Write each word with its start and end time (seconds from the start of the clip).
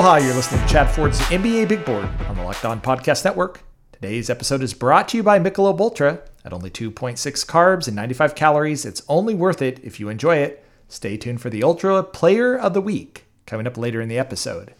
Aloha, 0.00 0.16
you're 0.16 0.32
listening 0.32 0.66
to 0.66 0.72
Chad 0.72 0.90
Ford's 0.90 1.20
NBA 1.28 1.68
Big 1.68 1.84
Board 1.84 2.08
on 2.26 2.34
the 2.34 2.42
Locked 2.42 2.64
On 2.64 2.80
Podcast 2.80 3.22
Network. 3.22 3.60
Today's 3.92 4.30
episode 4.30 4.62
is 4.62 4.72
brought 4.72 5.08
to 5.08 5.18
you 5.18 5.22
by 5.22 5.38
Michelob 5.38 5.78
Ultra. 5.78 6.22
At 6.42 6.54
only 6.54 6.70
2.6 6.70 7.18
carbs 7.44 7.86
and 7.86 7.96
95 7.96 8.34
calories, 8.34 8.86
it's 8.86 9.02
only 9.10 9.34
worth 9.34 9.60
it 9.60 9.78
if 9.84 10.00
you 10.00 10.08
enjoy 10.08 10.36
it. 10.36 10.64
Stay 10.88 11.18
tuned 11.18 11.42
for 11.42 11.50
the 11.50 11.62
Ultra 11.62 12.02
Player 12.02 12.58
of 12.58 12.72
the 12.72 12.80
Week 12.80 13.26
coming 13.44 13.66
up 13.66 13.76
later 13.76 14.00
in 14.00 14.08
the 14.08 14.18
episode. 14.18 14.72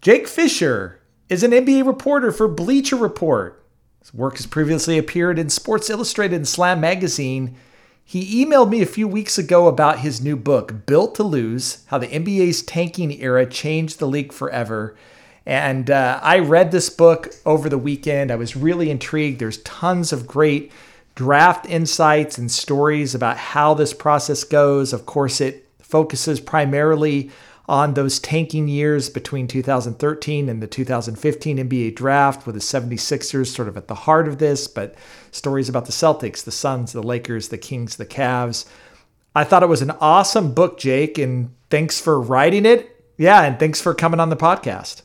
Jake 0.00 0.26
Fisher 0.26 1.02
is 1.28 1.42
an 1.42 1.50
NBA 1.50 1.86
reporter 1.86 2.32
for 2.32 2.48
Bleacher 2.48 2.96
Report. 2.96 3.62
His 4.00 4.14
work 4.14 4.38
has 4.38 4.46
previously 4.46 4.96
appeared 4.96 5.38
in 5.38 5.50
Sports 5.50 5.90
Illustrated 5.90 6.36
and 6.36 6.48
Slam 6.48 6.80
Magazine. 6.80 7.56
He 8.04 8.44
emailed 8.44 8.68
me 8.68 8.82
a 8.82 8.86
few 8.86 9.08
weeks 9.08 9.38
ago 9.38 9.66
about 9.66 10.00
his 10.00 10.22
new 10.22 10.36
book, 10.36 10.84
Built 10.84 11.14
to 11.14 11.22
Lose 11.22 11.78
How 11.86 11.96
the 11.96 12.06
NBA's 12.06 12.62
Tanking 12.62 13.10
Era 13.20 13.46
Changed 13.46 13.98
the 13.98 14.06
League 14.06 14.32
Forever. 14.32 14.94
And 15.46 15.90
uh, 15.90 16.20
I 16.22 16.38
read 16.38 16.70
this 16.70 16.90
book 16.90 17.34
over 17.46 17.68
the 17.68 17.78
weekend. 17.78 18.30
I 18.30 18.36
was 18.36 18.56
really 18.56 18.90
intrigued. 18.90 19.38
There's 19.40 19.62
tons 19.62 20.12
of 20.12 20.26
great 20.26 20.70
draft 21.14 21.66
insights 21.66 22.36
and 22.36 22.50
stories 22.50 23.14
about 23.14 23.38
how 23.38 23.72
this 23.72 23.94
process 23.94 24.44
goes. 24.44 24.92
Of 24.92 25.06
course, 25.06 25.40
it 25.40 25.66
focuses 25.80 26.40
primarily 26.40 27.30
on 27.66 27.94
those 27.94 28.18
tanking 28.18 28.68
years 28.68 29.08
between 29.08 29.48
2013 29.48 30.48
and 30.48 30.62
the 30.62 30.66
2015 30.66 31.58
NBA 31.58 31.94
draft, 31.94 32.46
with 32.46 32.54
the 32.54 32.60
76ers 32.60 33.46
sort 33.46 33.68
of 33.68 33.76
at 33.76 33.88
the 33.88 33.94
heart 33.94 34.28
of 34.28 34.38
this, 34.38 34.68
but 34.68 34.94
stories 35.30 35.68
about 35.68 35.86
the 35.86 35.92
Celtics, 35.92 36.44
the 36.44 36.52
Suns, 36.52 36.92
the 36.92 37.02
Lakers, 37.02 37.48
the 37.48 37.58
Kings, 37.58 37.96
the 37.96 38.06
Cavs. 38.06 38.66
I 39.34 39.44
thought 39.44 39.62
it 39.62 39.68
was 39.68 39.82
an 39.82 39.92
awesome 39.92 40.52
book, 40.52 40.78
Jake, 40.78 41.18
and 41.18 41.54
thanks 41.70 42.00
for 42.00 42.20
writing 42.20 42.66
it. 42.66 42.90
Yeah, 43.16 43.42
and 43.42 43.58
thanks 43.58 43.80
for 43.80 43.94
coming 43.94 44.20
on 44.20 44.28
the 44.28 44.36
podcast. 44.36 45.02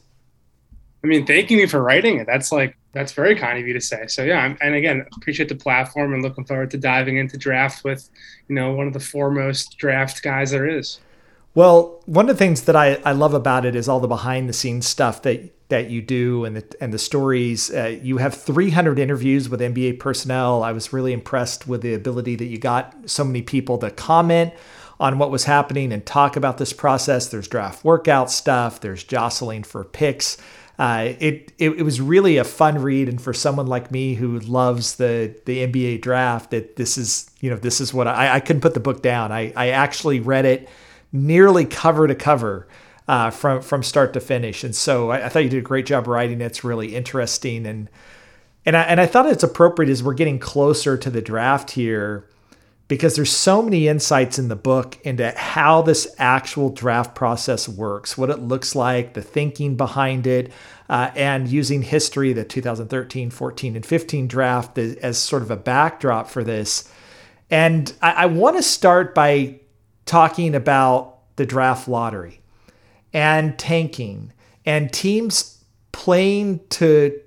I 1.04 1.08
mean, 1.08 1.26
thanking 1.26 1.58
me 1.58 1.66
for 1.66 1.82
writing 1.82 2.20
it. 2.20 2.28
That's 2.28 2.52
like 2.52 2.76
that's 2.92 3.12
very 3.14 3.36
kind 3.36 3.60
of 3.60 3.68
you 3.68 3.74
to 3.74 3.82
say. 3.82 4.08
So 4.08 4.24
yeah, 4.24 4.54
and 4.62 4.76
again, 4.76 5.06
appreciate 5.16 5.48
the 5.48 5.56
platform 5.56 6.14
and 6.14 6.24
looking 6.24 6.44
forward 6.44 6.72
to 6.72 6.78
diving 6.78 7.18
into 7.18 7.38
draft 7.38 7.84
with, 7.84 8.10
you 8.48 8.56
know, 8.56 8.74
one 8.74 8.88
of 8.88 8.94
the 8.94 9.00
foremost 9.00 9.78
draft 9.78 10.22
guys 10.24 10.52
there 10.52 10.68
is. 10.68 11.00
Well, 11.60 12.02
one 12.06 12.30
of 12.30 12.38
the 12.38 12.40
things 12.40 12.62
that 12.62 12.78
I, 12.78 13.02
I 13.04 13.12
love 13.12 13.34
about 13.34 13.66
it 13.66 13.76
is 13.76 13.90
all 13.90 14.00
the 14.00 14.08
behind 14.08 14.48
the 14.48 14.54
scenes 14.54 14.88
stuff 14.88 15.24
that 15.24 15.52
that 15.68 15.90
you 15.90 16.02
do 16.02 16.46
and 16.46 16.56
the 16.56 16.64
and 16.80 16.94
the 16.94 16.98
stories. 16.98 17.70
Uh, 17.70 18.00
you 18.02 18.16
have 18.16 18.34
300 18.34 18.98
interviews 18.98 19.50
with 19.50 19.60
NBA 19.60 20.00
personnel. 20.00 20.64
I 20.64 20.72
was 20.72 20.94
really 20.94 21.12
impressed 21.12 21.68
with 21.68 21.82
the 21.82 21.94
ability 21.96 22.38
that 22.38 22.46
you 22.46 22.60
got 22.60 22.96
so 23.10 23.26
many 23.26 23.42
people 23.42 23.78
to 23.80 23.92
comment 23.92 24.54
on 25.02 25.18
what 25.18 25.32
was 25.32 25.44
happening 25.44 25.92
and 25.92 26.06
talk 26.06 26.38
about 26.38 26.60
this 26.60 26.72
process. 26.72 27.28
There's 27.28 27.50
draft 27.50 27.84
workout 27.84 28.32
stuff. 28.32 28.80
There's 28.80 29.04
jostling 29.04 29.64
for 29.64 29.84
picks. 29.84 30.38
Uh, 30.78 31.16
it, 31.20 31.52
it, 31.58 31.72
it 31.72 31.84
was 31.84 32.00
really 32.00 32.38
a 32.38 32.46
fun 32.46 32.82
read, 32.82 33.10
and 33.10 33.22
for 33.22 33.34
someone 33.34 33.68
like 33.68 33.92
me 33.92 34.14
who 34.14 34.40
loves 34.40 34.96
the 34.96 35.36
the 35.44 35.68
NBA 35.68 36.00
draft, 36.00 36.52
that 36.52 36.78
this 36.78 36.98
is 36.98 37.30
you 37.42 37.50
know 37.50 37.58
this 37.58 37.82
is 37.82 37.94
what 37.94 38.08
I 38.08 38.36
I 38.36 38.40
couldn't 38.40 38.62
put 38.62 38.76
the 38.76 38.80
book 38.80 39.02
down. 39.02 39.34
I 39.34 39.52
I 39.58 39.72
actually 39.72 40.22
read 40.22 40.46
it 40.46 40.70
nearly 41.12 41.66
cover 41.66 42.08
to 42.08 42.16
cover 42.16 42.68
uh, 43.08 43.32
from 43.32 43.62
from 43.62 43.84
start 43.84 44.14
to 44.14 44.20
finish. 44.20 44.64
And 44.64 44.76
so 44.76 45.10
I, 45.10 45.26
I, 45.26 45.30
thought 45.30 45.44
you 45.44 45.50
did 45.50 45.60
a 45.60 45.62
great 45.62 45.86
job 45.86 46.08
writing 46.08 46.42
it. 46.42 46.46
It's 46.46 46.64
really 46.64 46.96
interesting 46.96 47.66
and 47.66 47.90
and 48.66 48.78
I, 48.78 48.84
and 48.84 49.02
I 49.02 49.06
thought 49.06 49.26
it's 49.26 49.44
appropriate 49.44 49.90
as 49.90 50.04
we're 50.04 50.14
getting 50.14 50.38
closer 50.38 50.98
to 50.98 51.10
the 51.10 51.22
draft 51.22 51.72
here 51.72 52.28
because 52.90 53.16
there's 53.16 53.32
so 53.32 53.62
many 53.62 53.88
insights 53.88 54.38
in 54.38 54.48
the 54.48 54.56
book 54.56 54.98
into 55.04 55.32
how 55.32 55.82
this 55.82 56.14
actual 56.18 56.70
draft 56.70 57.16
process 57.16 57.70
works, 57.70 58.18
what 58.18 58.30
it 58.30 58.40
looks 58.40 58.76
like, 58.76 59.14
the 59.14 59.22
thinking 59.22 59.78
behind 59.78 60.28
it, 60.28 60.52
uh, 60.90 61.12
and 61.16 61.48
using 61.48 61.84
history, 61.84 62.34
the 62.34 62.44
2013, 62.44 63.30
14, 63.30 63.76
and 63.76 63.86
15 63.86 64.28
draft 64.28 64.78
as, 64.78 64.96
as 64.96 65.18
sort 65.20 65.44
of 65.44 65.52
a 65.52 65.56
backdrop 65.56 66.28
for 66.30 66.44
this. 66.44 66.92
And 67.52 67.94
I, 68.02 68.12
I 68.12 68.26
want 68.26 68.58
to 68.58 68.64
start 68.64 69.14
by 69.14 69.60
talking 70.06 70.56
about 70.56 71.18
the 71.36 71.46
draft 71.46 71.88
lottery 71.88 72.42
and 73.14 73.58
tanking 73.58 74.34
and 74.66 74.92
teams 74.92 75.64
playing 75.92 76.60
to 76.70 77.20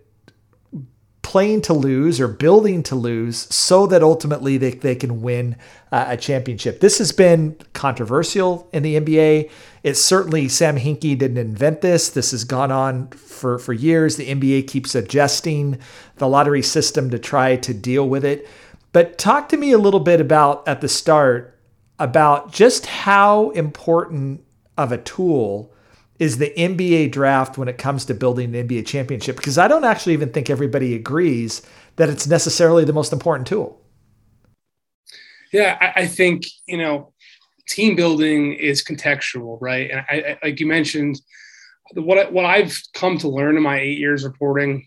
playing 1.22 1.62
to 1.62 1.72
lose 1.72 2.20
or 2.20 2.28
building 2.28 2.82
to 2.82 2.94
lose 2.94 3.52
so 3.54 3.86
that 3.86 4.02
ultimately 4.02 4.58
they, 4.58 4.72
they 4.72 4.94
can 4.94 5.22
win 5.22 5.56
uh, 5.90 6.04
a 6.08 6.16
championship. 6.16 6.80
This 6.80 6.98
has 6.98 7.10
been 7.10 7.56
controversial 7.72 8.68
in 8.72 8.82
the 8.82 9.00
NBA. 9.00 9.50
It's 9.82 10.00
certainly 10.00 10.48
Sam 10.48 10.76
Hinkie 10.76 11.16
didn't 11.16 11.38
invent 11.38 11.80
this. 11.80 12.10
This 12.10 12.32
has 12.32 12.44
gone 12.44 12.70
on 12.70 13.08
for, 13.08 13.58
for 13.58 13.72
years. 13.72 14.16
The 14.16 14.28
NBA 14.28 14.68
keeps 14.68 14.94
adjusting 14.94 15.78
the 16.16 16.28
lottery 16.28 16.60
system 16.60 17.08
to 17.10 17.18
try 17.18 17.56
to 17.56 17.72
deal 17.72 18.06
with 18.06 18.26
it. 18.26 18.46
But 18.92 19.16
talk 19.16 19.48
to 19.50 19.56
me 19.56 19.72
a 19.72 19.78
little 19.78 20.00
bit 20.00 20.20
about 20.20 20.68
at 20.68 20.82
the 20.82 20.88
start 20.88 21.51
about 22.02 22.52
just 22.52 22.84
how 22.86 23.50
important 23.50 24.44
of 24.76 24.90
a 24.90 24.98
tool 24.98 25.72
is 26.18 26.38
the 26.38 26.52
NBA 26.58 27.12
draft 27.12 27.56
when 27.56 27.68
it 27.68 27.78
comes 27.78 28.04
to 28.06 28.14
building 28.14 28.56
an 28.56 28.66
NBA 28.68 28.86
championship 28.86 29.36
because 29.36 29.56
I 29.56 29.68
don't 29.68 29.84
actually 29.84 30.12
even 30.14 30.30
think 30.30 30.50
everybody 30.50 30.96
agrees 30.96 31.62
that 31.96 32.08
it's 32.08 32.26
necessarily 32.26 32.84
the 32.84 32.92
most 32.92 33.12
important 33.12 33.46
tool. 33.46 33.80
Yeah, 35.52 35.78
I, 35.80 36.02
I 36.02 36.06
think, 36.08 36.42
you 36.66 36.76
know, 36.76 37.12
team 37.68 37.94
building 37.94 38.54
is 38.54 38.82
contextual, 38.82 39.58
right? 39.60 39.88
And 39.88 40.00
I, 40.00 40.14
I, 40.14 40.38
like 40.42 40.58
you 40.58 40.66
mentioned, 40.66 41.20
what 41.94 42.32
what 42.32 42.44
I've 42.44 42.80
come 42.94 43.18
to 43.18 43.28
learn 43.28 43.56
in 43.56 43.62
my 43.62 43.78
eight 43.78 43.98
years 43.98 44.24
reporting 44.24 44.86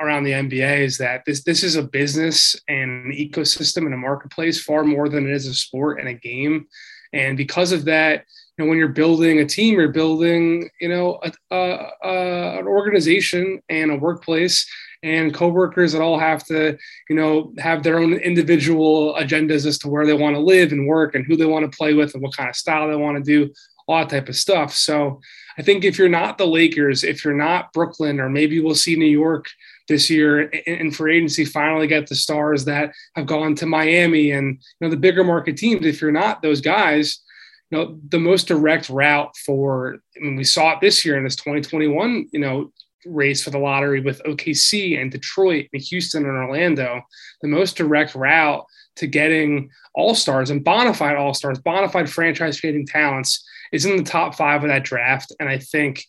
around 0.00 0.24
the 0.24 0.32
NBA 0.32 0.80
is 0.80 0.98
that 0.98 1.24
this 1.26 1.42
this 1.44 1.62
is 1.62 1.76
a 1.76 1.82
business 1.82 2.56
and 2.68 3.06
an 3.06 3.12
ecosystem 3.12 3.84
and 3.84 3.94
a 3.94 3.98
marketplace 3.98 4.62
far 4.62 4.84
more 4.84 5.08
than 5.08 5.26
it 5.26 5.32
is 5.32 5.46
a 5.46 5.54
sport 5.54 6.00
and 6.00 6.08
a 6.08 6.14
game, 6.14 6.66
and 7.12 7.36
because 7.36 7.72
of 7.72 7.84
that, 7.86 8.24
you 8.56 8.64
know, 8.64 8.68
when 8.68 8.78
you're 8.78 8.88
building 8.88 9.40
a 9.40 9.46
team, 9.46 9.74
you're 9.74 9.92
building 9.92 10.68
you 10.80 10.88
know 10.88 11.20
a, 11.22 11.32
a, 11.54 11.90
a, 12.02 12.58
an 12.60 12.66
organization 12.66 13.60
and 13.68 13.90
a 13.90 13.96
workplace 13.96 14.66
and 15.02 15.34
coworkers 15.34 15.92
that 15.92 16.00
all 16.00 16.18
have 16.18 16.44
to 16.46 16.76
you 17.10 17.16
know 17.16 17.52
have 17.58 17.82
their 17.82 17.98
own 17.98 18.14
individual 18.14 19.14
agendas 19.14 19.66
as 19.66 19.78
to 19.78 19.88
where 19.88 20.06
they 20.06 20.14
want 20.14 20.34
to 20.34 20.40
live 20.40 20.72
and 20.72 20.88
work 20.88 21.14
and 21.14 21.26
who 21.26 21.36
they 21.36 21.44
want 21.44 21.70
to 21.70 21.76
play 21.76 21.94
with 21.94 22.14
and 22.14 22.22
what 22.22 22.36
kind 22.36 22.48
of 22.48 22.56
style 22.56 22.88
they 22.88 22.96
want 22.96 23.16
to 23.16 23.22
do 23.22 23.52
all 23.86 23.98
that 23.98 24.08
type 24.08 24.28
of 24.28 24.36
stuff. 24.36 24.74
So 24.74 25.20
I 25.58 25.62
think 25.62 25.84
if 25.84 25.98
you're 25.98 26.08
not 26.08 26.38
the 26.38 26.46
Lakers, 26.46 27.02
if 27.02 27.24
you're 27.24 27.34
not 27.34 27.72
Brooklyn, 27.72 28.20
or 28.20 28.28
maybe 28.28 28.60
we'll 28.60 28.74
see 28.74 28.96
New 28.96 29.06
York 29.06 29.46
this 29.88 30.10
year 30.10 30.52
and 30.66 30.94
free 30.94 31.16
agency 31.16 31.44
finally 31.44 31.86
get 31.86 32.08
the 32.08 32.14
stars 32.14 32.64
that 32.64 32.92
have 33.14 33.26
gone 33.26 33.54
to 33.56 33.66
Miami 33.66 34.32
and 34.32 34.54
you 34.54 34.60
know 34.80 34.90
the 34.90 34.96
bigger 34.96 35.24
market 35.24 35.56
teams. 35.56 35.86
If 35.86 36.00
you're 36.00 36.12
not 36.12 36.42
those 36.42 36.60
guys, 36.60 37.22
you 37.70 37.78
know 37.78 37.98
the 38.08 38.18
most 38.18 38.48
direct 38.48 38.90
route 38.90 39.36
for. 39.36 39.98
I 40.16 40.24
mean, 40.24 40.36
we 40.36 40.44
saw 40.44 40.72
it 40.72 40.80
this 40.80 41.04
year 41.04 41.16
in 41.16 41.24
this 41.24 41.36
2021, 41.36 42.28
you 42.32 42.40
know, 42.40 42.72
race 43.06 43.42
for 43.42 43.50
the 43.50 43.58
lottery 43.58 44.00
with 44.00 44.22
OKC 44.24 45.00
and 45.00 45.10
Detroit 45.10 45.68
and 45.72 45.82
Houston 45.82 46.24
and 46.24 46.36
Orlando. 46.36 47.02
The 47.40 47.48
most 47.48 47.76
direct 47.76 48.14
route 48.14 48.64
to 48.96 49.06
getting 49.06 49.70
all 49.94 50.14
stars 50.14 50.50
and 50.50 50.64
bona 50.64 50.92
fide 50.94 51.16
all 51.16 51.34
stars, 51.34 51.58
bona 51.58 51.88
fide 51.88 52.10
franchise 52.10 52.60
creating 52.60 52.86
talents 52.86 53.46
is 53.76 53.84
in 53.84 53.96
the 53.96 54.02
top 54.02 54.34
five 54.34 54.64
of 54.64 54.68
that 54.68 54.84
draft. 54.84 55.32
And 55.38 55.48
I 55.48 55.58
think 55.58 56.04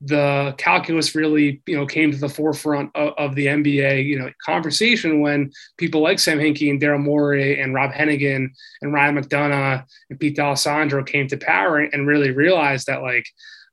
the 0.00 0.54
calculus 0.56 1.14
really, 1.14 1.62
you 1.66 1.76
know, 1.76 1.86
came 1.86 2.10
to 2.10 2.16
the 2.16 2.28
forefront 2.28 2.90
of, 2.94 3.12
of, 3.18 3.34
the 3.34 3.46
NBA, 3.46 4.06
you 4.06 4.18
know, 4.18 4.30
conversation 4.44 5.20
when 5.20 5.52
people 5.76 6.00
like 6.00 6.18
Sam 6.18 6.38
Hinkie 6.38 6.70
and 6.70 6.80
Daryl 6.80 7.02
Morey 7.02 7.60
and 7.60 7.74
Rob 7.74 7.92
Hennigan 7.92 8.48
and 8.80 8.92
Ryan 8.94 9.16
McDonough 9.16 9.84
and 10.08 10.18
Pete 10.18 10.36
D'Alessandro 10.36 11.04
came 11.04 11.28
to 11.28 11.36
power 11.36 11.80
and 11.80 12.06
really 12.06 12.30
realized 12.30 12.86
that 12.86 13.02
like 13.02 13.26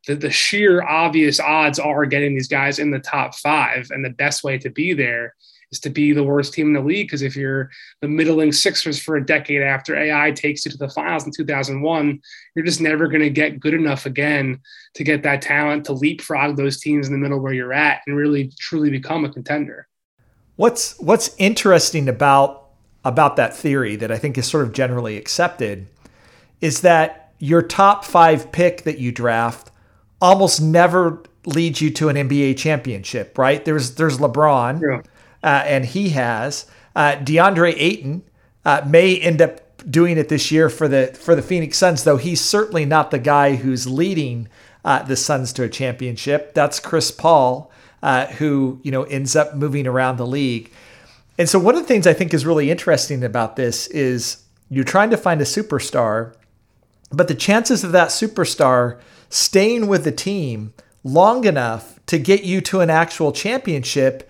the, 0.06 0.16
the 0.16 0.30
sheer 0.30 0.84
obvious 0.84 1.40
odds 1.40 1.80
are 1.80 2.06
getting 2.06 2.34
these 2.34 2.50
guys 2.50 2.78
in 2.78 2.92
the 2.92 3.00
top 3.00 3.34
five. 3.36 3.88
And 3.90 4.04
the 4.04 4.10
best 4.10 4.44
way 4.44 4.58
to 4.58 4.70
be 4.70 4.94
there 4.94 5.34
is 5.72 5.80
to 5.82 5.90
be 5.90 6.14
the 6.14 6.24
worst 6.24 6.54
team 6.54 6.68
in 6.68 6.74
the 6.74 6.82
league. 6.82 7.08
Because 7.08 7.22
if 7.22 7.36
you're 7.36 7.70
the 8.02 8.08
middling 8.08 8.52
Sixers 8.52 9.02
for 9.02 9.16
a 9.18 9.26
decade 9.26 9.62
after 9.62 9.98
AI 9.98 10.32
takes 10.32 10.66
you 10.66 10.72
to 10.72 10.78
the 10.78 10.90
finals 10.90 11.26
in 11.26 11.32
2001, 11.32 12.22
you're 12.56 12.66
just 12.66 12.82
never 12.82 13.08
going 13.08 13.22
to 13.22 13.30
get 13.30 13.60
good 13.60 13.74
enough 13.74 14.06
again 14.06 14.60
to 14.96 15.04
get 15.04 15.24
that 15.24 15.42
talent 15.42 15.86
to 15.86 15.94
leapfrog 15.94 16.56
those 16.58 16.80
teams 16.80 17.08
in 17.08 17.14
the 17.14 17.20
middle 17.20 17.40
where 17.40 17.54
you're 17.54 17.74
at 17.74 18.02
and 18.08 18.16
really 18.16 18.52
truly 18.60 18.90
become 18.90 19.26
a 19.26 19.32
contender. 19.32 19.88
What's 20.56 20.98
what's 21.00 21.36
interesting 21.38 22.10
about 22.10 22.64
about 23.06 23.36
that 23.36 23.56
theory 23.56 23.96
that 23.96 24.12
I 24.12 24.18
think 24.18 24.38
is 24.38 24.48
sort 24.48 24.66
of 24.66 24.74
generally 24.74 25.16
accepted 25.18 25.88
is 26.62 26.82
that 26.82 27.32
your 27.38 27.62
top 27.62 28.04
five 28.04 28.52
pick 28.52 28.82
that 28.84 28.98
you 28.98 29.12
draft 29.12 29.70
almost 30.20 30.60
never 30.60 31.22
leads 31.46 31.80
you 31.80 31.92
to 31.92 32.10
an 32.10 32.16
NBA 32.16 32.58
championship, 32.58 33.38
right? 33.38 33.64
There's 33.64 33.96
there's 33.96 34.18
LeBron. 34.18 34.82
Yeah 34.82 35.12
and 35.48 35.86
he 35.86 36.10
has. 36.10 36.66
Uh, 36.96 37.16
DeAndre 37.16 37.76
Ayton 37.78 38.24
uh, 38.66 38.82
may 38.88 39.18
end 39.20 39.42
up 39.42 39.62
doing 39.90 40.18
it 40.18 40.30
this 40.30 40.52
year 40.52 40.70
for 40.70 40.88
the 40.88 41.08
for 41.08 41.36
the 41.36 41.42
Phoenix 41.42 41.78
Suns, 41.78 42.04
though 42.04 42.18
he's 42.18 42.42
certainly 42.42 42.86
not 42.86 43.12
the 43.12 43.20
guy 43.20 43.56
who's 43.56 43.88
leading 43.88 44.50
uh, 44.84 45.04
the 45.04 45.16
Suns 45.16 45.54
to 45.54 45.64
a 45.64 45.70
championship. 45.70 46.54
That's 46.54 46.80
Chris 46.80 47.12
Paul, 47.12 47.72
uh, 48.02 48.28
who 48.28 48.80
you 48.84 48.92
know 48.92 49.04
ends 49.04 49.36
up 49.36 49.56
moving 49.56 49.88
around 49.88 50.18
the 50.18 50.28
league. 50.28 50.72
And 51.38 51.48
so 51.48 51.60
one 51.60 51.76
of 51.76 51.82
the 51.82 51.88
things 51.88 52.08
I 52.08 52.14
think 52.14 52.34
is 52.34 52.46
really 52.46 52.72
interesting 52.72 53.24
about 53.24 53.56
this 53.56 53.88
is 53.88 54.44
you're 54.70 54.84
trying 54.84 55.12
to 55.12 55.18
find 55.18 55.40
a 55.40 55.46
superstar, 55.46 56.34
but 57.12 57.28
the 57.28 57.36
chances 57.36 57.84
of 57.84 57.92
that 57.92 58.10
superstar 58.10 59.00
staying 59.30 59.88
with 59.88 60.04
the 60.04 60.12
team 60.12 60.74
long 61.04 61.46
enough 61.46 62.00
to 62.08 62.18
get 62.18 62.44
you 62.44 62.60
to 62.62 62.80
an 62.82 62.90
actual 62.90 63.32
championship 63.32 64.30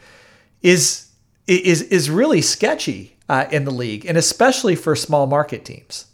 is 0.62 1.07
is 1.48 1.82
is 1.84 2.10
really 2.10 2.42
sketchy 2.42 3.18
uh, 3.30 3.46
in 3.52 3.66
the 3.66 3.72
league, 3.72 4.06
and 4.06 4.18
especially 4.18 4.76
for 4.76 4.96
small 4.96 5.28
market 5.28 5.66
teams. 5.66 6.06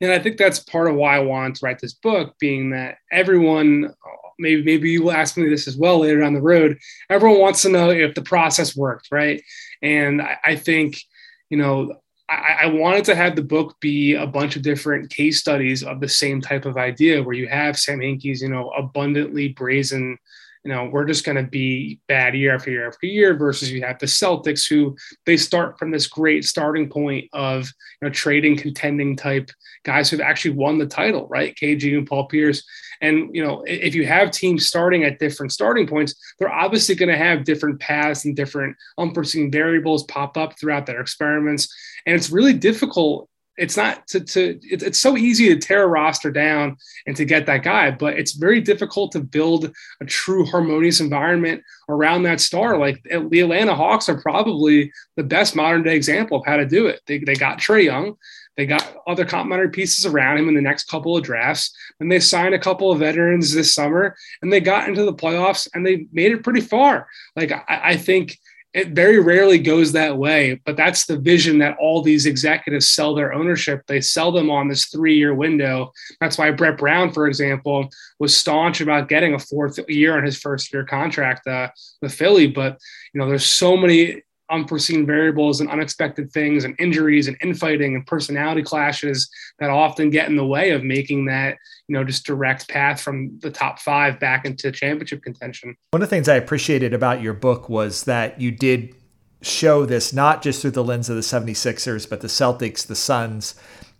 And 0.00 0.12
I 0.12 0.18
think 0.18 0.36
that's 0.36 0.58
part 0.60 0.88
of 0.88 0.94
why 0.94 1.16
I 1.16 1.20
wanted 1.20 1.56
to 1.56 1.66
write 1.66 1.78
this 1.80 1.94
book, 1.94 2.34
being 2.38 2.70
that 2.70 2.98
everyone, 3.10 3.94
maybe 4.38 4.62
maybe 4.62 4.90
you 4.90 5.04
will 5.04 5.12
ask 5.12 5.36
me 5.36 5.48
this 5.48 5.66
as 5.66 5.76
well 5.76 6.00
later 6.00 6.20
down 6.20 6.34
the 6.34 6.42
road. 6.42 6.78
Everyone 7.08 7.40
wants 7.40 7.62
to 7.62 7.70
know 7.70 7.90
if 7.90 8.14
the 8.14 8.22
process 8.22 8.76
worked, 8.76 9.08
right? 9.10 9.42
And 9.82 10.20
I, 10.20 10.36
I 10.44 10.56
think, 10.56 11.00
you 11.48 11.56
know, 11.56 11.94
I, 12.28 12.58
I, 12.62 12.66
wanted 12.66 13.04
to 13.06 13.14
have 13.14 13.36
the 13.36 13.42
book 13.42 13.76
be 13.80 14.14
a 14.14 14.26
bunch 14.26 14.56
of 14.56 14.62
different 14.62 15.10
case 15.10 15.38
studies 15.38 15.84
of 15.84 16.00
the 16.00 16.08
same 16.08 16.40
type 16.40 16.64
of 16.64 16.76
idea, 16.76 17.22
where 17.22 17.36
you 17.36 17.48
have 17.48 17.78
Sam 17.78 18.00
Hinkie's, 18.00 18.42
you 18.42 18.48
know, 18.48 18.70
abundantly 18.70 19.48
brazen 19.48 20.18
you 20.66 20.72
know, 20.72 20.90
we're 20.92 21.04
just 21.04 21.24
going 21.24 21.36
to 21.36 21.48
be 21.48 22.00
bad 22.08 22.34
year 22.34 22.52
after 22.52 22.72
year 22.72 22.88
after 22.88 23.06
year 23.06 23.34
versus 23.34 23.70
you 23.70 23.82
have 23.82 24.00
the 24.00 24.06
Celtics 24.06 24.68
who 24.68 24.96
they 25.24 25.36
start 25.36 25.78
from 25.78 25.92
this 25.92 26.08
great 26.08 26.44
starting 26.44 26.90
point 26.90 27.28
of, 27.32 27.72
you 28.02 28.08
know, 28.08 28.12
trading 28.12 28.56
contending 28.56 29.14
type 29.14 29.48
guys 29.84 30.10
who've 30.10 30.20
actually 30.20 30.56
won 30.56 30.78
the 30.78 30.86
title, 30.86 31.28
right? 31.28 31.54
KG 31.54 31.96
and 31.96 32.04
Paul 32.04 32.26
Pierce. 32.26 32.64
And, 33.00 33.32
you 33.32 33.44
know, 33.44 33.62
if 33.64 33.94
you 33.94 34.06
have 34.06 34.32
teams 34.32 34.66
starting 34.66 35.04
at 35.04 35.20
different 35.20 35.52
starting 35.52 35.86
points, 35.86 36.16
they're 36.40 36.52
obviously 36.52 36.96
going 36.96 37.10
to 37.10 37.16
have 37.16 37.44
different 37.44 37.78
paths 37.78 38.24
and 38.24 38.34
different 38.34 38.76
unforeseen 38.98 39.52
variables 39.52 40.02
pop 40.06 40.36
up 40.36 40.58
throughout 40.58 40.86
their 40.86 41.00
experiments. 41.00 41.72
And 42.06 42.16
it's 42.16 42.30
really 42.30 42.54
difficult 42.54 43.28
it's 43.56 43.76
not 43.76 44.06
to, 44.06 44.20
to 44.20 44.58
it, 44.62 44.82
it's 44.82 44.98
so 44.98 45.16
easy 45.16 45.48
to 45.48 45.58
tear 45.58 45.84
a 45.84 45.88
roster 45.88 46.30
down 46.30 46.76
and 47.06 47.16
to 47.16 47.24
get 47.24 47.46
that 47.46 47.62
guy 47.62 47.90
but 47.90 48.18
it's 48.18 48.32
very 48.32 48.60
difficult 48.60 49.12
to 49.12 49.20
build 49.20 49.74
a 50.00 50.04
true 50.04 50.44
harmonious 50.44 51.00
environment 51.00 51.62
around 51.88 52.22
that 52.22 52.40
star 52.40 52.78
like 52.78 53.00
eh, 53.10 53.22
the 53.30 53.40
atlanta 53.40 53.74
hawks 53.74 54.08
are 54.08 54.20
probably 54.20 54.92
the 55.16 55.22
best 55.22 55.56
modern 55.56 55.82
day 55.82 55.96
example 55.96 56.38
of 56.38 56.46
how 56.46 56.56
to 56.56 56.66
do 56.66 56.86
it 56.86 57.00
they, 57.06 57.18
they 57.18 57.34
got 57.34 57.58
trae 57.58 57.84
young 57.84 58.16
they 58.56 58.66
got 58.66 58.96
other 59.06 59.24
complementary 59.24 59.70
pieces 59.70 60.06
around 60.06 60.38
him 60.38 60.48
in 60.48 60.54
the 60.54 60.62
next 60.62 60.88
couple 60.88 61.16
of 61.16 61.22
drafts. 61.22 61.74
And 62.00 62.10
they 62.10 62.20
signed 62.20 62.54
a 62.54 62.58
couple 62.58 62.90
of 62.90 62.98
veterans 62.98 63.52
this 63.52 63.74
summer 63.74 64.16
and 64.40 64.52
they 64.52 64.60
got 64.60 64.88
into 64.88 65.04
the 65.04 65.14
playoffs 65.14 65.68
and 65.74 65.84
they 65.84 66.06
made 66.12 66.32
it 66.32 66.42
pretty 66.42 66.62
far. 66.62 67.06
Like, 67.36 67.52
I, 67.52 67.64
I 67.68 67.96
think 67.96 68.38
it 68.76 68.88
very 68.88 69.18
rarely 69.18 69.58
goes 69.58 69.92
that 69.92 70.18
way, 70.18 70.60
but 70.66 70.76
that's 70.76 71.06
the 71.06 71.18
vision 71.18 71.56
that 71.60 71.78
all 71.80 72.02
these 72.02 72.26
executives 72.26 72.90
sell 72.90 73.14
their 73.14 73.32
ownership. 73.32 73.80
They 73.86 74.02
sell 74.02 74.30
them 74.30 74.50
on 74.50 74.68
this 74.68 74.88
three 74.88 75.16
year 75.16 75.34
window. 75.34 75.92
That's 76.20 76.36
why 76.36 76.50
Brett 76.50 76.76
Brown, 76.76 77.10
for 77.10 77.26
example, 77.26 77.88
was 78.18 78.36
staunch 78.36 78.82
about 78.82 79.08
getting 79.08 79.32
a 79.32 79.38
fourth 79.38 79.78
year 79.88 80.18
on 80.18 80.24
his 80.24 80.38
first 80.38 80.74
year 80.74 80.84
contract 80.84 81.46
uh, 81.46 81.70
with 82.02 82.12
Philly. 82.12 82.48
But, 82.48 82.78
you 83.14 83.20
know, 83.20 83.26
there's 83.26 83.46
so 83.46 83.78
many 83.78 84.20
unforeseen 84.50 85.06
variables 85.06 85.60
and 85.60 85.70
unexpected 85.70 86.32
things 86.32 86.64
and 86.64 86.74
injuries 86.78 87.28
and 87.28 87.36
infighting 87.42 87.94
and 87.94 88.06
personality 88.06 88.62
clashes 88.62 89.28
that 89.58 89.70
often 89.70 90.10
get 90.10 90.28
in 90.28 90.36
the 90.36 90.46
way 90.46 90.70
of 90.70 90.84
making 90.84 91.24
that 91.26 91.56
you 91.88 91.94
know 91.94 92.04
just 92.04 92.24
direct 92.26 92.68
path 92.68 93.00
from 93.00 93.38
the 93.40 93.50
top 93.50 93.78
five 93.78 94.20
back 94.20 94.44
into 94.44 94.70
championship 94.70 95.22
contention. 95.22 95.76
One 95.90 96.02
of 96.02 96.08
the 96.08 96.14
things 96.14 96.28
i 96.28 96.34
appreciated 96.34 96.94
about 96.94 97.22
your 97.22 97.34
book 97.34 97.68
was 97.68 98.04
that 98.04 98.40
you 98.40 98.50
did 98.50 98.94
show 99.42 99.84
this 99.84 100.12
not 100.12 100.42
just 100.42 100.62
through 100.62 100.70
the 100.70 100.84
lens 100.84 101.08
of 101.08 101.16
the 101.16 101.22
76ers 101.22 102.08
but 102.08 102.20
the 102.20 102.26
celtics 102.26 102.86
the 102.86 102.96
suns 102.96 103.54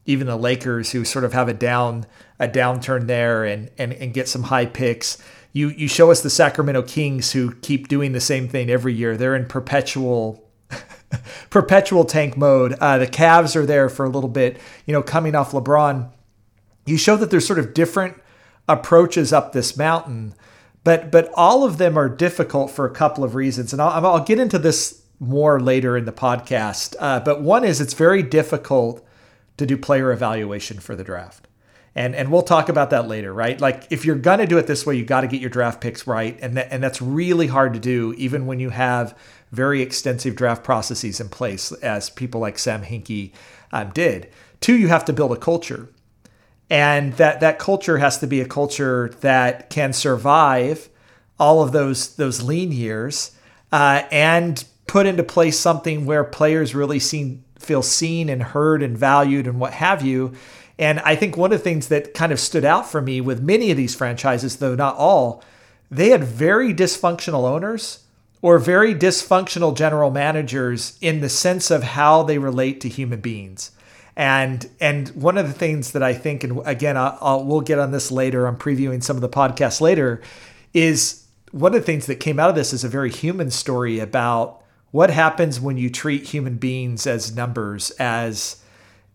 even 0.07 0.27
the 0.27 0.37
lakers 0.37 0.93
who 0.93 1.05
sort 1.05 1.25
of 1.25 1.33
have 1.33 1.49
a 1.49 1.55
down 1.55 2.07
a 2.41 2.49
downturn 2.49 3.07
there 3.07 3.45
and 3.45 3.71
and, 3.79 3.93
and 3.93 4.15
get 4.15 4.29
some 4.29 4.45
high 4.45 4.67
picks 4.67 5.19
you 5.57 5.71
you 5.71 5.89
show 5.89 6.11
us 6.11 6.21
the 6.21 6.29
Sacramento 6.29 6.83
Kings 6.83 7.33
who 7.33 7.55
keep 7.55 7.89
doing 7.89 8.13
the 8.13 8.21
same 8.21 8.47
thing 8.47 8.69
every 8.69 8.93
year. 8.93 9.17
They're 9.17 9.35
in 9.35 9.47
perpetual 9.47 10.45
perpetual 11.51 12.05
tank 12.05 12.37
mode. 12.37 12.75
Uh, 12.75 12.99
the 12.99 13.07
Cavs 13.07 13.57
are 13.57 13.65
there 13.65 13.89
for 13.89 14.05
a 14.05 14.11
little 14.11 14.29
bit, 14.29 14.61
you 14.85 14.93
know, 14.93 15.03
coming 15.03 15.35
off 15.35 15.53
LeBron. 15.53 16.11
You 16.85 16.99
show 16.99 17.17
that 17.17 17.31
there's 17.31 17.47
sort 17.47 17.59
of 17.59 17.73
different 17.73 18.21
approaches 18.69 19.33
up 19.33 19.53
this 19.53 19.79
mountain, 19.79 20.35
but 20.85 21.11
but 21.11 21.33
all 21.33 21.65
of 21.65 21.79
them 21.79 21.97
are 21.97 22.11
difficult 22.11 22.71
for 22.71 22.85
a 22.85 22.91
couple 22.95 23.25
of 23.25 23.35
reasons, 23.35 23.73
and 23.73 23.81
I'll, 23.81 24.05
I'll 24.05 24.25
get 24.25 24.39
into 24.39 24.59
this 24.59 25.05
more 25.21 25.59
later 25.59 25.97
in 25.97 26.05
the 26.05 26.13
podcast. 26.13 26.95
Uh, 27.01 27.21
but 27.21 27.41
one 27.41 27.65
is 27.65 27.81
it's 27.81 27.95
very 27.95 28.23
difficult 28.23 29.03
to 29.57 29.65
do 29.65 29.79
player 29.79 30.13
evaluation 30.13 30.81
for 30.81 30.95
the 30.95 31.03
draft 31.03 31.49
and 31.97 32.15
and 32.15 32.31
we'll 32.31 32.43
talk 32.43 32.69
about 32.69 32.91
that 32.91 33.09
later, 33.09 33.33
right? 33.33 33.59
Like 33.59 33.87
if 33.91 34.05
you're 34.05 34.17
gonna 34.17 34.47
do 34.47 34.59
it 34.59 34.67
this 34.67 34.85
way, 34.85 34.95
you 34.97 35.05
got 35.05 35.23
to 35.23 35.27
get 35.27 35.41
your 35.41 35.51
draft 35.51 35.81
picks 35.81 36.07
right, 36.07 36.39
and 36.43 36.59
and 36.59 36.83
that's 36.83 37.01
really 37.01 37.47
hard 37.47 37.73
to 37.73 37.81
do, 37.81 38.15
even 38.19 38.45
when 38.47 38.61
you 38.61 38.69
have 38.69 39.19
very 39.51 39.81
extensive 39.81 40.37
draft 40.37 40.63
processes 40.63 41.21
in 41.21 41.31
place, 41.31 41.73
as 41.73 42.11
people 42.11 42.41
like 42.41 42.59
Sam 42.59 42.83
Hinkie 42.83 43.33
um, 43.73 43.91
did. 43.91 44.29
Two, 44.61 44.77
you 44.77 44.89
have 44.89 45.07
to 45.07 45.15
build 45.15 45.33
a 45.33 45.37
culture, 45.37 45.89
and 46.69 47.15
that 47.15 47.41
that 47.41 47.59
culture 47.59 47.97
has 47.97 48.19
to 48.19 48.27
be 48.27 48.43
a 48.43 48.47
culture 48.47 49.11
that 49.23 49.71
can 49.71 49.95
survive 49.95 50.91
all 51.41 51.63
of 51.63 51.73
those 51.73 52.15
those 52.17 52.43
lean 52.43 52.73
years, 52.73 53.31
uh, 53.73 54.03
and 54.11 54.67
put 54.87 55.07
into 55.07 55.23
place 55.23 55.59
something 55.59 56.05
where 56.05 56.25
players 56.25 56.75
really 56.75 56.99
seen 56.99 57.43
feel 57.59 57.83
seen 57.83 58.29
and 58.29 58.43
heard 58.43 58.83
and 58.83 58.99
valued 58.99 59.47
and 59.47 59.59
what 59.59 59.73
have 59.73 60.03
you 60.03 60.35
and 60.79 61.01
I 61.01 61.17
think 61.17 61.37
one 61.37 61.53
of 61.53 61.59
the 61.59 61.65
things 61.65 61.89
that 61.89 62.15
kind 62.15 62.33
of 62.33 62.41
stood 62.41 62.65
out 62.65 62.91
for 62.91 63.01
me 63.01 63.21
with 63.21 63.43
many 63.43 63.71
of 63.71 63.77
these 63.77 63.95
franchises, 63.95 64.57
though 64.57 64.75
not 64.75 64.97
all, 64.97 65.43
they 65.91 66.11
had 66.11 66.25
very 66.25 66.75
dysfunctional 66.75 67.45
owners 67.45 68.01
or 68.43 68.59
very 68.59 68.95
dysfunctional 68.95 69.75
general 69.75 70.11
managers 70.11 70.99
in 71.01 71.21
the 71.21 71.29
sense 71.29 71.71
of 71.71 71.83
how 71.83 72.23
they 72.23 72.39
relate 72.39 72.81
to 72.83 72.89
human 72.89 73.21
beings. 73.21 73.71
And 74.19 74.69
and 74.81 75.09
one 75.11 75.37
of 75.37 75.47
the 75.47 75.53
things 75.53 75.93
that 75.93 76.03
I 76.03 76.15
think, 76.15 76.43
and 76.43 76.61
again, 76.67 76.97
I'll, 76.97 77.19
I'll, 77.21 77.45
we'll 77.45 77.61
get 77.61 77.79
on 77.79 77.91
this 77.91 78.11
later. 78.11 78.47
I'm 78.47 78.57
previewing 78.57 79.03
some 79.03 79.17
of 79.17 79.21
the 79.21 79.29
podcasts 79.29 79.81
later. 79.81 80.23
Is 80.73 81.27
one 81.53 81.75
of 81.75 81.81
the 81.81 81.87
things 81.87 82.07
that 82.07 82.17
came 82.17 82.39
out 82.39 82.51
of 82.51 82.57
this 82.57 82.73
is 82.73 82.85
a 82.85 82.89
very 82.89 83.11
human 83.11 83.51
story 83.51 83.99
about 83.99 84.63
what 84.91 85.11
happens 85.11 85.61
when 85.61 85.77
you 85.77 85.91
treat 85.91 86.25
human 86.25 86.57
beings 86.57 87.07
as 87.07 87.35
numbers, 87.35 87.91
as 87.93 88.63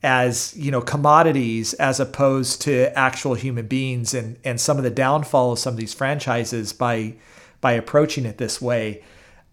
as 0.03 0.55
you 0.57 0.71
know 0.71 0.81
commodities 0.81 1.73
as 1.75 1.99
opposed 1.99 2.61
to 2.63 2.97
actual 2.97 3.33
human 3.35 3.67
beings 3.67 4.13
and 4.13 4.37
and 4.43 4.59
some 4.59 4.77
of 4.77 4.83
the 4.83 4.89
downfall 4.89 5.51
of 5.51 5.59
some 5.59 5.73
of 5.73 5.79
these 5.79 5.93
franchises 5.93 6.73
by 6.73 7.13
by 7.59 7.73
approaching 7.73 8.25
it 8.25 8.37
this 8.37 8.61
way. 8.61 9.03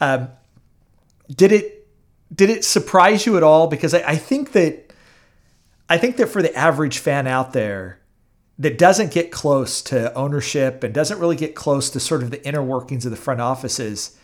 Um, 0.01 0.29
did 1.31 1.53
it 1.53 1.87
did 2.35 2.51
it 2.51 2.65
surprise 2.65 3.27
you 3.27 3.37
at 3.37 3.43
all? 3.43 3.67
Because 3.67 3.95
I, 3.95 4.03
I 4.11 4.17
think 4.17 4.53
that 4.53 4.93
I 5.89 5.99
think 5.99 6.17
that 6.17 6.29
for 6.29 6.43
the 6.43 6.55
average 6.55 6.99
fan 6.99 7.27
out 7.27 7.53
there 7.53 8.01
that 8.59 8.77
doesn't 8.77 9.13
get 9.13 9.31
close 9.31 9.81
to 9.83 10.13
ownership 10.15 10.83
and 10.83 10.93
doesn't 10.93 11.19
really 11.19 11.37
get 11.37 11.55
close 11.55 11.91
to 11.91 12.01
sort 12.01 12.23
of 12.23 12.31
the 12.31 12.45
inner 12.47 12.63
workings 12.63 13.05
of 13.05 13.11
the 13.11 13.17
front 13.17 13.41
offices 13.41 14.19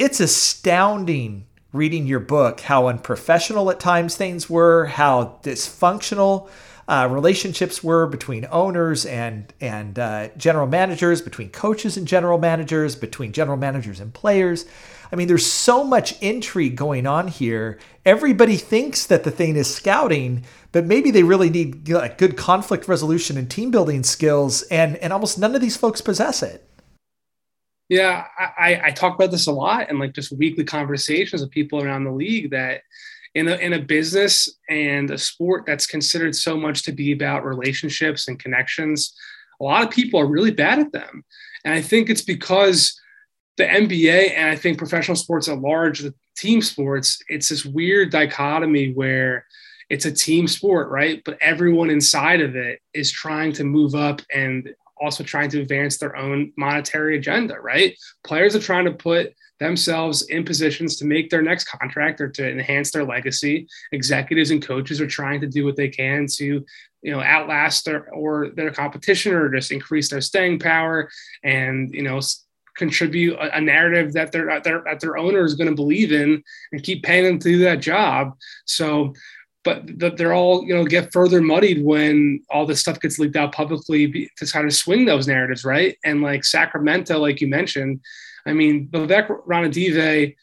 it's 0.00 0.18
astounding 0.18 1.44
reading 1.72 2.06
your 2.06 2.20
book 2.20 2.60
how 2.60 2.88
unprofessional 2.88 3.70
at 3.70 3.80
times 3.80 4.16
things 4.16 4.50
were, 4.50 4.86
how 4.86 5.38
dysfunctional 5.42 6.48
uh, 6.88 7.06
relationships 7.08 7.84
were 7.84 8.06
between 8.06 8.46
owners 8.50 9.06
and 9.06 9.52
and 9.60 9.98
uh, 9.98 10.28
general 10.36 10.66
managers, 10.66 11.22
between 11.22 11.48
coaches 11.50 11.96
and 11.96 12.08
general 12.08 12.38
managers, 12.38 12.96
between 12.96 13.32
general 13.32 13.56
managers 13.56 14.00
and 14.00 14.12
players. 14.12 14.66
I 15.12 15.16
mean, 15.16 15.28
there's 15.28 15.46
so 15.46 15.82
much 15.84 16.20
intrigue 16.20 16.76
going 16.76 17.06
on 17.06 17.28
here. 17.28 17.78
Everybody 18.04 18.56
thinks 18.56 19.06
that 19.06 19.24
the 19.24 19.30
thing 19.30 19.56
is 19.56 19.72
scouting, 19.72 20.44
but 20.72 20.84
maybe 20.84 21.10
they 21.10 21.24
really 21.24 21.50
need 21.50 21.88
you 21.88 21.94
know, 21.94 22.14
good 22.16 22.36
conflict 22.36 22.86
resolution 22.88 23.36
and 23.36 23.50
team 23.50 23.70
building 23.70 24.02
skills, 24.02 24.62
and 24.62 24.96
and 24.96 25.12
almost 25.12 25.38
none 25.38 25.54
of 25.54 25.60
these 25.60 25.76
folks 25.76 26.00
possess 26.00 26.42
it. 26.42 26.66
Yeah, 27.90 28.24
I, 28.38 28.80
I 28.84 28.90
talk 28.92 29.16
about 29.16 29.32
this 29.32 29.48
a 29.48 29.52
lot 29.52 29.90
in 29.90 29.98
like 29.98 30.12
just 30.12 30.30
weekly 30.30 30.62
conversations 30.62 31.42
with 31.42 31.50
people 31.50 31.82
around 31.82 32.04
the 32.04 32.12
league 32.12 32.52
that 32.52 32.82
in 33.34 33.48
a, 33.48 33.56
in 33.56 33.72
a 33.72 33.80
business 33.80 34.48
and 34.68 35.10
a 35.10 35.18
sport 35.18 35.64
that's 35.66 35.88
considered 35.88 36.36
so 36.36 36.56
much 36.56 36.84
to 36.84 36.92
be 36.92 37.10
about 37.10 37.44
relationships 37.44 38.28
and 38.28 38.38
connections, 38.38 39.12
a 39.60 39.64
lot 39.64 39.82
of 39.82 39.90
people 39.90 40.20
are 40.20 40.26
really 40.26 40.52
bad 40.52 40.78
at 40.78 40.92
them. 40.92 41.24
And 41.64 41.74
I 41.74 41.82
think 41.82 42.10
it's 42.10 42.22
because 42.22 42.96
the 43.56 43.64
NBA 43.64 44.36
and 44.36 44.48
I 44.48 44.54
think 44.54 44.78
professional 44.78 45.16
sports 45.16 45.48
at 45.48 45.60
large, 45.60 45.98
the 45.98 46.14
team 46.36 46.62
sports, 46.62 47.18
it's 47.28 47.48
this 47.48 47.64
weird 47.64 48.12
dichotomy 48.12 48.92
where 48.92 49.46
it's 49.88 50.04
a 50.04 50.12
team 50.12 50.46
sport, 50.46 50.90
right? 50.90 51.20
But 51.24 51.38
everyone 51.40 51.90
inside 51.90 52.40
of 52.40 52.54
it 52.54 52.78
is 52.94 53.10
trying 53.10 53.52
to 53.54 53.64
move 53.64 53.96
up 53.96 54.22
and 54.32 54.72
also 55.00 55.24
trying 55.24 55.50
to 55.50 55.60
advance 55.60 55.98
their 55.98 56.16
own 56.16 56.52
monetary 56.56 57.16
agenda, 57.16 57.54
right? 57.60 57.96
Players 58.24 58.54
are 58.54 58.60
trying 58.60 58.84
to 58.84 58.92
put 58.92 59.34
themselves 59.58 60.22
in 60.28 60.44
positions 60.44 60.96
to 60.96 61.04
make 61.04 61.28
their 61.28 61.42
next 61.42 61.64
contract 61.64 62.20
or 62.20 62.28
to 62.28 62.50
enhance 62.50 62.90
their 62.90 63.04
legacy. 63.04 63.68
Executives 63.92 64.50
and 64.50 64.66
coaches 64.66 65.00
are 65.00 65.06
trying 65.06 65.40
to 65.40 65.46
do 65.46 65.64
what 65.64 65.76
they 65.76 65.88
can 65.88 66.26
to, 66.36 66.64
you 67.02 67.12
know, 67.12 67.22
outlast 67.22 67.84
their 67.84 68.08
or 68.12 68.50
their 68.50 68.70
competition 68.70 69.34
or 69.34 69.54
just 69.54 69.70
increase 69.70 70.08
their 70.08 70.20
staying 70.20 70.58
power 70.58 71.10
and, 71.44 71.92
you 71.92 72.02
know, 72.02 72.20
contribute 72.76 73.34
a, 73.34 73.58
a 73.58 73.60
narrative 73.60 74.14
that 74.14 74.32
their, 74.32 74.60
their 74.62 74.82
that 74.86 75.00
their 75.00 75.18
owner 75.18 75.44
is 75.44 75.54
going 75.54 75.68
to 75.68 75.76
believe 75.76 76.12
in 76.12 76.42
and 76.72 76.82
keep 76.82 77.02
paying 77.02 77.24
them 77.24 77.38
to 77.38 77.48
do 77.48 77.58
that 77.58 77.80
job. 77.80 78.32
So 78.64 79.12
but 79.62 80.16
they're 80.16 80.32
all 80.32 80.64
you 80.64 80.74
know 80.74 80.84
get 80.84 81.12
further 81.12 81.42
muddied 81.42 81.84
when 81.84 82.40
all 82.50 82.64
this 82.64 82.80
stuff 82.80 83.00
gets 83.00 83.18
leaked 83.18 83.36
out 83.36 83.52
publicly 83.52 84.30
to 84.36 84.46
try 84.46 84.62
to 84.62 84.70
swing 84.70 85.04
those 85.04 85.28
narratives 85.28 85.64
right 85.64 85.98
and 86.04 86.22
like 86.22 86.44
sacramento 86.44 87.18
like 87.18 87.40
you 87.40 87.46
mentioned 87.48 88.00
I 88.46 88.52
mean, 88.52 88.88
Vivek 88.88 89.46
Ranadive 89.46 90.34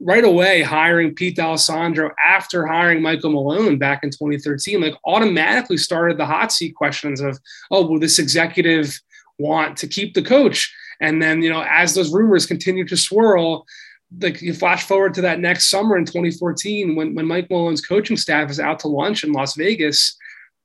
right 0.00 0.24
away 0.24 0.62
hiring 0.62 1.14
Pete 1.14 1.36
D'Alessandro 1.36 2.10
after 2.22 2.66
hiring 2.66 3.02
Michael 3.02 3.30
Malone 3.30 3.78
back 3.78 4.02
in 4.02 4.10
2013, 4.10 4.80
like 4.80 4.94
automatically 5.04 5.76
started 5.76 6.18
the 6.18 6.26
hot 6.26 6.52
seat 6.52 6.74
questions 6.74 7.20
of, 7.20 7.38
oh, 7.70 7.86
will 7.86 8.00
this 8.00 8.18
executive 8.18 9.00
want 9.38 9.76
to 9.78 9.86
keep 9.86 10.14
the 10.14 10.22
coach? 10.22 10.74
And 11.00 11.22
then, 11.22 11.42
you 11.42 11.50
know, 11.50 11.64
as 11.68 11.94
those 11.94 12.12
rumors 12.12 12.46
continue 12.46 12.86
to 12.86 12.96
swirl, 12.96 13.66
like 14.20 14.40
you 14.40 14.54
flash 14.54 14.86
forward 14.86 15.14
to 15.14 15.20
that 15.20 15.40
next 15.40 15.68
summer 15.68 15.96
in 15.96 16.04
2014 16.04 16.94
when, 16.94 17.14
when 17.14 17.26
Mike 17.26 17.50
Malone's 17.50 17.80
coaching 17.80 18.16
staff 18.16 18.50
is 18.50 18.60
out 18.60 18.78
to 18.80 18.88
lunch 18.88 19.24
in 19.24 19.32
Las 19.32 19.56
Vegas 19.56 20.16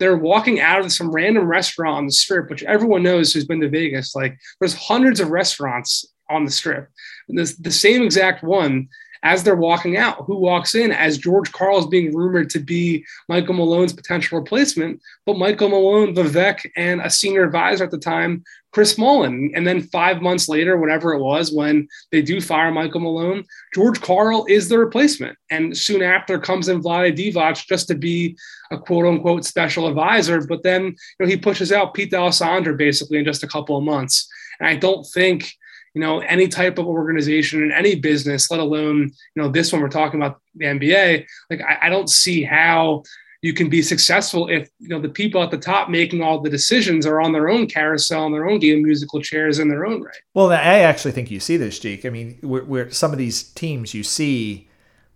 they're 0.02 0.18
walking 0.18 0.60
out 0.60 0.84
of 0.84 0.92
some 0.92 1.12
random 1.12 1.46
restaurant 1.46 1.96
on 1.96 2.06
the 2.08 2.12
strip, 2.12 2.50
which 2.50 2.64
everyone 2.64 3.04
knows 3.04 3.32
who's 3.32 3.46
been 3.46 3.62
to 3.62 3.70
Vegas. 3.70 4.16
Like 4.16 4.36
there's 4.60 4.74
hundreds 4.74 5.20
of 5.20 5.30
restaurants 5.30 6.08
on 6.28 6.44
the 6.44 6.50
strip. 6.50 6.90
This, 7.30 7.56
the 7.58 7.72
same 7.72 8.02
exact 8.02 8.44
one 8.44 8.90
as 9.22 9.44
they're 9.44 9.56
walking 9.56 9.98
out. 9.98 10.26
Who 10.26 10.40
walks 10.40 10.74
in 10.74 10.92
as 10.92 11.20
George 11.20 11.52
Karl 11.52 11.78
is 11.78 11.86
being 11.86 12.16
rumored 12.16 12.50
to 12.50 12.60
be 12.60 13.06
Michael 13.30 13.54
Malone's 13.54 13.94
potential 13.94 14.40
replacement, 14.40 15.00
but 15.28 15.38
Michael 15.38 15.70
Malone, 15.70 16.16
Vivek, 16.16 16.66
and 16.76 17.00
a 17.02 17.10
senior 17.12 17.44
advisor 17.44 17.84
at 17.84 17.92
the 17.92 18.00
time, 18.00 18.44
Chris 18.72 18.98
Mullin. 18.98 19.52
And 19.54 19.68
then 19.68 19.82
five 19.82 20.22
months 20.22 20.48
later, 20.48 20.78
whatever 20.78 21.14
it 21.14 21.20
was, 21.20 21.52
when 21.52 21.88
they 22.12 22.22
do 22.22 22.40
fire 22.40 22.72
Michael 22.72 23.02
Malone, 23.02 23.44
George 23.74 24.02
Karl 24.02 24.46
is 24.48 24.70
the 24.70 24.80
replacement. 24.80 25.38
And 25.50 25.76
soon 25.76 26.02
after 26.02 26.40
comes 26.40 26.70
in 26.70 26.82
Vlade 26.82 27.18
Divac 27.18 27.68
just 27.68 27.88
to 27.90 27.96
be 27.96 28.38
a 28.72 28.78
quote 28.78 29.06
unquote 29.06 29.46
special 29.46 29.88
advisor. 29.88 30.46
But 30.48 30.64
then 30.64 30.84
you 30.86 30.96
know, 31.20 31.28
he 31.28 31.38
pushes 31.38 31.72
out 31.72 31.94
Pete 31.94 32.12
D'Alessandro 32.12 32.76
basically 32.76 33.20
in 33.20 33.26
just 33.26 33.44
a 33.44 33.48
couple 33.48 33.78
of 33.78 33.84
months. 33.84 34.30
And 34.60 34.68
I 34.68 34.76
don't 34.76 35.06
think 35.06 35.54
you 35.94 36.00
know 36.00 36.20
any 36.20 36.48
type 36.48 36.78
of 36.78 36.88
organization 36.88 37.64
in 37.64 37.72
any 37.74 37.96
business 37.96 38.50
let 38.50 38.62
alone 38.62 39.12
you 39.36 39.42
know 39.42 39.50
this 39.50 39.74
one 39.74 39.82
we're 39.82 39.90
talking 39.90 40.22
about 40.22 40.40
the 40.56 40.66
nba 40.66 41.26
like 41.50 41.62
I, 41.62 41.88
I, 41.88 41.90
don't 41.90 42.10
see 42.10 42.44
how 42.44 43.04
you 43.42 43.54
can 43.54 43.70
be 43.70 43.82
successful 43.82 44.48
if 44.50 44.70
you 44.80 44.88
know 44.88 45.00
the 45.00 45.10
people 45.10 45.42
at 45.42 45.52
the 45.52 45.58
top 45.58 45.90
making 45.90 46.22
all 46.22 46.40
the 46.40 46.50
decisions 46.50 47.06
are 47.06 47.20
on 47.20 47.32
their 47.32 47.50
own 47.50 47.68
carousel 47.68 48.26
and 48.26 48.34
their 48.34 48.48
own 48.48 48.60
game 48.60 48.84
musical 48.84 49.22
chairs 49.22 49.60
in 49.60 49.68
their 49.68 49.86
own 49.86 50.02
right. 50.02 50.16
Well 50.34 50.52
i 50.52 50.80
actually 50.80 51.12
think 51.12 51.32
you 51.32 51.40
see 51.40 51.58
this 51.58 51.80
jake 51.80 52.06
i 52.06 52.10
mean 52.10 52.38
where, 52.42 52.90
some 52.92 53.12
of 53.12 53.18
these 53.18 53.44
teams 53.44 53.94
you 53.94 54.04
see 54.04 54.70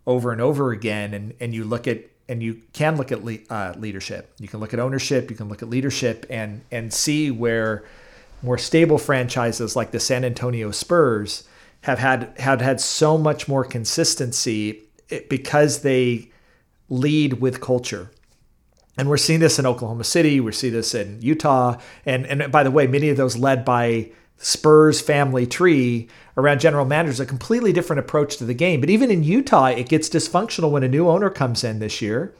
over 0.07 0.31
and 0.31 0.41
over 0.41 0.71
again 0.71 1.13
and 1.13 1.33
and 1.39 1.53
you 1.53 1.63
look 1.63 1.87
at 1.87 2.03
and 2.27 2.41
you 2.41 2.59
can 2.73 2.97
look 2.97 3.11
at 3.11 3.23
le- 3.23 3.37
uh, 3.51 3.75
leadership. 3.77 4.33
You 4.39 4.47
can 4.47 4.59
look 4.59 4.73
at 4.73 4.79
ownership 4.79 5.29
you 5.29 5.35
can 5.35 5.49
look 5.49 5.61
at 5.61 5.69
leadership 5.69 6.25
and 6.29 6.61
and 6.71 6.93
see 6.93 7.31
where 7.31 7.83
more 8.41 8.57
stable 8.57 8.97
franchises 8.97 9.75
like 9.75 9.91
the 9.91 9.99
San 9.99 10.25
Antonio 10.25 10.71
Spurs 10.71 11.47
have 11.81 11.99
had 11.99 12.33
have 12.39 12.61
had 12.61 12.81
so 12.81 13.17
much 13.17 13.47
more 13.47 13.63
consistency 13.63 14.81
because 15.29 15.81
they 15.81 16.31
lead 16.89 17.33
with 17.41 17.61
culture. 17.61 18.11
And 18.97 19.09
we're 19.09 19.17
seeing 19.17 19.41
this 19.41 19.59
in 19.59 19.65
Oklahoma 19.65 20.05
City, 20.05 20.39
we're 20.39 20.53
seeing 20.53 20.73
this 20.73 20.95
in 20.95 21.21
Utah, 21.21 21.77
and 22.05 22.25
and 22.25 22.51
by 22.51 22.63
the 22.63 22.71
way, 22.71 22.87
many 22.87 23.09
of 23.09 23.17
those 23.17 23.35
led 23.37 23.65
by 23.65 24.11
Spurs 24.37 25.01
family 25.01 25.45
tree 25.45 26.07
around 26.37 26.59
general 26.59 26.85
managers, 26.85 27.19
a 27.19 27.25
completely 27.25 27.71
different 27.71 27.99
approach 27.99 28.37
to 28.37 28.45
the 28.45 28.53
game. 28.53 28.79
But 28.81 28.89
even 28.89 29.09
in 29.09 29.23
Utah, 29.23 29.67
it 29.67 29.89
gets 29.89 30.09
dysfunctional 30.09 30.71
when 30.71 30.83
a 30.83 30.87
new 30.87 31.07
owner 31.09 31.29
comes 31.29 31.63
in 31.63 31.79
this 31.79 32.01
year 32.01 32.33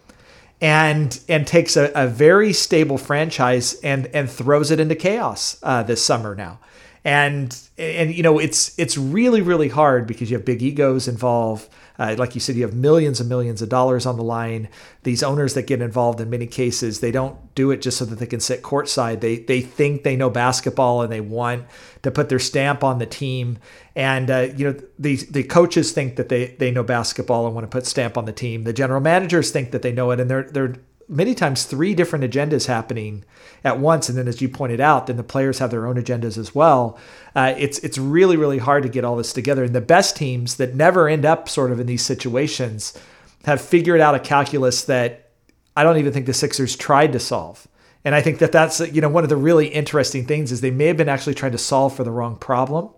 and 0.62 1.20
and 1.28 1.46
takes 1.46 1.76
a, 1.76 1.92
a 1.96 2.08
very 2.08 2.54
stable 2.54 2.98
franchise 2.98 3.74
and 3.76 4.08
and 4.08 4.30
throws 4.30 4.72
it 4.72 4.80
into 4.80 4.96
chaos 4.96 5.58
uh, 5.64 5.84
this 5.84 6.04
summer 6.04 6.36
now. 6.36 6.60
And 7.04 7.58
and 7.78 8.14
you 8.14 8.24
know 8.24 8.40
it's 8.40 8.78
it's 8.80 8.98
really 8.98 9.42
really 9.42 9.70
hard 9.70 10.08
because 10.08 10.32
you 10.32 10.38
have 10.38 10.46
big 10.46 10.62
egos 10.62 11.08
involved. 11.08 11.70
Uh, 11.98 12.16
like 12.18 12.36
you 12.36 12.42
said, 12.42 12.56
you 12.56 12.64
have 12.64 12.74
millions 12.74 13.20
and 13.20 13.30
millions 13.30 13.62
of 13.62 13.70
dollars 13.70 14.06
on 14.06 14.18
the 14.18 14.24
line. 14.24 14.68
These 15.04 15.24
owners 15.24 15.54
that 15.54 15.68
get 15.68 15.82
involved 15.82 16.20
in 16.20 16.30
many 16.30 16.48
cases, 16.48 17.00
they 17.00 17.12
don't 17.12 17.38
do 17.56 17.72
it 17.72 17.82
just 17.82 17.98
so 17.98 18.06
that 18.06 18.20
they 18.20 18.26
can 18.26 18.40
sit 18.40 18.62
courtside. 18.62 19.22
They 19.22 19.38
they 19.38 19.62
think 19.62 20.04
they 20.04 20.16
know 20.16 20.30
basketball 20.30 21.02
and 21.02 21.12
they 21.12 21.22
want 21.22 21.66
to 22.02 22.12
put 22.12 22.30
their 22.30 22.40
stamp 22.40 22.84
on 22.84 23.00
the 23.00 23.06
team. 23.06 23.58
And 23.96 24.30
uh, 24.30 24.48
you 24.56 24.72
know 24.72 24.80
the 25.00 25.16
the 25.16 25.44
coaches 25.44 25.92
think 25.92 26.18
that 26.18 26.30
they 26.30 26.56
they 26.60 26.72
know 26.72 26.84
basketball 26.84 27.46
and 27.46 27.56
want 27.56 27.64
to 27.64 27.76
put 27.76 27.86
stamp 27.86 28.18
on 28.18 28.26
the 28.26 28.34
team. 28.34 28.64
The 28.64 28.74
general 28.74 29.02
managers 29.02 29.52
think 29.52 29.72
that 29.72 29.82
they 29.82 29.92
know 29.92 30.12
it, 30.12 30.20
and 30.20 30.30
they're 30.30 30.44
they're 30.44 30.76
many 31.08 31.36
times 31.36 31.66
three 31.66 31.94
different 31.94 32.26
agendas 32.26 32.68
happening 32.68 33.24
at 33.64 33.80
once. 33.80 34.10
And 34.10 34.18
then 34.18 34.28
as 34.28 34.42
you 34.42 34.50
pointed 34.50 34.80
out 34.80 35.08
then 35.08 35.18
the 35.18 35.24
players 35.24 35.60
have 35.60 35.72
their 35.72 35.88
own 35.88 35.96
agendas 35.96 36.38
as 36.38 36.54
well. 36.56 36.98
Uh, 37.36 37.54
it's 37.58 37.80
it's 37.80 37.98
really 37.98 38.38
really 38.38 38.58
hard 38.58 38.84
to 38.84 38.90
get 38.90 39.04
all 39.04 39.16
this 39.16 39.34
together. 39.34 39.64
And 39.64 39.76
the 39.76 39.82
best 39.82 40.16
teams 40.16 40.56
that 40.56 40.76
never 40.76 41.08
end 41.08 41.26
up 41.26 41.50
sort 41.50 41.72
of 41.72 41.80
in 41.80 41.88
these 41.88 42.06
situations 42.06 42.98
have 43.46 43.62
figured 43.62 44.02
out 44.02 44.16
a 44.16 44.20
calculus 44.20 44.84
that 44.86 45.30
i 45.76 45.84
don't 45.84 45.98
even 45.98 46.12
think 46.12 46.26
the 46.26 46.34
sixers 46.34 46.76
tried 46.76 47.14
to 47.14 47.20
solve. 47.20 47.68
And 48.04 48.16
i 48.16 48.22
think 48.22 48.40
that 48.40 48.52
that's 48.52 48.80
you 48.80 49.02
know 49.02 49.10
one 49.10 49.24
of 49.24 49.30
the 49.30 49.38
really 49.38 49.68
interesting 49.68 50.26
things 50.26 50.52
is 50.52 50.62
they 50.62 50.72
may 50.72 50.86
have 50.88 50.98
been 50.98 51.10
actually 51.10 51.36
trying 51.36 51.54
to 51.54 51.58
solve 51.58 51.96
for 51.96 52.04
the 52.04 52.12
wrong 52.12 52.38
problem 52.38 52.90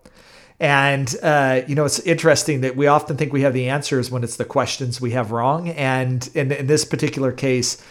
and 0.59 1.15
uh, 1.21 1.61
you 1.67 1.75
know, 1.75 1.85
it's 1.85 1.99
interesting 1.99 2.61
that 2.61 2.75
we 2.75 2.87
often 2.87 3.15
think 3.15 3.31
we 3.31 3.41
have 3.41 3.53
the 3.53 3.69
answers 3.69 4.09
when 4.09 4.23
it's 4.23 4.37
the 4.37 4.45
questions 4.45 4.99
we 4.99 5.11
have 5.11 5.31
wrong. 5.31 5.69
And 5.69 6.27
in, 6.33 6.51
in 6.51 6.67
this 6.67 6.83
particular 6.83 7.31
case, 7.31 7.83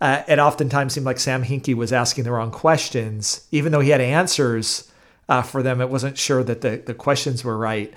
uh, 0.00 0.22
it 0.28 0.38
oftentimes 0.38 0.94
seemed 0.94 1.06
like 1.06 1.18
Sam 1.18 1.44
Hinkie 1.44 1.74
was 1.74 1.92
asking 1.92 2.24
the 2.24 2.32
wrong 2.32 2.50
questions, 2.50 3.46
even 3.50 3.72
though 3.72 3.80
he 3.80 3.90
had 3.90 4.00
answers 4.00 4.90
uh, 5.28 5.42
for 5.42 5.62
them. 5.62 5.80
It 5.80 5.90
wasn't 5.90 6.18
sure 6.18 6.44
that 6.44 6.60
the, 6.60 6.82
the 6.84 6.94
questions 6.94 7.44
were 7.44 7.58
right. 7.58 7.92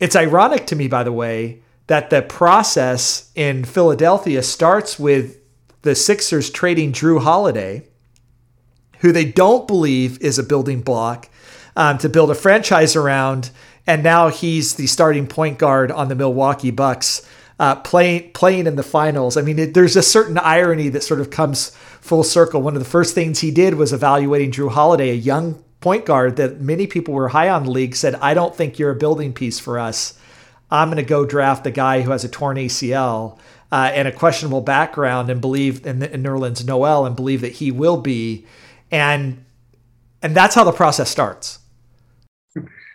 It's 0.00 0.16
ironic 0.16 0.66
to 0.66 0.76
me, 0.76 0.88
by 0.88 1.04
the 1.04 1.12
way, 1.12 1.62
that 1.86 2.10
the 2.10 2.22
process 2.22 3.30
in 3.34 3.64
Philadelphia 3.64 4.42
starts 4.42 4.98
with 4.98 5.38
the 5.82 5.94
Sixers 5.94 6.50
trading 6.50 6.92
Jrue 6.92 7.22
Holiday, 7.22 7.86
who 9.00 9.12
they 9.12 9.24
don't 9.24 9.66
believe 9.66 10.20
is 10.20 10.38
a 10.38 10.44
building 10.44 10.80
block 10.80 11.28
um, 11.76 11.98
to 11.98 12.08
build 12.08 12.30
a 12.30 12.34
franchise 12.34 12.96
around. 12.96 13.50
And 13.86 14.02
now 14.02 14.28
he's 14.28 14.74
the 14.74 14.86
starting 14.86 15.26
point 15.26 15.58
guard 15.58 15.90
on 15.90 16.08
the 16.08 16.14
Milwaukee 16.14 16.70
Bucks, 16.70 17.26
uh, 17.58 17.76
playing 17.76 18.32
playing 18.32 18.66
in 18.66 18.76
the 18.76 18.82
finals. 18.82 19.36
I 19.36 19.42
mean, 19.42 19.58
it, 19.58 19.74
there's 19.74 19.96
a 19.96 20.02
certain 20.02 20.38
irony 20.38 20.88
that 20.90 21.02
sort 21.02 21.20
of 21.20 21.30
comes 21.30 21.70
full 22.00 22.22
circle. 22.22 22.62
One 22.62 22.76
of 22.76 22.82
the 22.82 22.88
first 22.88 23.14
things 23.14 23.40
he 23.40 23.50
did 23.50 23.74
was 23.74 23.92
evaluating 23.92 24.52
Jrue 24.52 24.70
Holiday, 24.70 25.10
a 25.10 25.14
young 25.14 25.62
point 25.80 26.04
guard 26.06 26.36
that 26.36 26.60
many 26.60 26.86
people 26.86 27.12
were 27.14 27.28
high 27.28 27.48
on 27.48 27.64
the 27.64 27.70
league, 27.70 27.96
said, 27.96 28.14
"I 28.16 28.34
don't 28.34 28.54
think 28.54 28.78
you're 28.78 28.90
a 28.92 28.96
building 28.96 29.32
piece 29.32 29.58
for 29.58 29.78
us. 29.78 30.18
I'm 30.70 30.88
going 30.88 30.96
to 30.96 31.02
go 31.02 31.26
draft 31.26 31.66
a 31.66 31.70
guy 31.70 32.02
who 32.02 32.12
has 32.12 32.24
a 32.24 32.28
torn 32.28 32.56
ACL." 32.56 33.38
Uh, 33.70 33.90
and 33.94 34.06
a 34.06 34.12
questionable 34.12 34.60
background, 34.60 35.30
and 35.30 35.40
believe 35.40 35.86
in, 35.86 36.02
in 36.02 36.22
Nerlens 36.22 36.62
Noel, 36.62 37.06
and 37.06 37.16
believe 37.16 37.40
that 37.40 37.52
he 37.52 37.70
will 37.70 37.96
be, 37.96 38.44
and 38.90 39.42
and 40.22 40.36
that's 40.36 40.54
how 40.54 40.62
the 40.62 40.72
process 40.72 41.08
starts. 41.08 41.58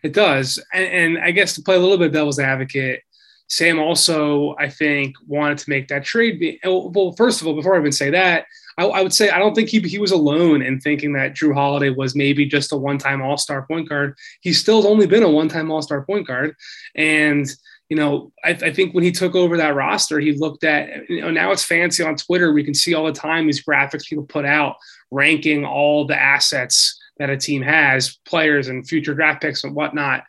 It 0.04 0.14
does. 0.14 0.64
And, 0.74 1.16
and, 1.16 1.24
I 1.24 1.32
guess 1.32 1.56
to 1.56 1.62
play 1.62 1.76
a 1.76 1.80
little 1.80 1.98
bit 1.98 2.08
of 2.08 2.14
devil's 2.14 2.40
advocate, 2.40 3.02
Sam 3.50 3.80
also, 3.80 4.56
I 4.60 4.70
think, 4.70 5.16
wanted 5.26 5.58
to 5.60 5.70
make 5.70 5.88
that 5.88 6.04
trade. 6.04 6.40
Be, 6.40 6.60
oh, 6.64 6.92
well, 6.94 7.14
first 7.14 7.42
of 7.42 7.48
all, 7.48 7.56
before 7.56 7.76
I 7.76 7.80
even 7.80 7.92
say 7.92 8.10
that, 8.10 8.46
I, 8.78 8.86
I, 8.86 9.02
would 9.02 9.14
say 9.14 9.30
I 9.30 9.40
don't 9.40 9.56
think 9.56 9.70
he, 9.70 9.80
he 9.80 10.00
was 10.00 10.12
alone 10.12 10.62
in 10.62 10.80
thinking 10.80 11.14
that 11.14 11.34
Jrue 11.34 11.54
Holiday 11.54 11.90
was 11.90 12.16
maybe 12.16 12.46
just 12.46 12.74
a 12.74 12.78
one 12.78 12.98
time 12.98 13.22
All 13.22 13.38
Star 13.38 13.66
point 13.66 13.90
guard. 13.90 14.16
He's 14.42 14.60
still 14.60 14.86
only 14.88 15.08
been 15.08 15.24
a 15.24 15.30
one 15.30 15.50
time 15.50 15.72
All 15.72 15.82
Star 15.82 16.06
point 16.06 16.28
guard. 16.28 16.56
And, 16.96 17.48
you 17.90 17.96
know, 17.96 18.32
I, 18.44 18.50
I, 18.50 18.74
think 18.74 18.94
when 18.94 19.04
he 19.04 19.12
took 19.12 19.34
over 19.34 19.56
that 19.58 19.76
roster, 19.76 20.20
he 20.20 20.34
looked 20.34 20.66
at, 20.66 21.10
you 21.10 21.22
know, 21.22 21.32
now 21.32 21.52
it's 21.52 21.64
fancy 21.64 22.04
on 22.04 22.18
Twitter. 22.18 22.52
We 22.52 22.64
can 22.64 22.74
see 22.74 22.94
all 22.94 23.06
the 23.06 23.14
time 23.14 23.46
these 23.46 23.64
graphics 23.64 24.08
people 24.08 24.26
put 24.26 24.46
out 24.46 24.76
ranking 25.10 25.66
all 25.66 26.06
the 26.06 26.22
assets 26.22 27.00
that 27.20 27.30
a 27.30 27.38
team 27.38 27.62
has, 27.62 28.18
players 28.26 28.68
and 28.68 28.88
future 28.88 29.14
draft 29.14 29.42
picks 29.42 29.64
and 29.64 29.76
whatnot. 29.76 30.24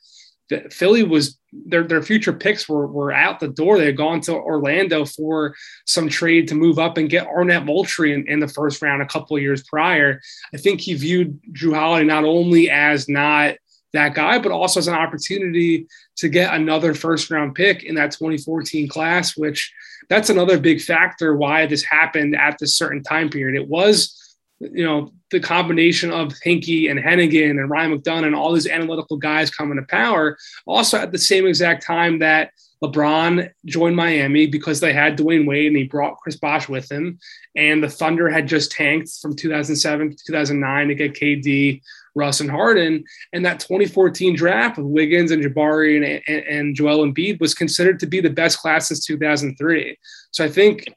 Philly 0.71 1.03
was 1.03 1.39
their 1.53 1.85
their 1.85 2.03
future 2.03 2.33
picks 2.33 2.69
were 2.69 2.87
were 2.87 3.13
out 3.13 3.41
the 3.41 3.49
door. 3.49 3.79
They 3.79 3.87
had 3.87 3.97
gone 3.97 4.21
to 4.23 4.35
Orlando 4.35 5.05
for 5.05 5.55
some 5.87 6.09
trade 6.09 6.49
to 6.49 6.55
move 6.55 6.79
up 6.79 6.97
and 6.97 7.09
get 7.09 7.27
Arnett 7.27 7.65
Moultrie 7.65 8.15
in, 8.15 8.27
in 8.29 8.41
the 8.41 8.49
first 8.49 8.81
round 8.81 9.03
a 9.03 9.07
couple 9.07 9.37
of 9.37 9.43
years 9.43 9.63
prior. 9.65 10.21
I 10.55 10.57
think 10.57 10.81
he 10.81 10.95
viewed 10.95 11.39
Jrue 11.53 11.75
Holiday 11.75 12.07
not 12.07 12.25
only 12.25 12.71
as 12.71 13.09
not 13.09 13.57
that 13.93 14.15
guy, 14.15 14.39
but 14.39 14.53
also 14.53 14.81
as 14.81 14.89
an 14.89 14.95
opportunity 14.95 15.87
to 16.17 16.29
get 16.29 16.55
another 16.55 16.95
first 16.95 17.31
round 17.31 17.55
pick 17.55 17.85
in 17.85 17.95
that 17.95 18.13
2014 18.13 18.89
class, 18.89 19.37
which 19.37 19.73
that's 20.09 20.31
another 20.31 20.59
big 20.59 20.81
factor 20.81 21.37
why 21.37 21.67
this 21.67 21.83
happened 21.83 22.37
at 22.37 22.59
this 22.59 22.77
certain 22.77 23.03
time 23.03 23.31
period. 23.31 23.61
It 23.61 23.69
was, 23.69 24.18
you 24.61 24.85
know, 24.85 25.13
the 25.31 25.41
combination 25.41 26.11
of 26.11 26.33
Hinkie 26.45 26.91
and 26.91 26.99
Hennigan 26.99 27.51
and 27.51 27.71
Ryan 27.71 27.99
McDonough 27.99 28.27
and 28.27 28.35
all 28.35 28.53
these 28.53 28.67
analytical 28.67 29.17
guys 29.17 29.51
coming 29.51 29.77
to 29.77 29.85
power. 29.85 30.37
Also 30.67 30.99
at 30.99 31.13
the 31.13 31.19
same 31.19 31.47
exact 31.47 31.85
time 31.85 32.19
that 32.19 32.51
LeBron 32.83 33.51
joined 33.67 33.97
Miami 33.97 34.47
because 34.47 34.81
they 34.81 34.93
had 34.93 35.19
Dwyane 35.19 35.47
Wade 35.47 35.69
and 35.69 35.77
he 35.77 35.85
brought 35.85 36.19
Chris 36.19 36.37
Bosh 36.37 36.69
with 36.69 36.91
him. 36.91 37.19
And 37.57 37.83
the 37.83 37.89
Thunder 37.89 38.29
had 38.29 38.47
just 38.47 38.71
tanked 38.71 39.11
from 39.21 39.35
2007 39.35 40.11
to 40.11 40.17
2009 40.27 40.89
to 40.89 40.95
get 40.95 41.15
KD 41.15 41.81
Russ 42.15 42.41
and 42.41 42.51
Harden. 42.51 43.05
And 43.33 43.45
that 43.45 43.61
2014 43.61 44.37
draft 44.37 44.79
with 44.79 44.87
Wiggins 44.87 45.31
and 45.31 45.43
Jabari 45.43 45.97
and, 45.97 46.23
and, 46.29 46.47
and 46.47 46.75
Joel 46.75 47.07
Embiid 47.07 47.41
was 47.41 47.55
considered 47.55 47.99
to 48.01 48.07
be 48.07 48.21
the 48.21 48.31
best 48.31 48.59
class 48.59 48.89
since 48.89 49.05
2003. 49.07 49.99
So 50.31 50.45
I 50.45 50.49
think 50.49 50.89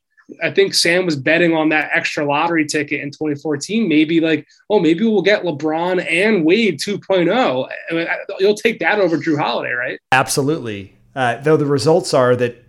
I 0.44 0.52
think 0.52 0.74
Sam 0.74 1.06
was 1.06 1.16
betting 1.16 1.54
on 1.54 1.70
that 1.70 1.90
extra 1.94 2.26
lottery 2.26 2.66
ticket 2.66 3.02
in 3.02 3.12
2014. 3.12 3.88
Maybe 3.88 4.20
like, 4.20 4.48
oh, 4.70 4.80
maybe 4.80 5.04
we'll 5.04 5.22
get 5.22 5.44
LeBron 5.44 6.06
and 6.10 6.46
Wade 6.46 6.80
2.0. 6.80 7.70
I 7.90 7.94
mean, 7.94 8.08
you'll 8.40 8.56
take 8.56 8.80
that 8.80 9.00
over 9.00 9.18
Jrue 9.18 9.40
Holiday, 9.40 9.74
right? 9.74 10.00
Absolutely. 10.12 10.96
Uh, 11.16 11.38
though 11.38 11.58
the 11.58 11.66
results 11.66 12.14
are 12.14 12.36
that 12.36 12.64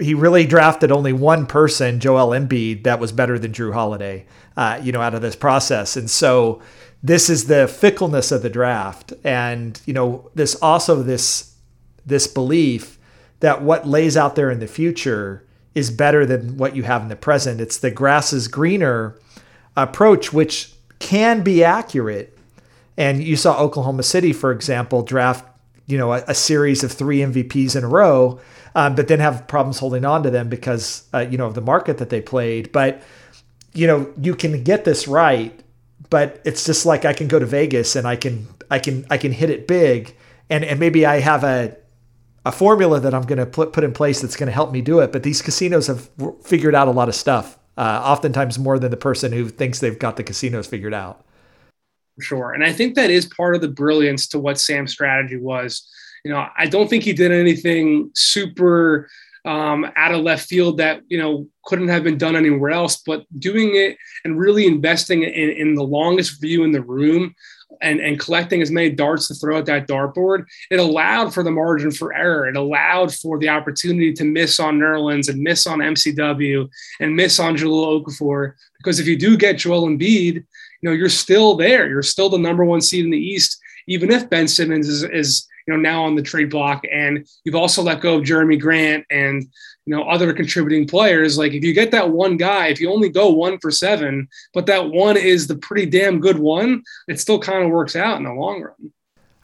he 0.00 0.14
really 0.14 0.46
drafted 0.46 0.90
only 0.90 1.12
one 1.12 1.46
person, 1.46 2.00
Joel 2.00 2.28
Embiid, 2.28 2.84
that 2.84 3.00
was 3.00 3.12
better 3.12 3.38
than 3.38 3.52
Jrue 3.52 3.72
Holiday, 3.72 4.24
uh, 4.56 4.80
you 4.82 4.92
know, 4.92 5.00
out 5.00 5.14
of 5.14 5.22
this 5.22 5.36
process. 5.36 5.96
And 5.96 6.08
so 6.08 6.62
this 7.02 7.28
is 7.28 7.46
the 7.46 7.66
fickleness 7.66 8.30
of 8.30 8.42
the 8.42 8.50
draft 8.50 9.12
and 9.24 9.80
you 9.86 9.92
know 9.92 10.30
this 10.34 10.54
also 10.62 11.02
this 11.02 11.56
this 12.06 12.26
belief 12.26 12.98
that 13.40 13.62
what 13.62 13.86
lays 13.86 14.16
out 14.16 14.36
there 14.36 14.50
in 14.50 14.60
the 14.60 14.66
future 14.66 15.44
is 15.74 15.90
better 15.90 16.26
than 16.26 16.56
what 16.56 16.76
you 16.76 16.82
have 16.82 17.02
in 17.02 17.08
the 17.08 17.16
present. 17.16 17.60
It's 17.60 17.78
the 17.78 17.90
grass 17.90 18.32
is 18.32 18.48
greener 18.48 19.18
approach 19.76 20.32
which 20.32 20.72
can 20.98 21.42
be 21.42 21.64
accurate. 21.64 22.36
And 22.96 23.22
you 23.22 23.36
saw 23.36 23.58
Oklahoma 23.58 24.02
City 24.02 24.32
for 24.32 24.52
example 24.52 25.02
draft 25.02 25.48
you 25.86 25.98
know 25.98 26.12
a, 26.12 26.22
a 26.28 26.34
series 26.34 26.84
of 26.84 26.92
three 26.92 27.18
MVPs 27.18 27.74
in 27.76 27.84
a 27.84 27.88
row 27.88 28.40
um, 28.74 28.94
but 28.94 29.08
then 29.08 29.18
have 29.18 29.46
problems 29.48 29.78
holding 29.78 30.04
on 30.04 30.22
to 30.22 30.30
them 30.30 30.48
because 30.48 31.06
uh, 31.12 31.18
you 31.18 31.36
know 31.36 31.46
of 31.46 31.54
the 31.54 31.60
market 31.60 31.98
that 31.98 32.10
they 32.10 32.20
played. 32.20 32.72
But 32.72 33.02
you 33.72 33.86
know 33.86 34.12
you 34.20 34.34
can 34.34 34.62
get 34.62 34.84
this 34.84 35.08
right 35.08 35.58
but 36.12 36.42
it's 36.44 36.66
just 36.66 36.84
like 36.84 37.06
I 37.06 37.14
can 37.14 37.26
go 37.26 37.38
to 37.38 37.46
Vegas 37.46 37.96
and 37.96 38.06
I 38.06 38.16
can 38.16 38.46
I 38.70 38.78
can 38.78 39.06
I 39.08 39.16
can 39.16 39.32
hit 39.32 39.48
it 39.48 39.66
big. 39.66 40.14
And 40.50 40.62
and 40.62 40.78
maybe 40.78 41.06
I 41.06 41.20
have 41.20 41.42
a 41.42 41.74
a 42.44 42.52
formula 42.52 43.00
that 43.00 43.14
I'm 43.14 43.22
going 43.22 43.38
to 43.38 43.46
put 43.46 43.72
put 43.72 43.84
in 43.84 43.92
place 43.92 44.20
that's 44.20 44.36
going 44.36 44.48
to 44.48 44.52
help 44.52 44.72
me 44.72 44.80
do 44.80 45.00
it. 45.00 45.12
But 45.12 45.22
these 45.22 45.42
casinos 45.42 45.86
have 45.86 46.10
figured 46.42 46.74
out 46.74 46.88
a 46.88 46.90
lot 46.90 47.08
of 47.08 47.14
stuff, 47.14 47.58
uh, 47.76 48.02
oftentimes 48.04 48.58
more 48.58 48.78
than 48.78 48.90
the 48.90 48.96
person 48.96 49.32
who 49.32 49.48
thinks 49.48 49.78
they've 49.80 49.98
got 49.98 50.16
the 50.16 50.24
casinos 50.24 50.66
figured 50.66 50.94
out. 50.94 51.24
Sure, 52.20 52.52
and 52.52 52.64
I 52.64 52.72
think 52.72 52.94
that 52.94 53.10
is 53.10 53.26
part 53.26 53.54
of 53.54 53.60
the 53.60 53.68
brilliance 53.68 54.26
to 54.28 54.38
what 54.38 54.58
Sam's 54.58 54.92
strategy 54.92 55.36
was. 55.36 55.88
You 56.24 56.30
know, 56.30 56.46
I 56.56 56.66
don't 56.66 56.88
think 56.88 57.04
he 57.04 57.12
did 57.12 57.32
anything 57.32 58.10
super 58.14 59.08
um, 59.44 59.90
out 59.96 60.12
of 60.12 60.22
left 60.22 60.46
field 60.48 60.78
that 60.78 61.02
you 61.08 61.18
know 61.18 61.48
couldn't 61.64 61.88
have 61.88 62.04
been 62.04 62.18
done 62.18 62.36
anywhere 62.36 62.70
else. 62.70 63.02
But 63.04 63.24
doing 63.38 63.74
it 63.74 63.96
and 64.24 64.38
really 64.38 64.66
investing 64.66 65.22
in, 65.22 65.50
in 65.50 65.74
the 65.74 65.82
longest 65.82 66.40
view 66.40 66.64
in 66.64 66.72
the 66.72 66.82
room 66.82 67.34
and, 67.80 68.00
and 68.00 68.18
collecting 68.18 68.62
as 68.62 68.70
many 68.70 68.90
darts 68.90 69.28
to 69.28 69.34
throw 69.34 69.58
at 69.58 69.66
that 69.66 69.88
dartboard, 69.88 70.44
it 70.70 70.78
allowed 70.78 71.32
for 71.32 71.42
the 71.42 71.50
margin 71.50 71.90
for 71.90 72.14
error. 72.14 72.48
It 72.48 72.56
allowed 72.56 73.14
for 73.14 73.38
the 73.38 73.48
opportunity 73.48 74.12
to 74.12 74.24
miss 74.24 74.60
on 74.60 74.78
Nerlens 74.78 75.28
and 75.28 75.40
miss 75.40 75.66
on 75.66 75.78
MCW 75.78 76.68
and 77.00 77.16
miss 77.16 77.38
on 77.38 77.56
Jahlil 77.56 78.04
Okafor. 78.04 78.52
Because 78.78 79.00
if 79.00 79.06
you 79.06 79.18
do 79.18 79.36
get 79.36 79.58
Joel 79.58 79.88
Embiid, 79.88 80.34
you 80.34 80.44
know, 80.82 80.92
you're 80.92 81.08
still 81.08 81.56
there. 81.56 81.88
You're 81.88 82.02
still 82.02 82.28
the 82.28 82.38
number 82.38 82.64
one 82.64 82.80
seed 82.80 83.04
in 83.04 83.10
the 83.10 83.18
East, 83.18 83.60
even 83.86 84.10
if 84.10 84.28
Ben 84.28 84.48
Simmons 84.48 84.88
is, 84.88 85.04
is 85.04 85.46
you 85.66 85.74
know 85.74 85.80
now 85.80 86.04
on 86.04 86.14
the 86.14 86.22
trade 86.22 86.50
block. 86.50 86.84
And 86.90 87.26
you've 87.44 87.54
also 87.54 87.82
let 87.82 88.00
go 88.00 88.18
of 88.18 88.24
Jerami 88.24 88.60
Grant 88.60 89.04
and 89.10 89.42
you 89.86 89.96
know 89.96 90.02
other 90.04 90.32
contributing 90.32 90.86
players. 90.86 91.38
Like 91.38 91.52
if 91.52 91.64
you 91.64 91.72
get 91.72 91.90
that 91.92 92.10
one 92.10 92.36
guy 92.36 92.68
if 92.68 92.80
you 92.80 92.90
only 92.90 93.08
go 93.08 93.30
one 93.30 93.58
for 93.58 93.70
seven 93.70 94.28
but 94.54 94.66
that 94.66 94.90
one 94.90 95.16
is 95.16 95.46
the 95.46 95.56
pretty 95.56 95.86
damn 95.86 96.20
good 96.20 96.38
one 96.38 96.82
it 97.08 97.20
still 97.20 97.38
kind 97.38 97.64
of 97.64 97.70
works 97.70 97.96
out 97.96 98.16
in 98.18 98.24
the 98.24 98.32
long 98.32 98.62
run 98.62 98.92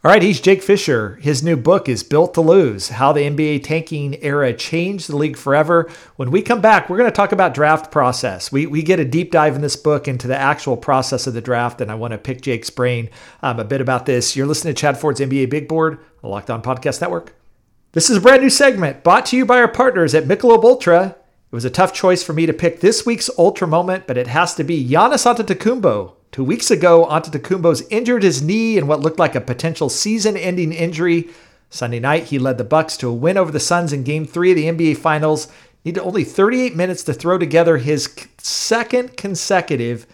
all 0.04 0.12
right, 0.12 0.22
he's 0.22 0.40
Jake 0.40 0.62
Fisher. 0.62 1.16
His 1.16 1.42
new 1.42 1.56
book 1.56 1.88
is 1.88 2.04
Built 2.04 2.32
to 2.34 2.40
Lose 2.40 2.88
How 2.88 3.12
the 3.12 3.22
NBA 3.22 3.64
Tanking 3.64 4.22
Era 4.22 4.52
Changed 4.52 5.08
the 5.08 5.16
League 5.16 5.36
Forever. 5.36 5.90
When 6.14 6.30
we 6.30 6.40
come 6.40 6.60
back, 6.60 6.88
we're 6.88 6.98
going 6.98 7.10
to 7.10 7.16
talk 7.16 7.32
about 7.32 7.52
draft 7.52 7.90
process. 7.90 8.52
We, 8.52 8.64
we 8.66 8.84
get 8.84 9.00
a 9.00 9.04
deep 9.04 9.32
dive 9.32 9.56
in 9.56 9.60
this 9.60 9.74
book 9.74 10.06
into 10.06 10.28
the 10.28 10.36
actual 10.36 10.76
process 10.76 11.26
of 11.26 11.34
the 11.34 11.40
draft, 11.40 11.80
and 11.80 11.90
I 11.90 11.96
want 11.96 12.12
to 12.12 12.18
pick 12.18 12.42
Jake's 12.42 12.70
brain 12.70 13.10
um, 13.42 13.58
a 13.58 13.64
bit 13.64 13.80
about 13.80 14.06
this. 14.06 14.36
You're 14.36 14.46
listening 14.46 14.72
to 14.72 14.80
Chad 14.80 14.96
Ford's 14.96 15.18
NBA 15.18 15.50
Big 15.50 15.66
Board, 15.66 15.98
the 16.20 16.28
Locked 16.28 16.50
On 16.50 16.62
Podcast 16.62 17.00
Network. 17.00 17.34
This 17.90 18.08
is 18.08 18.18
a 18.18 18.20
brand 18.20 18.42
new 18.42 18.50
segment 18.50 19.02
brought 19.02 19.26
to 19.26 19.36
you 19.36 19.44
by 19.44 19.58
our 19.58 19.66
partners 19.66 20.14
at 20.14 20.26
Michelob 20.26 20.62
Ultra. 20.62 21.16
It 21.50 21.54
was 21.54 21.64
a 21.64 21.70
tough 21.70 21.92
choice 21.92 22.22
for 22.22 22.34
me 22.34 22.46
to 22.46 22.52
pick 22.52 22.78
this 22.78 23.04
week's 23.04 23.30
Ultra 23.36 23.66
moment, 23.66 24.06
but 24.06 24.16
it 24.16 24.28
has 24.28 24.54
to 24.54 24.62
be 24.62 24.88
Giannis 24.88 25.26
Antetokounmpo 25.26 26.17
Two 26.30 26.44
weeks 26.44 26.70
ago, 26.70 27.06
Antetokounmpo's 27.06 27.86
injured 27.88 28.22
his 28.22 28.42
knee 28.42 28.76
in 28.76 28.86
what 28.86 29.00
looked 29.00 29.18
like 29.18 29.34
a 29.34 29.40
potential 29.40 29.88
season-ending 29.88 30.72
injury. 30.72 31.28
Sunday 31.70 32.00
night, 32.00 32.24
he 32.24 32.38
led 32.38 32.58
the 32.58 32.64
Bucks 32.64 32.96
to 32.98 33.08
a 33.08 33.14
win 33.14 33.38
over 33.38 33.50
the 33.50 33.60
Suns 33.60 33.92
in 33.92 34.02
Game 34.02 34.26
3 34.26 34.50
of 34.50 34.56
the 34.56 34.64
NBA 34.64 34.98
Finals. 34.98 35.48
Needed 35.84 36.00
only 36.00 36.24
38 36.24 36.76
minutes 36.76 37.02
to 37.04 37.14
throw 37.14 37.38
together 37.38 37.78
his 37.78 38.14
second 38.38 39.16
consecutive 39.16 40.06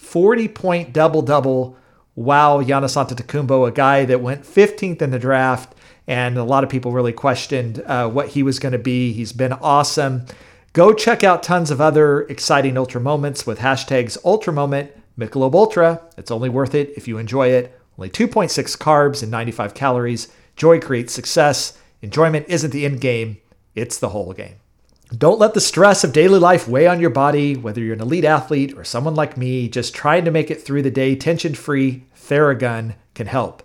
40-point 0.00 0.92
double-double. 0.92 1.76
Wow, 2.14 2.62
Giannis 2.62 2.96
Antetokounmpo, 2.96 3.68
a 3.68 3.72
guy 3.72 4.04
that 4.04 4.20
went 4.20 4.44
15th 4.44 5.02
in 5.02 5.10
the 5.10 5.18
draft, 5.18 5.74
and 6.06 6.38
a 6.38 6.44
lot 6.44 6.64
of 6.64 6.70
people 6.70 6.92
really 6.92 7.12
questioned 7.12 7.82
uh, 7.86 8.08
what 8.08 8.28
he 8.28 8.42
was 8.42 8.60
going 8.60 8.72
to 8.72 8.78
be. 8.78 9.12
He's 9.12 9.32
been 9.32 9.52
awesome. 9.52 10.26
Go 10.72 10.92
check 10.92 11.24
out 11.24 11.42
tons 11.42 11.70
of 11.70 11.80
other 11.80 12.22
exciting 12.22 12.78
Ultra 12.78 13.00
moments 13.00 13.46
with 13.46 13.58
hashtags 13.58 14.16
Ultra 14.24 14.52
Moment 14.52 14.92
Michelob 15.18 15.54
Ultra, 15.54 16.02
it's 16.18 16.30
only 16.30 16.48
worth 16.48 16.74
it 16.74 16.92
if 16.96 17.08
you 17.08 17.18
enjoy 17.18 17.48
it. 17.48 17.78
Only 17.98 18.10
2.6 18.10 18.76
carbs 18.76 19.22
and 19.22 19.30
95 19.30 19.72
calories. 19.74 20.28
Joy 20.56 20.80
creates 20.80 21.12
success. 21.12 21.78
Enjoyment 22.02 22.46
isn't 22.48 22.70
the 22.70 22.84
end 22.84 23.00
game, 23.00 23.38
it's 23.74 23.98
the 23.98 24.10
whole 24.10 24.32
game. 24.32 24.56
Don't 25.16 25.38
let 25.38 25.54
the 25.54 25.60
stress 25.60 26.02
of 26.02 26.12
daily 26.12 26.38
life 26.38 26.66
weigh 26.66 26.86
on 26.86 27.00
your 27.00 27.10
body, 27.10 27.56
whether 27.56 27.80
you're 27.80 27.94
an 27.94 28.00
elite 28.00 28.24
athlete 28.24 28.76
or 28.76 28.84
someone 28.84 29.14
like 29.14 29.36
me 29.36 29.68
just 29.68 29.94
trying 29.94 30.24
to 30.24 30.30
make 30.30 30.50
it 30.50 30.62
through 30.62 30.82
the 30.82 30.90
day 30.90 31.14
tension 31.14 31.54
free. 31.54 32.04
Theragun 32.16 32.96
can 33.14 33.28
help. 33.28 33.62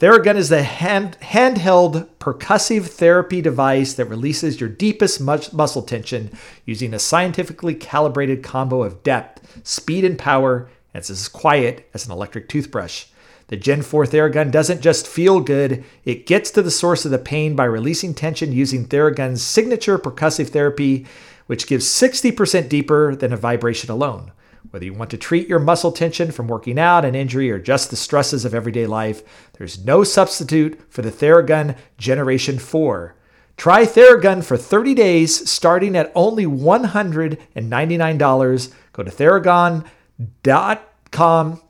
Theragun 0.00 0.34
is 0.34 0.48
the 0.48 0.64
hand, 0.64 1.16
handheld 1.20 2.08
percussive 2.18 2.86
therapy 2.86 3.40
device 3.40 3.94
that 3.94 4.06
releases 4.06 4.58
your 4.58 4.68
deepest 4.68 5.20
muscle 5.20 5.82
tension 5.82 6.32
using 6.64 6.92
a 6.92 6.98
scientifically 6.98 7.76
calibrated 7.76 8.42
combo 8.42 8.82
of 8.82 9.04
depth, 9.04 9.60
speed, 9.64 10.04
and 10.04 10.18
power, 10.18 10.68
and 10.92 11.00
it's 11.00 11.10
as 11.10 11.28
quiet 11.28 11.88
as 11.94 12.06
an 12.06 12.12
electric 12.12 12.48
toothbrush. 12.48 13.06
The 13.46 13.56
Gen 13.56 13.82
4 13.82 14.04
Theragun 14.06 14.50
doesn't 14.50 14.80
just 14.80 15.06
feel 15.06 15.38
good, 15.38 15.84
it 16.04 16.26
gets 16.26 16.50
to 16.52 16.62
the 16.62 16.72
source 16.72 17.04
of 17.04 17.12
the 17.12 17.18
pain 17.18 17.54
by 17.54 17.64
releasing 17.64 18.14
tension 18.14 18.50
using 18.50 18.88
Theragun's 18.88 19.42
signature 19.42 19.96
percussive 19.96 20.48
therapy, 20.48 21.06
which 21.46 21.68
gives 21.68 21.86
60% 21.86 22.68
deeper 22.68 23.14
than 23.14 23.32
a 23.32 23.36
vibration 23.36 23.92
alone. 23.92 24.32
Whether 24.74 24.86
you 24.86 24.94
want 24.94 25.10
to 25.12 25.16
treat 25.16 25.48
your 25.48 25.60
muscle 25.60 25.92
tension 25.92 26.32
from 26.32 26.48
working 26.48 26.80
out, 26.80 27.04
an 27.04 27.14
injury, 27.14 27.48
or 27.48 27.60
just 27.60 27.90
the 27.90 27.96
stresses 27.96 28.44
of 28.44 28.56
everyday 28.56 28.88
life, 28.88 29.22
there's 29.52 29.84
no 29.84 30.02
substitute 30.02 30.80
for 30.90 31.00
the 31.00 31.12
Theragun 31.12 31.76
Generation 31.96 32.58
4. 32.58 33.14
Try 33.56 33.84
Theragun 33.84 34.42
for 34.42 34.56
30 34.56 34.94
days 34.94 35.48
starting 35.48 35.96
at 35.96 36.10
only 36.16 36.44
$199. 36.44 38.72
Go 38.92 39.04
to 39.04 39.10
theragun.com. 39.12 41.62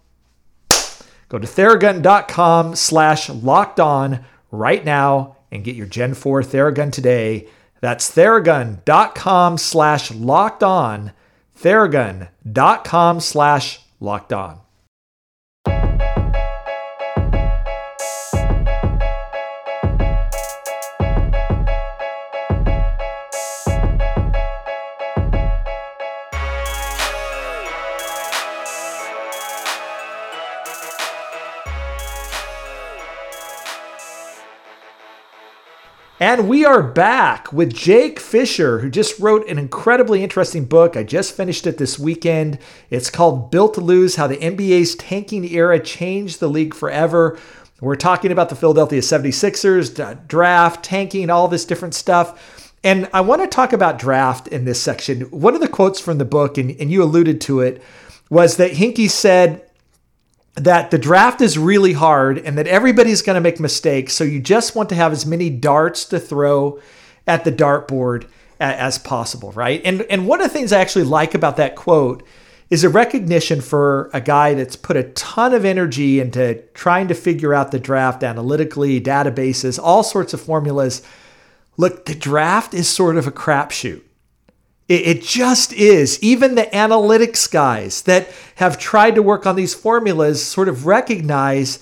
Go 1.28 1.38
to 1.38 1.46
theragun.com 1.46 2.74
slash 2.74 3.28
locked 3.28 3.80
on 3.80 4.24
right 4.50 4.82
now 4.82 5.36
and 5.52 5.62
get 5.62 5.76
your 5.76 5.86
Gen 5.86 6.14
4 6.14 6.40
Theragun 6.40 6.90
today. 6.90 7.48
That's 7.82 8.14
theragun.com 8.14 9.58
slash 9.58 10.10
locked 10.10 10.62
on 10.62 11.12
theragun.com 11.58 13.20
slash 13.20 13.80
locked 14.00 14.32
on. 14.32 14.63
And 36.26 36.48
we 36.48 36.64
are 36.64 36.82
back 36.82 37.52
with 37.52 37.74
Jake 37.74 38.18
Fisher, 38.18 38.78
who 38.78 38.88
just 38.88 39.20
wrote 39.20 39.46
an 39.46 39.58
incredibly 39.58 40.24
interesting 40.24 40.64
book. 40.64 40.96
I 40.96 41.02
just 41.02 41.36
finished 41.36 41.66
it 41.66 41.76
this 41.76 41.98
weekend. 41.98 42.58
It's 42.88 43.10
called 43.10 43.50
Built 43.50 43.74
to 43.74 43.82
Lose 43.82 44.16
How 44.16 44.26
the 44.26 44.38
NBA's 44.38 44.94
Tanking 44.94 45.44
Era 45.44 45.78
Changed 45.78 46.40
the 46.40 46.48
League 46.48 46.72
Forever. 46.72 47.38
We're 47.78 47.96
talking 47.96 48.32
about 48.32 48.48
the 48.48 48.56
Philadelphia 48.56 49.02
76ers, 49.02 50.26
draft, 50.26 50.82
tanking, 50.82 51.28
all 51.28 51.46
this 51.46 51.66
different 51.66 51.94
stuff. 51.94 52.72
And 52.82 53.06
I 53.12 53.20
want 53.20 53.42
to 53.42 53.46
talk 53.46 53.74
about 53.74 53.98
draft 53.98 54.48
in 54.48 54.64
this 54.64 54.80
section. 54.80 55.24
One 55.30 55.54
of 55.54 55.60
the 55.60 55.68
quotes 55.68 56.00
from 56.00 56.16
the 56.16 56.24
book, 56.24 56.56
and, 56.56 56.70
and 56.80 56.90
you 56.90 57.02
alluded 57.02 57.42
to 57.42 57.60
it, 57.60 57.82
was 58.30 58.56
that 58.56 58.70
Hinkie 58.70 59.10
said 59.10 59.63
that 60.54 60.90
the 60.90 60.98
draft 60.98 61.40
is 61.40 61.58
really 61.58 61.92
hard 61.92 62.38
and 62.38 62.56
that 62.58 62.66
everybody's 62.66 63.22
going 63.22 63.34
to 63.34 63.40
make 63.40 63.58
mistakes. 63.58 64.12
So 64.12 64.24
you 64.24 64.40
just 64.40 64.76
want 64.76 64.88
to 64.90 64.94
have 64.94 65.12
as 65.12 65.26
many 65.26 65.50
darts 65.50 66.04
to 66.06 66.20
throw 66.20 66.80
at 67.26 67.44
the 67.44 67.52
dartboard 67.52 68.28
as 68.60 68.98
possible, 68.98 69.52
right? 69.52 69.82
And 69.84 70.02
and 70.02 70.28
one 70.28 70.40
of 70.40 70.46
the 70.46 70.52
things 70.52 70.72
I 70.72 70.80
actually 70.80 71.04
like 71.04 71.34
about 71.34 71.56
that 71.56 71.74
quote 71.74 72.22
is 72.70 72.84
a 72.84 72.88
recognition 72.88 73.60
for 73.60 74.10
a 74.12 74.20
guy 74.20 74.54
that's 74.54 74.76
put 74.76 74.96
a 74.96 75.04
ton 75.04 75.52
of 75.52 75.64
energy 75.64 76.18
into 76.18 76.62
trying 76.72 77.08
to 77.08 77.14
figure 77.14 77.52
out 77.52 77.72
the 77.72 77.78
draft 77.78 78.22
analytically, 78.22 79.00
databases, 79.00 79.78
all 79.82 80.02
sorts 80.02 80.32
of 80.32 80.40
formulas. 80.40 81.02
Look, 81.76 82.06
the 82.06 82.14
draft 82.14 82.72
is 82.72 82.88
sort 82.88 83.16
of 83.16 83.26
a 83.26 83.32
crapshoot. 83.32 84.02
It, 84.86 85.22
just 85.22 85.72
is. 85.72 86.22
Even 86.22 86.56
the 86.56 86.64
analytics 86.64 87.50
guys 87.50 88.02
that 88.02 88.28
have 88.56 88.78
tried 88.78 89.14
to 89.14 89.22
work 89.22 89.46
on 89.46 89.56
these 89.56 89.74
formulas 89.74 90.44
sort 90.44 90.68
of 90.68 90.84
recognize 90.84 91.78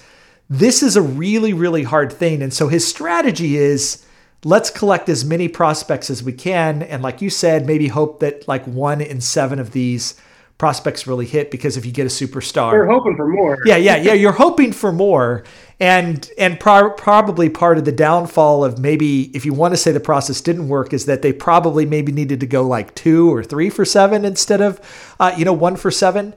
this 0.49 0.83
is 0.83 0.97
a 0.97 1.03
really, 1.03 1.53
really 1.53 1.83
hard 1.83 2.13
thing. 2.13 2.43
And 2.43 2.53
so 2.53 2.69
his 2.69 2.87
strategy 2.87 3.57
is 3.57 4.05
let's 4.45 4.71
collect 4.71 5.09
as 5.09 5.25
many 5.25 5.49
prospects 5.49 6.11
as 6.11 6.23
we 6.23 6.33
can. 6.33 6.83
And 6.83 7.03
like 7.03 7.23
you 7.23 7.31
said, 7.31 7.67
maybe 7.67 7.89
hope 7.89 8.21
that 8.21 8.47
like 8.47 8.65
one 8.67 9.01
in 9.01 9.21
seven 9.21 9.59
of 9.59 9.73
these 9.73 10.15
prospects 10.63 11.09
really 11.09 11.27
hit 11.27 11.51
because 11.51 11.77
if 11.77 11.85
you 11.85 11.91
get 11.91 12.07
a 12.07 12.09
superstar, 12.09 12.71
you're 12.71 12.87
hoping 12.87 13.17
for 13.17 13.27
more. 13.27 13.59
Yeah, 13.65 13.75
yeah, 13.75 13.97
yeah. 13.97 14.13
You're 14.13 14.31
hoping 14.31 14.71
for 14.71 14.93
more, 14.93 15.43
and 15.81 16.31
and 16.39 16.61
pro- 16.61 16.91
probably 16.91 17.51
part 17.51 17.79
of 17.79 17.85
the 17.85 17.91
downfall 17.91 18.65
of 18.65 18.79
maybe 18.79 19.37
if 19.37 19.45
you 19.45 19.53
want 19.53 19.73
to 19.73 19.77
say 19.77 19.91
the 19.91 19.99
process 19.99 20.41
didn't 20.41 20.69
work 20.69 20.93
is 20.93 21.07
that 21.07 21.21
they 21.23 21.33
probably 21.33 21.85
maybe 21.85 22.13
needed 22.13 22.39
to 22.39 22.47
go 22.47 22.63
like 22.63 22.95
two 22.95 23.35
or 23.35 23.43
three 23.43 23.71
for 23.71 23.85
seven 23.85 24.25
instead 24.25 24.61
of 24.61 24.81
uh, 25.19 25.35
you 25.37 25.45
know 25.45 25.53
one 25.53 25.75
for 25.75 25.91
seven. 25.91 26.33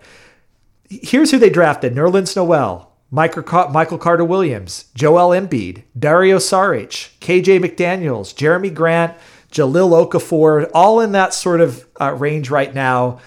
Here's 0.89 1.29
who 1.29 1.37
they 1.37 1.51
drafted: 1.51 1.93
Nerlens 1.93 2.35
Noel. 2.35 2.91
Michael, 3.11 3.69
Michael 3.69 3.99
Carter 3.99 4.25
Williams, 4.25 4.85
Joel 4.95 5.39
Embiid, 5.39 5.83
Dario 5.97 6.37
Saric, 6.37 7.11
KJ 7.19 7.63
McDaniels, 7.63 8.33
Jerami 8.33 8.73
Grant, 8.73 9.13
Jahlil 9.51 10.09
Okafor, 10.09 10.71
all 10.73 10.99
in 10.99 11.11
that 11.11 11.35
sort 11.35 11.61
of 11.61 11.85
uh, 12.01 12.13
range 12.13 12.49
right 12.49 12.73
now. 12.73 13.19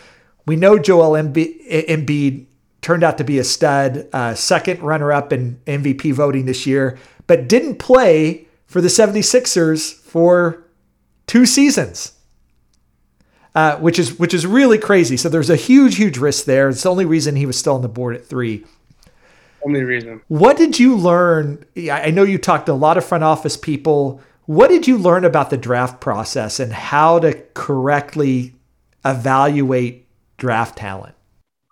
We 0.49 0.57
know 0.57 0.79
Joel 0.79 1.11
Embiid 1.13 2.47
turned 2.81 3.05
out 3.05 3.19
to 3.19 3.25
be 3.25 3.39
a 3.39 3.45
stud, 3.45 4.09
uh, 4.15 4.35
second 4.35 4.81
runner 4.81 5.13
up 5.13 5.31
in 5.31 5.61
MVP 5.67 6.15
voting 6.15 6.47
this 6.47 6.67
year, 6.67 6.99
but 7.27 7.49
didn't 7.49 7.77
play 7.77 8.49
for 8.67 8.81
the 8.81 8.89
76ers 8.89 9.93
for 9.93 10.65
two 11.27 11.45
seasons. 11.45 12.13
Uh, 13.55 13.77
which 13.79 13.99
is 13.99 14.19
which 14.19 14.33
is 14.33 14.47
really 14.47 14.79
crazy. 14.79 15.17
So 15.17 15.29
there's 15.29 15.51
a 15.51 15.57
huge, 15.57 15.97
huge 15.97 16.17
risk 16.17 16.45
there. 16.45 16.69
It's 16.69 16.83
the 16.83 16.91
only 16.91 17.05
reason 17.05 17.35
he 17.35 17.47
was 17.47 17.59
still 17.59 17.75
on 17.75 17.83
the 17.83 17.89
board 17.89 18.15
at 18.15 18.25
three. 18.25 18.65
Only 19.67 19.83
reason. 19.83 20.23
What 20.29 20.57
did 20.57 20.79
you 20.79 20.97
learn? 20.97 21.65
I 21.77 22.11
know 22.11 22.23
you 22.23 22.39
talked 22.39 22.67
to 22.67 22.73
a 22.73 22.75
lot 22.75 22.97
of 22.97 23.05
front 23.05 23.25
office 23.25 23.57
people. 23.57 24.23
What 24.47 24.69
did 24.69 24.87
you 24.87 24.97
learn 24.97 25.25
about 25.25 25.51
the 25.51 25.57
draft 25.57 26.01
process 26.01 26.61
and 26.61 26.73
how 26.73 27.19
to 27.19 27.35
correctly 27.55 28.55
evaluate 29.05 30.08
draft 30.39 30.79
talent? 30.79 31.15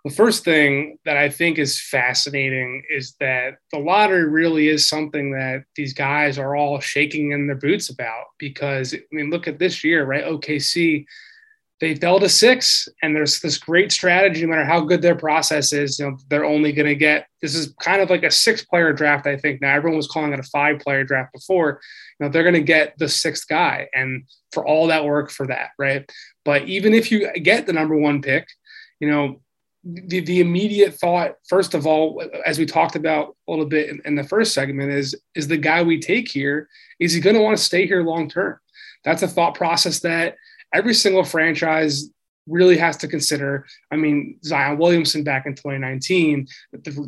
The 0.04 0.12
first 0.12 0.44
thing 0.44 0.98
that 1.04 1.16
I 1.16 1.28
think 1.28 1.58
is 1.58 1.80
fascinating 1.80 2.84
is 2.88 3.16
that 3.18 3.54
the 3.72 3.78
lottery 3.78 4.28
really 4.28 4.68
is 4.68 4.88
something 4.88 5.32
that 5.32 5.64
these 5.74 5.94
guys 5.94 6.38
are 6.38 6.54
all 6.54 6.78
shaking 6.78 7.32
in 7.32 7.48
their 7.48 7.56
boots 7.56 7.90
about 7.90 8.26
because, 8.38 8.94
I 8.94 9.00
mean, 9.10 9.30
look 9.30 9.48
at 9.48 9.58
this 9.58 9.82
year, 9.82 10.04
right? 10.04 10.24
OKC, 10.24 11.06
they 11.78 11.94
fell 11.94 12.18
to 12.20 12.28
six, 12.28 12.88
and 13.02 13.14
there's 13.14 13.40
this 13.40 13.58
great 13.58 13.92
strategy, 13.92 14.42
no 14.42 14.48
matter 14.48 14.64
how 14.64 14.80
good 14.80 15.02
their 15.02 15.14
process 15.14 15.74
is, 15.74 15.98
you 15.98 16.06
know, 16.06 16.16
they're 16.28 16.44
only 16.44 16.72
going 16.72 16.86
to 16.86 16.94
get 16.94 17.26
this 17.42 17.54
is 17.54 17.74
kind 17.80 18.00
of 18.00 18.08
like 18.08 18.22
a 18.22 18.30
six 18.30 18.64
player 18.64 18.92
draft, 18.94 19.26
I 19.26 19.36
think. 19.36 19.60
Now, 19.60 19.74
everyone 19.74 19.98
was 19.98 20.08
calling 20.08 20.32
it 20.32 20.40
a 20.40 20.44
five 20.44 20.78
player 20.80 21.04
draft 21.04 21.34
before. 21.34 21.80
You 22.18 22.26
know, 22.26 22.32
they're 22.32 22.42
going 22.42 22.54
to 22.54 22.62
get 22.62 22.98
the 22.98 23.08
sixth 23.08 23.46
guy, 23.46 23.88
and 23.94 24.24
for 24.52 24.66
all 24.66 24.86
that 24.86 25.04
work 25.04 25.30
for 25.30 25.46
that, 25.48 25.70
right? 25.78 26.10
But 26.44 26.64
even 26.64 26.94
if 26.94 27.12
you 27.12 27.30
get 27.32 27.66
the 27.66 27.74
number 27.74 27.96
one 27.96 28.22
pick, 28.22 28.48
you 28.98 29.10
know, 29.10 29.40
the, 29.84 30.20
the 30.20 30.40
immediate 30.40 30.94
thought, 30.94 31.34
first 31.46 31.74
of 31.74 31.86
all, 31.86 32.22
as 32.44 32.58
we 32.58 32.66
talked 32.66 32.96
about 32.96 33.36
a 33.46 33.50
little 33.50 33.66
bit 33.66 33.90
in, 33.90 34.00
in 34.04 34.14
the 34.14 34.24
first 34.24 34.54
segment, 34.54 34.90
is 34.90 35.14
is 35.34 35.46
the 35.46 35.58
guy 35.58 35.82
we 35.82 36.00
take 36.00 36.28
here, 36.28 36.68
is 36.98 37.12
he 37.12 37.20
going 37.20 37.36
to 37.36 37.42
want 37.42 37.56
to 37.56 37.62
stay 37.62 37.86
here 37.86 38.02
long 38.02 38.30
term? 38.30 38.58
That's 39.04 39.22
a 39.22 39.28
thought 39.28 39.54
process 39.54 40.00
that 40.00 40.36
every 40.72 40.94
single 40.94 41.24
franchise 41.24 42.10
really 42.46 42.76
has 42.76 42.96
to 42.98 43.08
consider. 43.08 43.66
I 43.90 43.96
mean, 43.96 44.38
Zion 44.44 44.78
Williamson 44.78 45.24
back 45.24 45.46
in 45.46 45.54
2019, 45.54 46.46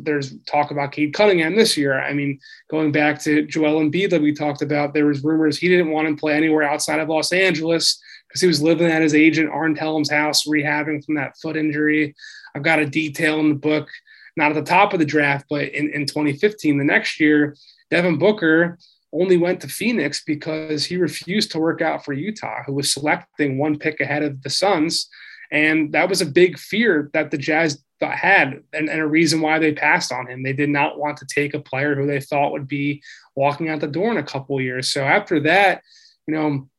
there's 0.01 0.37
talk 0.45 0.71
about 0.71 0.91
Cade 0.91 1.13
Cunningham 1.13 1.55
this 1.55 1.77
year. 1.77 1.99
I 1.99 2.13
mean, 2.13 2.39
going 2.69 2.91
back 2.91 3.19
to 3.21 3.45
Joel 3.45 3.81
Embiid 3.81 4.09
that 4.09 4.21
we 4.21 4.33
talked 4.33 4.61
about, 4.61 4.93
there 4.93 5.05
was 5.05 5.23
rumors 5.23 5.57
he 5.57 5.69
didn't 5.69 5.91
want 5.91 6.07
to 6.07 6.19
play 6.19 6.33
anywhere 6.35 6.63
outside 6.63 6.99
of 6.99 7.09
Los 7.09 7.31
Angeles 7.31 8.01
because 8.27 8.41
he 8.41 8.47
was 8.47 8.61
living 8.61 8.87
at 8.87 9.01
his 9.01 9.15
agent 9.15 9.49
Arn 9.49 9.75
Tellem's 9.75 10.11
house, 10.11 10.45
rehabbing 10.45 11.03
from 11.03 11.15
that 11.15 11.37
foot 11.37 11.57
injury. 11.57 12.15
I've 12.55 12.63
got 12.63 12.79
a 12.79 12.85
detail 12.85 13.39
in 13.39 13.49
the 13.49 13.55
book, 13.55 13.89
not 14.35 14.51
at 14.51 14.55
the 14.55 14.69
top 14.69 14.93
of 14.93 14.99
the 14.99 15.05
draft, 15.05 15.45
but 15.49 15.69
in, 15.69 15.89
in 15.91 16.05
2015, 16.05 16.77
the 16.77 16.83
next 16.83 17.19
year, 17.19 17.55
Devin 17.89 18.19
Booker 18.19 18.77
only 19.11 19.37
went 19.37 19.61
to 19.61 19.67
Phoenix 19.67 20.23
because 20.23 20.85
he 20.85 20.97
refused 20.97 21.51
to 21.51 21.59
work 21.59 21.81
out 21.81 22.05
for 22.05 22.13
Utah, 22.13 22.63
who 22.65 22.73
was 22.73 22.93
selecting 22.93 23.57
one 23.57 23.77
pick 23.77 23.99
ahead 23.99 24.23
of 24.23 24.41
the 24.43 24.49
Suns. 24.49 25.09
And 25.51 25.91
that 25.93 26.09
was 26.09 26.21
a 26.21 26.27
big 26.27 26.59
fear 26.59 27.09
that 27.13 27.31
the 27.31 27.37
Jazz 27.37 27.83
had 28.01 28.63
and, 28.71 28.89
and, 28.89 29.01
a 29.01 29.07
reason 29.07 29.41
why 29.41 29.59
they 29.59 29.73
passed 29.73 30.11
on 30.11 30.27
him. 30.27 30.43
They 30.43 30.53
did 30.53 30.69
not 30.69 30.97
want 30.97 31.17
to 31.17 31.25
take 31.25 31.53
a 31.53 31.59
player 31.59 31.95
who 31.95 32.07
they 32.07 32.21
thought 32.21 32.51
would 32.51 32.67
be 32.67 33.01
walking 33.35 33.69
out 33.69 33.81
the 33.81 33.87
door 33.87 34.11
in 34.11 34.17
a 34.17 34.23
couple 34.23 34.61
years. 34.61 34.91
So 34.91 35.03
after 35.03 35.39
that, 35.41 35.81
you 36.25 36.33
know, 36.33 36.69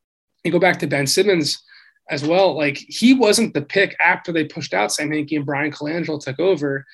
you 0.44 0.52
go 0.52 0.58
back 0.58 0.78
to 0.78 0.86
Ben 0.86 1.06
Simmons 1.06 1.62
as 2.08 2.24
well. 2.24 2.56
Like 2.56 2.78
he 2.78 3.12
wasn't 3.14 3.54
the 3.54 3.62
pick 3.62 3.96
after 4.00 4.32
they 4.32 4.44
pushed 4.44 4.72
out 4.72 4.92
Sam 4.92 5.10
Hinkie 5.10 5.36
and 5.36 5.46
Bryan 5.46 5.72
Colangelo 5.72 6.22
took 6.22 6.40
over. 6.40 6.86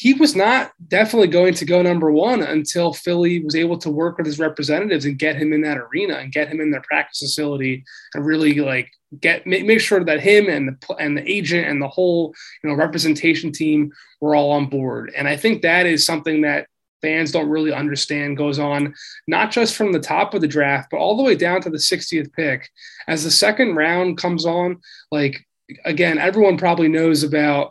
He 0.00 0.14
was 0.14 0.34
not 0.34 0.72
definitely 0.88 1.28
going 1.28 1.52
to 1.52 1.66
go 1.66 1.82
number 1.82 2.10
one 2.10 2.42
until 2.42 2.94
Philly 2.94 3.44
was 3.44 3.54
able 3.54 3.76
to 3.76 3.90
work 3.90 4.16
with 4.16 4.24
his 4.24 4.38
representatives 4.38 5.04
and 5.04 5.18
get 5.18 5.36
him 5.36 5.52
in 5.52 5.60
that 5.60 5.76
arena 5.76 6.14
and 6.14 6.32
get 6.32 6.48
him 6.48 6.58
in 6.58 6.70
their 6.70 6.80
practice 6.80 7.18
facility 7.18 7.84
and 8.14 8.24
really 8.24 8.54
like 8.54 8.90
get 9.20 9.46
make, 9.46 9.66
make 9.66 9.78
sure 9.78 10.02
that 10.02 10.20
him 10.20 10.48
and 10.48 10.68
the 10.68 10.94
and 10.94 11.18
the 11.18 11.30
agent 11.30 11.68
and 11.68 11.82
the 11.82 11.88
whole 11.88 12.34
you 12.64 12.70
know 12.70 12.76
representation 12.76 13.52
team 13.52 13.92
were 14.22 14.34
all 14.34 14.52
on 14.52 14.70
board. 14.70 15.12
And 15.14 15.28
I 15.28 15.36
think 15.36 15.60
that 15.60 15.84
is 15.84 16.06
something 16.06 16.40
that 16.40 16.66
fans 17.02 17.30
don't 17.30 17.50
really 17.50 17.74
understand 17.74 18.38
goes 18.38 18.58
on, 18.58 18.94
not 19.26 19.50
just 19.50 19.76
from 19.76 19.92
the 19.92 20.00
top 20.00 20.32
of 20.32 20.40
the 20.40 20.48
draft, 20.48 20.88
but 20.90 20.96
all 20.96 21.18
the 21.18 21.22
way 21.22 21.34
down 21.34 21.60
to 21.60 21.68
the 21.68 21.76
60th 21.76 22.32
pick. 22.32 22.70
As 23.06 23.22
the 23.22 23.30
second 23.30 23.76
round 23.76 24.16
comes 24.16 24.46
on, 24.46 24.80
like 25.12 25.46
again, 25.84 26.16
everyone 26.16 26.56
probably 26.56 26.88
knows 26.88 27.22
about 27.22 27.70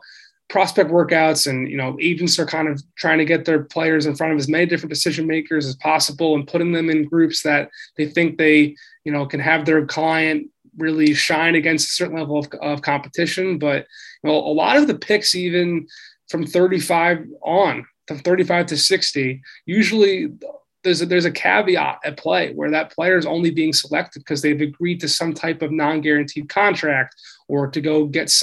prospect 0.50 0.90
workouts 0.90 1.48
and 1.48 1.70
you 1.70 1.78
know 1.78 1.96
agents 2.02 2.40
are 2.40 2.46
kind 2.46 2.68
of 2.68 2.82
trying 2.96 3.20
to 3.20 3.26
get 3.26 3.46
their 3.46 3.64
players 3.64 4.06
in 4.06 4.16
front 4.16 4.34
of 4.34 4.40
as 4.40 4.50
many 4.50 4.66
different 4.66 4.92
decision 4.92 5.28
makers 5.28 5.66
as 5.68 5.76
possible 5.76 6.36
and 6.36 6.48
putting 6.48 6.72
them 6.72 6.90
in 6.90 7.06
groups 7.06 7.44
that 7.44 7.70
they 7.98 8.08
think 8.08 8.38
they 8.38 8.76
you 9.04 9.12
know 9.12 9.26
can 9.26 9.40
have 9.40 9.66
their 9.66 9.86
client 9.86 10.48
really 10.78 11.14
shine 11.14 11.56
against 11.56 11.90
a 11.90 11.94
certain 11.94 12.18
level 12.18 12.40
of, 12.40 12.48
of 12.62 12.82
competition. 12.82 13.60
But 13.60 13.86
you 14.24 14.30
know 14.30 14.36
a 14.36 14.54
lot 14.54 14.78
of 14.78 14.88
the 14.88 14.98
picks 14.98 15.36
even 15.36 15.88
from 16.30 16.46
35 16.46 17.26
on 17.42 17.86
from 18.08 18.20
35 18.20 18.66
to 18.66 18.78
60, 18.78 19.42
usually 19.68 20.30
there's 20.84 21.02
a, 21.02 21.06
there's 21.06 21.26
a 21.26 21.32
caveat 21.32 22.00
at 22.06 22.18
play 22.18 22.54
where 22.54 22.72
that 22.72 22.92
player 22.92 23.18
is 23.18 23.26
only 23.26 23.52
being 23.52 23.74
selected 23.74 24.20
because 24.20 24.42
they've 24.42 24.62
agreed 24.62 25.00
to 25.02 25.08
some 25.08 25.34
type 25.34 25.62
of 25.62 25.72
non-guaranteed 25.72 26.48
contract 26.50 27.16
or 27.48 27.68
to 27.68 27.82
go 27.82 28.06
get 28.06 28.34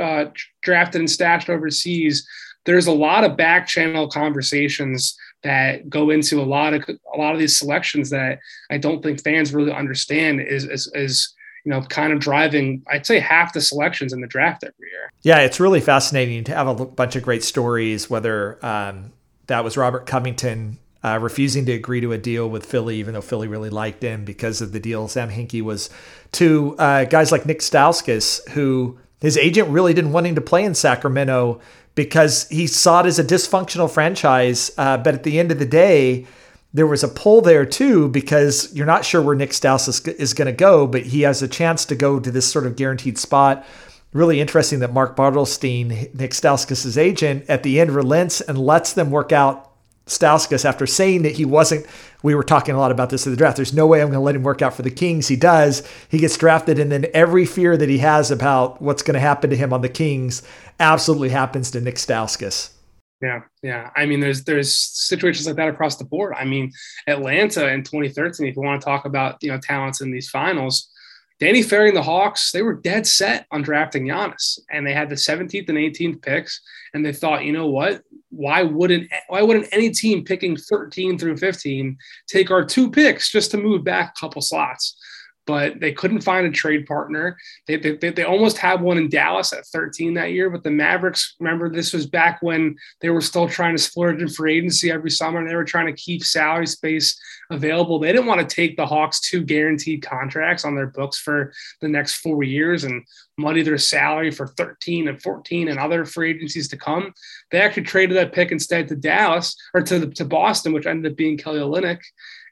uh, 0.00 0.24
drafted 0.62 1.00
and 1.00 1.10
stashed 1.10 1.48
overseas. 1.48 2.26
There's 2.64 2.86
a 2.86 2.92
lot 2.92 3.24
of 3.24 3.36
back 3.36 3.66
channel 3.66 4.08
conversations 4.08 5.16
that 5.44 5.88
go 5.88 6.10
into 6.10 6.40
a 6.40 6.44
lot 6.44 6.74
of 6.74 6.82
a 6.88 7.16
lot 7.16 7.32
of 7.32 7.38
these 7.38 7.56
selections 7.56 8.10
that 8.10 8.40
I 8.70 8.78
don't 8.78 9.02
think 9.02 9.22
fans 9.22 9.54
really 9.54 9.72
understand 9.72 10.40
is 10.40 10.64
is, 10.64 10.90
is 10.94 11.34
you 11.64 11.74
know, 11.74 11.82
kind 11.82 12.12
of 12.12 12.18
driving, 12.18 12.82
I'd 12.90 13.04
say 13.04 13.18
half 13.18 13.52
the 13.52 13.60
selections 13.60 14.12
in 14.12 14.20
the 14.20 14.26
draft 14.26 14.64
every 14.64 14.88
year. 14.90 15.12
Yeah, 15.22 15.40
it's 15.40 15.60
really 15.60 15.80
fascinating 15.80 16.44
to 16.44 16.54
have 16.54 16.66
a 16.66 16.86
bunch 16.86 17.14
of 17.14 17.22
great 17.22 17.44
stories, 17.44 18.08
whether 18.08 18.64
um, 18.64 19.12
that 19.48 19.64
was 19.64 19.76
Robert 19.76 20.06
Covington 20.06 20.78
uh, 21.04 21.18
refusing 21.20 21.64
to 21.66 21.72
agree 21.72 22.00
to 22.00 22.12
a 22.12 22.18
deal 22.18 22.48
with 22.48 22.66
Philly, 22.66 22.96
even 22.96 23.14
though 23.14 23.20
Philly 23.20 23.48
really 23.48 23.70
liked 23.70 24.02
him 24.02 24.24
because 24.24 24.60
of 24.60 24.72
the 24.72 24.80
deal 24.80 25.06
Sam 25.08 25.30
Hinkie 25.30 25.62
was 25.62 25.90
to 26.32 26.74
uh, 26.78 27.04
guys 27.04 27.30
like 27.30 27.46
Nick 27.46 27.60
Stauskas, 27.60 28.48
who 28.50 28.98
his 29.20 29.36
agent 29.36 29.68
really 29.68 29.94
didn't 29.94 30.12
want 30.12 30.26
him 30.26 30.34
to 30.34 30.40
play 30.40 30.64
in 30.64 30.74
Sacramento 30.74 31.60
because 31.94 32.48
he 32.48 32.66
saw 32.66 33.00
it 33.00 33.06
as 33.06 33.18
a 33.18 33.24
dysfunctional 33.24 33.90
franchise. 33.90 34.70
Uh, 34.78 34.96
but 34.96 35.14
at 35.14 35.22
the 35.22 35.38
end 35.38 35.50
of 35.50 35.58
the 35.58 35.66
day, 35.66 36.26
there 36.72 36.86
was 36.86 37.02
a 37.02 37.08
pull 37.08 37.40
there 37.40 37.64
too 37.64 38.08
because 38.08 38.72
you're 38.74 38.86
not 38.86 39.04
sure 39.04 39.22
where 39.22 39.34
Nick 39.34 39.50
Stauskas 39.50 40.06
is 40.06 40.34
going 40.34 40.46
to 40.46 40.52
go, 40.52 40.86
but 40.86 41.02
he 41.02 41.22
has 41.22 41.42
a 41.42 41.48
chance 41.48 41.84
to 41.86 41.94
go 41.94 42.20
to 42.20 42.30
this 42.30 42.50
sort 42.50 42.66
of 42.66 42.76
guaranteed 42.76 43.18
spot. 43.18 43.64
Really 44.12 44.40
interesting 44.40 44.78
that 44.80 44.92
Mark 44.92 45.16
Bartelstein, 45.16 46.14
Nick 46.14 46.30
Stauskas' 46.32 46.96
agent, 46.96 47.44
at 47.48 47.62
the 47.62 47.80
end 47.80 47.90
relents 47.90 48.40
and 48.40 48.58
lets 48.58 48.92
them 48.92 49.10
work 49.10 49.32
out 49.32 49.67
Stauskas 50.08 50.64
after 50.64 50.86
saying 50.86 51.22
that 51.22 51.36
he 51.36 51.44
wasn't. 51.44 51.86
We 52.22 52.34
were 52.34 52.42
talking 52.42 52.74
a 52.74 52.78
lot 52.78 52.90
about 52.90 53.10
this 53.10 53.26
in 53.26 53.32
the 53.32 53.36
draft. 53.36 53.56
There's 53.56 53.72
no 53.72 53.86
way 53.86 54.00
I'm 54.00 54.08
going 54.08 54.14
to 54.14 54.20
let 54.20 54.34
him 54.34 54.42
work 54.42 54.60
out 54.60 54.74
for 54.74 54.82
the 54.82 54.90
Kings. 54.90 55.28
He 55.28 55.36
does. 55.36 55.86
He 56.08 56.18
gets 56.18 56.36
drafted, 56.36 56.78
and 56.78 56.90
then 56.90 57.06
every 57.14 57.46
fear 57.46 57.76
that 57.76 57.88
he 57.88 57.98
has 57.98 58.30
about 58.30 58.82
what's 58.82 59.02
going 59.02 59.14
to 59.14 59.20
happen 59.20 59.50
to 59.50 59.56
him 59.56 59.72
on 59.72 59.82
the 59.82 59.88
Kings 59.88 60.42
absolutely 60.80 61.28
happens 61.28 61.70
to 61.70 61.80
Nick 61.80 61.96
Stauskas. 61.96 62.70
Yeah, 63.20 63.40
yeah. 63.62 63.90
I 63.96 64.06
mean, 64.06 64.20
there's 64.20 64.44
there's 64.44 64.74
situations 64.74 65.46
like 65.46 65.56
that 65.56 65.68
across 65.68 65.96
the 65.96 66.04
board. 66.04 66.34
I 66.36 66.44
mean, 66.44 66.72
Atlanta 67.06 67.68
in 67.68 67.82
2013. 67.82 68.46
If 68.46 68.56
you 68.56 68.62
want 68.62 68.80
to 68.80 68.84
talk 68.84 69.04
about 69.04 69.42
you 69.42 69.50
know 69.50 69.58
talents 69.58 70.00
in 70.00 70.12
these 70.12 70.30
finals, 70.30 70.88
Danny 71.40 71.62
Ferry 71.62 71.88
and 71.88 71.96
the 71.96 72.02
Hawks, 72.02 72.52
they 72.52 72.62
were 72.62 72.74
dead 72.74 73.06
set 73.06 73.46
on 73.50 73.62
drafting 73.62 74.06
Giannis, 74.06 74.58
and 74.70 74.86
they 74.86 74.92
had 74.92 75.08
the 75.08 75.14
17th 75.14 75.68
and 75.68 75.78
18th 75.78 76.22
picks, 76.22 76.60
and 76.94 77.04
they 77.04 77.12
thought, 77.12 77.44
you 77.44 77.52
know 77.52 77.68
what? 77.68 78.02
Why 78.30 78.62
wouldn't 78.62 79.10
why 79.28 79.42
wouldn't 79.42 79.68
any 79.72 79.90
team 79.90 80.24
picking 80.24 80.56
13 80.56 81.18
through 81.18 81.38
15 81.38 81.96
take 82.26 82.50
our 82.50 82.64
two 82.64 82.90
picks 82.90 83.30
just 83.30 83.50
to 83.52 83.56
move 83.56 83.84
back 83.84 84.14
a 84.16 84.20
couple 84.20 84.42
slots? 84.42 84.96
But 85.48 85.80
they 85.80 85.92
couldn't 85.92 86.20
find 86.20 86.46
a 86.46 86.50
trade 86.50 86.84
partner. 86.84 87.38
They, 87.66 87.76
they, 87.76 88.10
they, 88.10 88.22
almost 88.22 88.58
had 88.58 88.82
one 88.82 88.98
in 88.98 89.08
Dallas 89.08 89.54
at 89.54 89.64
13 89.64 90.12
that 90.12 90.32
year, 90.32 90.50
but 90.50 90.62
the 90.62 90.70
Mavericks, 90.70 91.36
remember, 91.40 91.70
this 91.70 91.94
was 91.94 92.06
back 92.06 92.42
when 92.42 92.76
they 93.00 93.08
were 93.08 93.22
still 93.22 93.48
trying 93.48 93.74
to 93.74 93.82
splurge 93.82 94.20
in 94.20 94.28
free 94.28 94.58
agency 94.58 94.90
every 94.90 95.10
summer 95.10 95.38
and 95.40 95.48
they 95.48 95.54
were 95.54 95.64
trying 95.64 95.86
to 95.86 95.94
keep 95.94 96.22
salary 96.22 96.66
space 96.66 97.18
available. 97.50 97.98
They 97.98 98.12
didn't 98.12 98.26
want 98.26 98.46
to 98.46 98.54
take 98.54 98.76
the 98.76 98.84
Hawks 98.84 99.20
two 99.20 99.42
guaranteed 99.42 100.02
contracts 100.02 100.66
on 100.66 100.74
their 100.74 100.88
books 100.88 101.18
for 101.18 101.50
the 101.80 101.88
next 101.88 102.16
four 102.16 102.42
years 102.42 102.84
and 102.84 103.02
muddy 103.38 103.62
their 103.62 103.78
salary 103.78 104.30
for 104.30 104.48
13 104.48 105.08
and 105.08 105.22
14 105.22 105.68
and 105.68 105.78
other 105.78 106.04
free 106.04 106.32
agencies 106.32 106.68
to 106.68 106.76
come. 106.76 107.14
They 107.50 107.62
actually 107.62 107.84
traded 107.84 108.18
that 108.18 108.34
pick 108.34 108.52
instead 108.52 108.86
to 108.88 108.96
Dallas 108.96 109.56
or 109.72 109.80
to, 109.80 110.10
to 110.10 110.24
Boston, 110.26 110.74
which 110.74 110.84
ended 110.84 111.10
up 111.10 111.16
being 111.16 111.38
Kelly 111.38 111.60
Olynyk. 111.60 112.00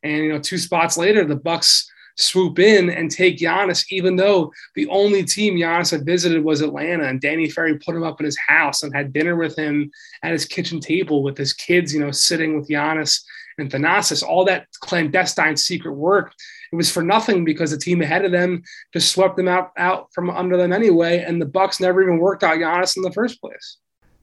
And, 0.02 0.24
you 0.24 0.32
know, 0.32 0.38
two 0.38 0.56
spots 0.56 0.96
later, 0.96 1.22
the 1.26 1.36
Bucks 1.36 1.90
swoop 2.16 2.58
in 2.58 2.90
and 2.90 3.10
take 3.10 3.38
Giannis, 3.38 3.84
even 3.90 4.16
though 4.16 4.52
the 4.74 4.86
only 4.88 5.22
team 5.24 5.54
Giannis 5.54 5.90
had 5.90 6.06
visited 6.06 6.42
was 6.42 6.60
Atlanta. 6.60 7.04
And 7.04 7.20
Danny 7.20 7.48
Ferry 7.48 7.78
put 7.78 7.94
him 7.94 8.02
up 8.02 8.20
in 8.20 8.24
his 8.24 8.38
house 8.48 8.82
and 8.82 8.94
had 8.94 9.12
dinner 9.12 9.36
with 9.36 9.56
him 9.56 9.90
at 10.22 10.32
his 10.32 10.44
kitchen 10.44 10.80
table 10.80 11.22
with 11.22 11.36
his 11.36 11.52
kids, 11.52 11.94
you 11.94 12.00
know, 12.00 12.10
sitting 12.10 12.58
with 12.58 12.68
Giannis 12.68 13.22
and 13.58 13.70
Thanasis. 13.70 14.22
All 14.22 14.44
that 14.46 14.66
clandestine 14.80 15.56
secret 15.56 15.92
work. 15.92 16.32
It 16.72 16.76
was 16.76 16.90
for 16.90 17.02
nothing 17.02 17.44
because 17.44 17.70
the 17.70 17.78
team 17.78 18.02
ahead 18.02 18.24
of 18.24 18.32
them 18.32 18.62
just 18.92 19.12
swept 19.12 19.36
them 19.36 19.48
out, 19.48 19.70
out 19.76 20.08
from 20.12 20.30
under 20.30 20.56
them 20.56 20.72
anyway. 20.72 21.22
And 21.22 21.40
the 21.40 21.46
Bucks 21.46 21.80
never 21.80 22.02
even 22.02 22.18
worked 22.18 22.42
out 22.42 22.58
Giannis 22.58 22.96
in 22.96 23.02
the 23.02 23.12
first 23.12 23.40
place. 23.40 23.78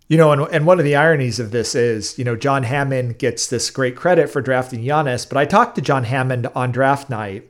You 0.10 0.18
know, 0.18 0.34
and, 0.34 0.42
and 0.52 0.68
one 0.68 0.80
of 0.80 0.86
the 0.86 0.98
ironies 0.98 1.40
of 1.40 1.52
this 1.52 1.76
is, 1.76 2.20
you 2.20 2.26
know, 2.26 2.36
John 2.36 2.64
Hammond 2.64 3.18
gets 3.18 3.48
this 3.48 3.72
great 3.72 3.96
credit 3.96 4.30
for 4.30 4.42
drafting 4.42 4.84
Giannis, 4.84 5.28
but 5.28 5.38
I 5.38 5.46
talked 5.46 5.76
to 5.76 5.82
John 5.82 6.04
Hammond 6.04 6.48
on 6.54 6.72
draft 6.72 7.10
night 7.10 7.50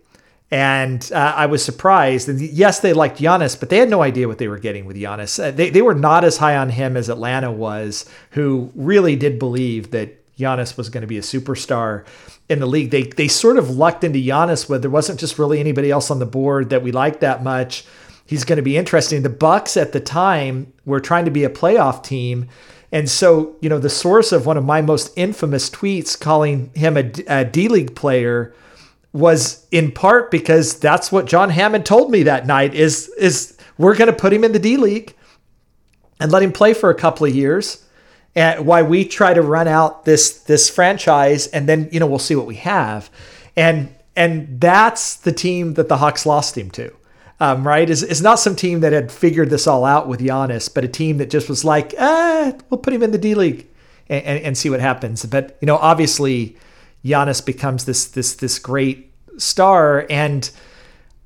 and 0.53 1.11
uh, 1.11 1.33
I 1.35 1.47
was 1.47 1.65
surprised. 1.65 2.29
And 2.29 2.39
yes, 2.39 2.79
they 2.79 2.93
liked 2.93 3.17
Giannis, 3.17 3.59
but 3.59 3.71
they 3.71 3.79
had 3.79 3.89
no 3.89 4.03
idea 4.03 4.27
what 4.27 4.37
they 4.37 4.47
were 4.47 4.59
getting 4.59 4.85
with 4.85 4.95
Giannis. 4.95 5.43
Uh, 5.43 5.49
they, 5.49 5.71
they 5.71 5.81
were 5.81 5.95
not 5.95 6.23
as 6.23 6.37
high 6.37 6.55
on 6.55 6.69
him 6.69 6.95
as 6.95 7.09
Atlanta 7.09 7.51
was, 7.51 8.07
who 8.31 8.71
really 8.75 9.15
did 9.15 9.39
believe 9.39 9.89
that 9.89 10.19
Giannis 10.37 10.77
was 10.77 10.89
going 10.89 11.01
to 11.01 11.07
be 11.07 11.17
a 11.17 11.21
superstar 11.21 12.05
in 12.49 12.59
the 12.59 12.67
league. 12.67 12.91
They, 12.91 13.01
they 13.01 13.27
sort 13.27 13.57
of 13.57 13.71
lucked 13.71 14.03
into 14.03 14.19
Giannis 14.19 14.69
with 14.69 14.83
there 14.83 14.91
wasn't 14.91 15.19
just 15.19 15.39
really 15.39 15.59
anybody 15.59 15.89
else 15.89 16.11
on 16.11 16.19
the 16.19 16.27
board 16.27 16.69
that 16.69 16.83
we 16.83 16.91
liked 16.91 17.21
that 17.21 17.43
much. 17.43 17.83
He's 18.27 18.43
going 18.43 18.57
to 18.57 18.63
be 18.63 18.77
interesting. 18.77 19.23
The 19.23 19.29
Bucks 19.29 19.75
at 19.75 19.91
the 19.91 19.99
time 19.99 20.71
were 20.85 20.99
trying 20.99 21.25
to 21.25 21.31
be 21.31 21.43
a 21.43 21.49
playoff 21.49 22.03
team. 22.03 22.47
And 22.91 23.09
so, 23.09 23.55
you 23.59 23.69
know, 23.69 23.79
the 23.79 23.89
source 23.89 24.31
of 24.31 24.45
one 24.45 24.57
of 24.57 24.63
my 24.63 24.83
most 24.83 25.13
infamous 25.15 25.67
tweets 25.71 26.19
calling 26.19 26.69
him 26.75 26.95
a, 26.95 27.11
a 27.27 27.43
D 27.43 27.69
League 27.69 27.95
player 27.95 28.53
was 29.13 29.65
in 29.71 29.91
part 29.91 30.32
because 30.32 30.80
that's 30.80 31.12
what 31.12 31.26
John 31.26 31.52
Hammond 31.52 31.86
told 31.86 32.12
me 32.12 32.23
that 32.23 32.47
night 32.47 32.73
is 32.73 33.10
is 33.17 33.58
we're 33.78 33.95
going 33.95 34.12
to 34.12 34.15
put 34.15 34.34
him 34.34 34.43
in 34.43 34.52
the 34.52 34.60
D 34.60 34.76
League 34.76 35.15
and 36.19 36.32
let 36.32 36.43
him 36.43 36.52
play 36.52 36.73
for 36.73 36.89
a 36.89 36.95
couple 36.95 37.26
of 37.26 37.34
years 37.34 37.86
and 38.36 38.65
why 38.65 38.82
we 38.82 39.06
try 39.06 39.34
to 39.34 39.41
run 39.41 39.67
out 39.67 40.06
this 40.06 40.39
this 40.39 40.69
franchise 40.69 41.47
and 41.47 41.69
then 41.69 41.89
you 41.91 41.99
know 41.99 42.08
we'll 42.08 42.19
see 42.19 42.36
what 42.36 42.47
we 42.47 42.56
have. 42.56 43.10
And 43.56 43.93
and 44.15 44.60
that's 44.60 45.15
the 45.15 45.32
team 45.32 45.76
that 45.76 45.89
the 45.89 45.97
Hawks 45.97 46.26
lost 46.26 46.58
him 46.58 46.71
to 46.71 46.91
um, 47.39 47.67
right? 47.67 47.89
Is 47.89 48.02
is 48.02 48.21
not 48.21 48.39
some 48.39 48.56
team 48.56 48.80
that 48.80 48.93
had 48.93 49.12
figured 49.12 49.49
this 49.49 49.67
all 49.67 49.86
out 49.86 50.08
with 50.08 50.21
Giannis 50.21 50.73
but 50.73 50.84
a 50.84 50.88
team 50.88 51.19
that 51.19 51.30
just 51.30 51.49
was 51.49 51.63
like 51.63 51.93
ah 51.99 52.54
we'll 52.69 52.80
put 52.80 52.93
him 52.93 53.04
in 53.04 53.12
the 53.12 53.19
D 53.19 53.36
League 53.36 53.67
and, 54.10 54.26
and, 54.26 54.43
and 54.43 54.58
see 54.58 54.71
what 54.71 54.80
happens. 54.80 55.23
But 55.23 55.56
you 55.62 55.67
know 55.67 55.78
obviously 55.78 56.58
Giannis 57.03 57.45
becomes 57.45 57.85
this 57.85 58.05
this 58.05 58.35
this 58.35 58.59
great 58.59 59.13
star. 59.37 60.05
And 60.09 60.49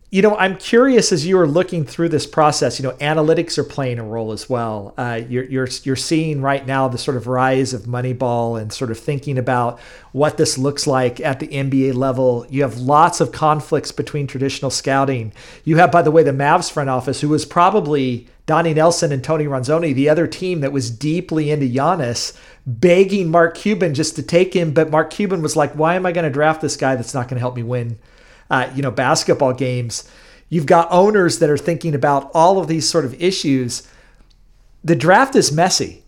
you 0.10 0.22
know 0.22 0.36
i'm 0.38 0.56
curious 0.58 1.12
as 1.12 1.26
you 1.26 1.38
are 1.38 1.48
looking 1.48 1.84
through 1.84 2.08
this 2.10 2.26
process 2.26 2.80
you 2.80 2.84
know 2.84 2.96
analytics 2.96 3.58
are 3.58 3.64
playing 3.64 4.00
a 4.00 4.04
role 4.04 4.32
as 4.32 4.50
well. 4.50 4.94
Uh, 4.98 5.22
you're, 5.28 5.44
you're, 5.46 5.68
you're 5.84 5.96
seeing 5.96 6.42
right 6.42 6.66
now 6.66 6.88
the 6.88 6.98
sort 6.98 7.18
of 7.18 7.28
rise 7.28 7.74
of 7.74 7.84
moneyball 7.84 8.60
and 8.60 8.72
sort 8.72 8.92
of 8.92 8.98
thinking 8.98 9.38
about 9.38 9.80
what 10.12 10.38
this 10.38 10.58
looks 10.58 10.88
like 10.88 11.20
at 11.20 11.40
the 11.40 11.48
nba 11.48 11.94
level. 11.94 12.46
You 12.50 12.62
have 12.62 12.78
lots 12.78 13.20
of 13.20 13.32
conflicts 13.32 13.92
between 13.92 14.28
traditional 14.28 14.72
scouting. 14.72 15.34
You 15.64 15.78
have 15.78 15.92
by 15.92 16.02
the 16.02 16.12
way 16.12 16.24
the 16.24 16.32
mavs 16.32 16.72
front 16.72 16.90
office 16.90 17.22
who 17.22 17.30
was 17.30 17.46
probably 17.46 18.28
donnie 18.46 18.74
nelson 18.74 19.12
and 19.12 19.22
tony 19.24 19.44
ronzone 19.44 19.94
the 19.94 20.08
other 20.08 20.26
team 20.26 20.62
that 20.62 20.72
was 20.72 20.90
deeply 20.90 21.52
into 21.52 21.66
Giannis 21.66 22.38
begging 22.66 23.30
Mark 23.30 23.56
Cuban 23.56 23.94
just 23.94 24.18
to 24.18 24.24
take 24.24 24.54
him, 24.54 24.74
but 24.74 24.90
Mark 24.90 25.10
Cuban 25.10 25.42
was 25.42 25.56
like, 25.56 25.72
"Why 25.74 25.96
am 25.96 26.06
I 26.06 26.12
going 26.12 26.26
to 26.26 26.30
draft 26.30 26.62
this 26.62 26.76
guy 26.76 26.96
that's 26.96 27.14
not 27.14 27.28
going 27.28 27.36
to 27.36 27.40
help 27.40 27.56
me 27.56 27.64
win, 27.64 27.98
uh, 28.50 28.70
you 28.76 28.82
know, 28.82 28.92
basketball 28.92 29.54
games?" 29.54 30.10
You've 30.50 30.66
got 30.66 30.88
owners 30.92 31.40
that 31.40 31.50
are 31.50 31.58
thinking 31.58 31.94
about 31.94 32.32
all 32.34 32.58
of 32.58 32.68
these 32.68 32.88
sort 32.90 33.04
of 33.04 33.22
issues. 33.22 33.88
The 34.84 34.96
draft 34.96 35.36
is 35.36 35.52
messy. 35.52 36.04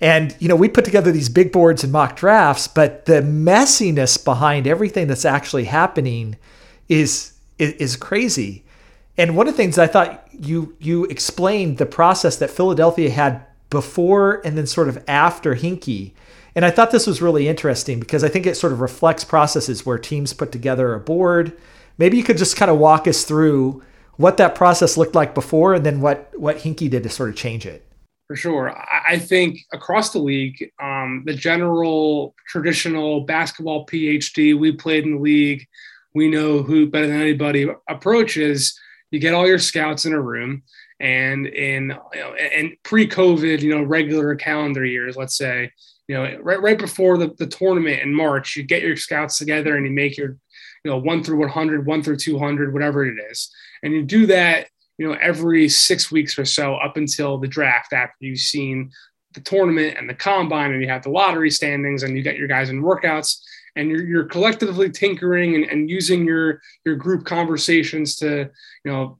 And, 0.00 0.36
you 0.38 0.48
know, 0.48 0.54
we 0.54 0.68
put 0.68 0.84
together 0.84 1.10
these 1.10 1.28
big 1.28 1.50
boards 1.50 1.82
and 1.82 1.92
mock 1.92 2.14
drafts, 2.14 2.68
but 2.68 3.06
the 3.06 3.20
messiness 3.20 4.22
behind 4.24 4.68
everything 4.68 5.08
that's 5.08 5.24
actually 5.24 5.64
happening 5.64 6.36
is, 6.88 7.32
is, 7.58 7.72
is 7.72 7.96
crazy. 7.96 8.64
And 9.16 9.36
one 9.36 9.48
of 9.48 9.54
the 9.54 9.56
things 9.56 9.76
I 9.76 9.88
thought 9.88 10.24
you 10.32 10.76
you 10.78 11.04
explained 11.06 11.78
the 11.78 11.86
process 11.86 12.36
that 12.36 12.50
Philadelphia 12.50 13.10
had 13.10 13.44
before 13.70 14.40
and 14.44 14.56
then 14.56 14.66
sort 14.66 14.88
of 14.88 15.02
after 15.08 15.56
Hinkie. 15.56 16.12
And 16.54 16.64
I 16.64 16.70
thought 16.70 16.90
this 16.90 17.06
was 17.06 17.22
really 17.22 17.48
interesting 17.48 18.00
because 18.00 18.24
I 18.24 18.28
think 18.28 18.46
it 18.46 18.56
sort 18.56 18.72
of 18.72 18.80
reflects 18.80 19.24
processes 19.24 19.84
where 19.86 19.98
teams 19.98 20.32
put 20.32 20.52
together 20.52 20.94
a 20.94 21.00
board. 21.00 21.56
Maybe 21.98 22.16
you 22.16 22.24
could 22.24 22.38
just 22.38 22.56
kind 22.56 22.70
of 22.70 22.78
walk 22.78 23.06
us 23.06 23.24
through 23.24 23.82
what 24.16 24.36
that 24.38 24.54
process 24.54 24.96
looked 24.96 25.14
like 25.14 25.34
before 25.34 25.74
and 25.74 25.86
then 25.86 26.00
what, 26.00 26.32
what 26.36 26.58
Hinkie 26.58 26.90
did 26.90 27.02
to 27.04 27.08
sort 27.08 27.28
of 27.28 27.36
change 27.36 27.66
it. 27.66 27.84
For 28.26 28.36
sure. 28.36 28.76
I 29.08 29.18
think 29.18 29.60
across 29.72 30.12
the 30.12 30.18
league, 30.18 30.70
um, 30.82 31.22
the 31.24 31.32
general 31.32 32.34
traditional 32.46 33.22
basketball 33.22 33.86
PhD, 33.86 34.58
we 34.58 34.72
played 34.72 35.04
in 35.04 35.14
the 35.14 35.20
league, 35.20 35.66
we 36.14 36.28
know 36.28 36.62
who 36.62 36.90
better 36.90 37.06
than 37.06 37.20
anybody 37.20 37.68
approach 37.88 38.36
is 38.36 38.78
you 39.10 39.18
get 39.18 39.34
all 39.34 39.46
your 39.46 39.58
scouts 39.58 40.04
in 40.04 40.12
a 40.12 40.20
room 40.20 40.62
and 41.00 41.46
in 41.46 41.96
you 42.12 42.20
know, 42.20 42.34
and 42.34 42.72
pre-COVID, 42.82 43.60
you 43.60 43.74
know, 43.74 43.82
regular 43.82 44.34
calendar 44.34 44.84
years, 44.84 45.16
let's 45.16 45.36
say, 45.36 45.72
you 46.08 46.14
know, 46.14 46.38
right 46.40 46.60
right 46.60 46.78
before 46.78 47.18
the, 47.18 47.34
the 47.38 47.46
tournament 47.46 48.02
in 48.02 48.12
March, 48.12 48.56
you 48.56 48.62
get 48.62 48.82
your 48.82 48.96
scouts 48.96 49.38
together 49.38 49.76
and 49.76 49.86
you 49.86 49.92
make 49.92 50.16
your, 50.16 50.36
you 50.84 50.90
know, 50.90 50.98
one 50.98 51.22
through 51.22 51.38
100, 51.38 51.86
one 51.86 52.02
through 52.02 52.16
200, 52.16 52.72
whatever 52.72 53.06
it 53.06 53.18
is, 53.30 53.50
and 53.82 53.92
you 53.92 54.02
do 54.02 54.26
that, 54.26 54.68
you 54.96 55.06
know, 55.06 55.16
every 55.20 55.68
six 55.68 56.10
weeks 56.10 56.38
or 56.38 56.44
so 56.44 56.74
up 56.76 56.96
until 56.96 57.38
the 57.38 57.46
draft 57.46 57.92
after 57.92 58.16
you've 58.20 58.38
seen 58.38 58.90
the 59.34 59.40
tournament 59.40 59.96
and 59.98 60.08
the 60.08 60.14
combine 60.14 60.72
and 60.72 60.82
you 60.82 60.88
have 60.88 61.02
the 61.02 61.10
lottery 61.10 61.50
standings 61.50 62.02
and 62.02 62.16
you 62.16 62.22
get 62.22 62.38
your 62.38 62.48
guys 62.48 62.70
in 62.70 62.82
workouts 62.82 63.38
and 63.76 63.90
you're, 63.90 64.04
you're 64.04 64.24
collectively 64.24 64.90
tinkering 64.90 65.54
and, 65.54 65.64
and 65.64 65.90
using 65.90 66.24
your 66.24 66.60
your 66.84 66.96
group 66.96 67.24
conversations 67.24 68.16
to 68.16 68.50
you 68.84 68.90
know 68.90 69.18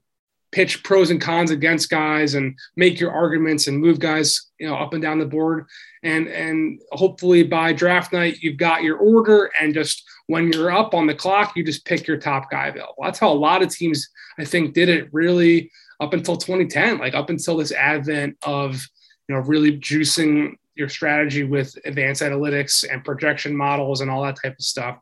pitch 0.51 0.83
pros 0.83 1.11
and 1.11 1.21
cons 1.21 1.51
against 1.51 1.89
guys 1.89 2.33
and 2.33 2.57
make 2.75 2.99
your 2.99 3.11
arguments 3.11 3.67
and 3.67 3.79
move 3.79 3.99
guys 3.99 4.49
you 4.59 4.67
know 4.67 4.75
up 4.75 4.93
and 4.93 5.01
down 5.01 5.19
the 5.19 5.25
board 5.25 5.65
and 6.03 6.27
and 6.27 6.81
hopefully 6.91 7.43
by 7.43 7.73
draft 7.73 8.13
night 8.13 8.37
you've 8.41 8.57
got 8.57 8.83
your 8.83 8.97
order 8.97 9.51
and 9.59 9.73
just 9.73 10.03
when 10.27 10.51
you're 10.51 10.71
up 10.71 10.93
on 10.93 11.07
the 11.07 11.13
clock 11.13 11.53
you 11.55 11.63
just 11.63 11.85
pick 11.85 12.07
your 12.07 12.17
top 12.17 12.49
guy 12.49 12.67
available 12.67 12.95
that's 13.03 13.19
how 13.19 13.31
a 13.31 13.33
lot 13.33 13.61
of 13.61 13.69
teams 13.69 14.07
i 14.37 14.45
think 14.45 14.73
did 14.73 14.89
it 14.89 15.07
really 15.11 15.69
up 15.99 16.13
until 16.13 16.37
2010 16.37 16.97
like 16.97 17.13
up 17.13 17.29
until 17.29 17.57
this 17.57 17.71
advent 17.71 18.37
of 18.43 18.75
you 19.27 19.35
know 19.35 19.41
really 19.41 19.77
juicing 19.77 20.53
your 20.75 20.89
strategy 20.89 21.43
with 21.43 21.77
advanced 21.85 22.21
analytics 22.21 22.85
and 22.89 23.03
projection 23.03 23.55
models 23.55 24.01
and 24.01 24.09
all 24.09 24.23
that 24.23 24.37
type 24.41 24.53
of 24.53 24.63
stuff 24.63 24.97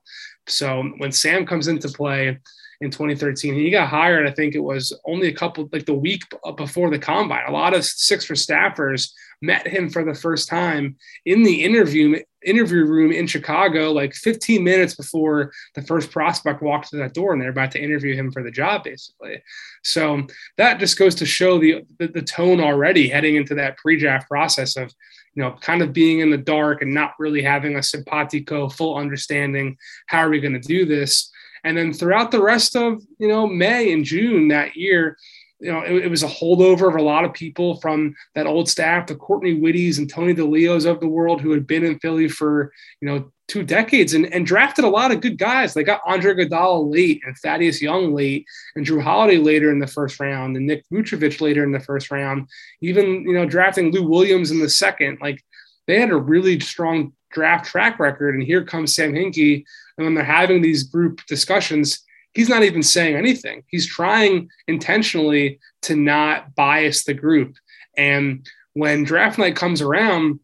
so 0.47 0.83
when 0.97 1.11
sam 1.11 1.45
comes 1.45 1.67
into 1.67 1.89
play 1.89 2.37
in 2.81 2.91
2013. 2.91 3.55
He 3.55 3.69
got 3.69 3.89
hired, 3.89 4.27
I 4.27 4.31
think 4.31 4.55
it 4.55 4.59
was 4.59 4.97
only 5.05 5.27
a 5.27 5.33
couple, 5.33 5.67
like 5.71 5.85
the 5.85 5.93
week 5.93 6.21
before 6.55 6.89
the 6.89 6.99
combine. 6.99 7.47
A 7.47 7.51
lot 7.51 7.73
of 7.73 7.83
Sixers 7.83 8.45
staffers 8.45 9.11
met 9.41 9.67
him 9.67 9.89
for 9.89 10.03
the 10.03 10.15
first 10.15 10.49
time 10.49 10.95
in 11.25 11.43
the 11.43 11.63
interview 11.63 12.19
interview 12.45 12.85
room 12.85 13.11
in 13.11 13.27
Chicago, 13.27 13.91
like 13.91 14.13
15 14.13 14.63
minutes 14.63 14.95
before 14.95 15.51
the 15.75 15.81
first 15.81 16.11
prospect 16.11 16.61
walked 16.61 16.89
through 16.89 16.99
that 16.99 17.13
door, 17.13 17.33
and 17.33 17.41
they're 17.41 17.49
about 17.49 17.71
to 17.71 17.81
interview 17.81 18.15
him 18.15 18.31
for 18.31 18.41
the 18.41 18.51
job, 18.51 18.83
basically. 18.83 19.41
So 19.83 20.23
that 20.57 20.79
just 20.79 20.97
goes 20.97 21.15
to 21.15 21.25
show 21.25 21.59
the 21.59 21.83
the, 21.99 22.07
the 22.07 22.21
tone 22.21 22.61
already 22.61 23.09
heading 23.09 23.35
into 23.35 23.55
that 23.55 23.77
pre-draft 23.77 24.29
process 24.29 24.77
of 24.77 24.93
you 25.37 25.43
know, 25.43 25.51
kind 25.61 25.83
of 25.83 25.93
being 25.93 26.19
in 26.19 26.31
the 26.31 26.37
dark 26.37 26.81
and 26.81 26.91
not 26.91 27.13
really 27.19 27.43
having 27.43 27.75
a 27.75 27.83
simpatico 27.83 28.67
full 28.69 28.97
understanding. 28.97 29.77
How 30.07 30.21
are 30.21 30.31
we 30.31 30.39
going 30.39 30.59
to 30.59 30.67
do 30.67 30.83
this? 30.83 31.29
And 31.63 31.77
then 31.77 31.93
throughout 31.93 32.31
the 32.31 32.41
rest 32.41 32.75
of, 32.75 33.03
you 33.19 33.27
know, 33.27 33.45
May 33.45 33.93
and 33.93 34.03
June 34.03 34.47
that 34.47 34.75
year, 34.75 35.15
you 35.59 35.71
know, 35.71 35.81
it, 35.81 36.05
it, 36.05 36.09
was 36.09 36.23
a 36.23 36.27
holdover 36.27 36.87
of 36.87 36.95
a 36.95 37.01
lot 37.01 37.25
of 37.25 37.33
people 37.33 37.79
from 37.81 38.15
that 38.35 38.45
old 38.45 38.69
staff, 38.69 39.07
the 39.07 39.15
Courtney 39.15 39.59
Wittes 39.59 39.97
and 39.97 40.09
Tony 40.09 40.33
DiLeos 40.33 40.85
of 40.85 40.99
the 40.99 41.07
world 41.07 41.41
who 41.41 41.51
had 41.51 41.65
been 41.65 41.83
in 41.83 41.99
Philly 41.99 42.27
for, 42.27 42.71
you 43.01 43.07
know, 43.07 43.31
two 43.47 43.63
decades 43.63 44.13
and, 44.13 44.31
and 44.33 44.45
drafted 44.45 44.85
a 44.85 44.89
lot 44.89 45.11
of 45.11 45.21
good 45.21 45.37
guys. 45.37 45.73
They 45.73 45.83
got 45.83 46.01
Andre 46.05 46.33
Iguodala 46.33 46.91
late 46.91 47.21
and 47.25 47.35
Thaddeus 47.37 47.81
Young 47.81 48.13
late 48.13 48.45
and 48.75 48.85
Jrue 48.85 49.01
Holiday 49.01 49.37
later 49.37 49.71
in 49.71 49.79
the 49.79 49.87
first 49.87 50.19
round 50.19 50.57
and 50.57 50.67
Nick 50.67 50.83
Vucevic 50.91 51.41
later 51.41 51.63
in 51.63 51.71
the 51.71 51.79
first 51.79 52.11
round. 52.11 52.47
Even, 52.81 53.23
you 53.23 53.33
know, 53.33 53.45
drafting 53.45 53.91
Lou 53.91 54.07
Williams 54.07 54.51
in 54.51 54.59
the 54.59 54.69
second. 54.69 55.17
Like 55.21 55.43
they 55.87 55.99
had 55.99 56.11
a 56.11 56.17
really 56.17 56.59
strong 56.59 57.13
draft 57.31 57.65
track 57.65 57.99
record. 57.99 58.35
And 58.35 58.43
here 58.43 58.63
comes 58.63 58.93
Sam 58.93 59.13
Hinkie 59.13 59.63
and 59.97 60.05
when 60.05 60.13
they're 60.13 60.23
having 60.23 60.61
these 60.61 60.83
group 60.83 61.25
discussions, 61.25 62.03
he's 62.33 62.49
not 62.49 62.63
even 62.63 62.83
saying 62.83 63.15
anything. 63.15 63.63
He's 63.67 63.87
trying 63.87 64.49
intentionally 64.67 65.59
to 65.83 65.95
not 65.95 66.55
bias 66.55 67.03
the 67.03 67.13
group. 67.13 67.55
And 67.97 68.47
when 68.73 69.03
draft 69.03 69.37
night 69.37 69.55
comes 69.55 69.81
around, 69.81 70.39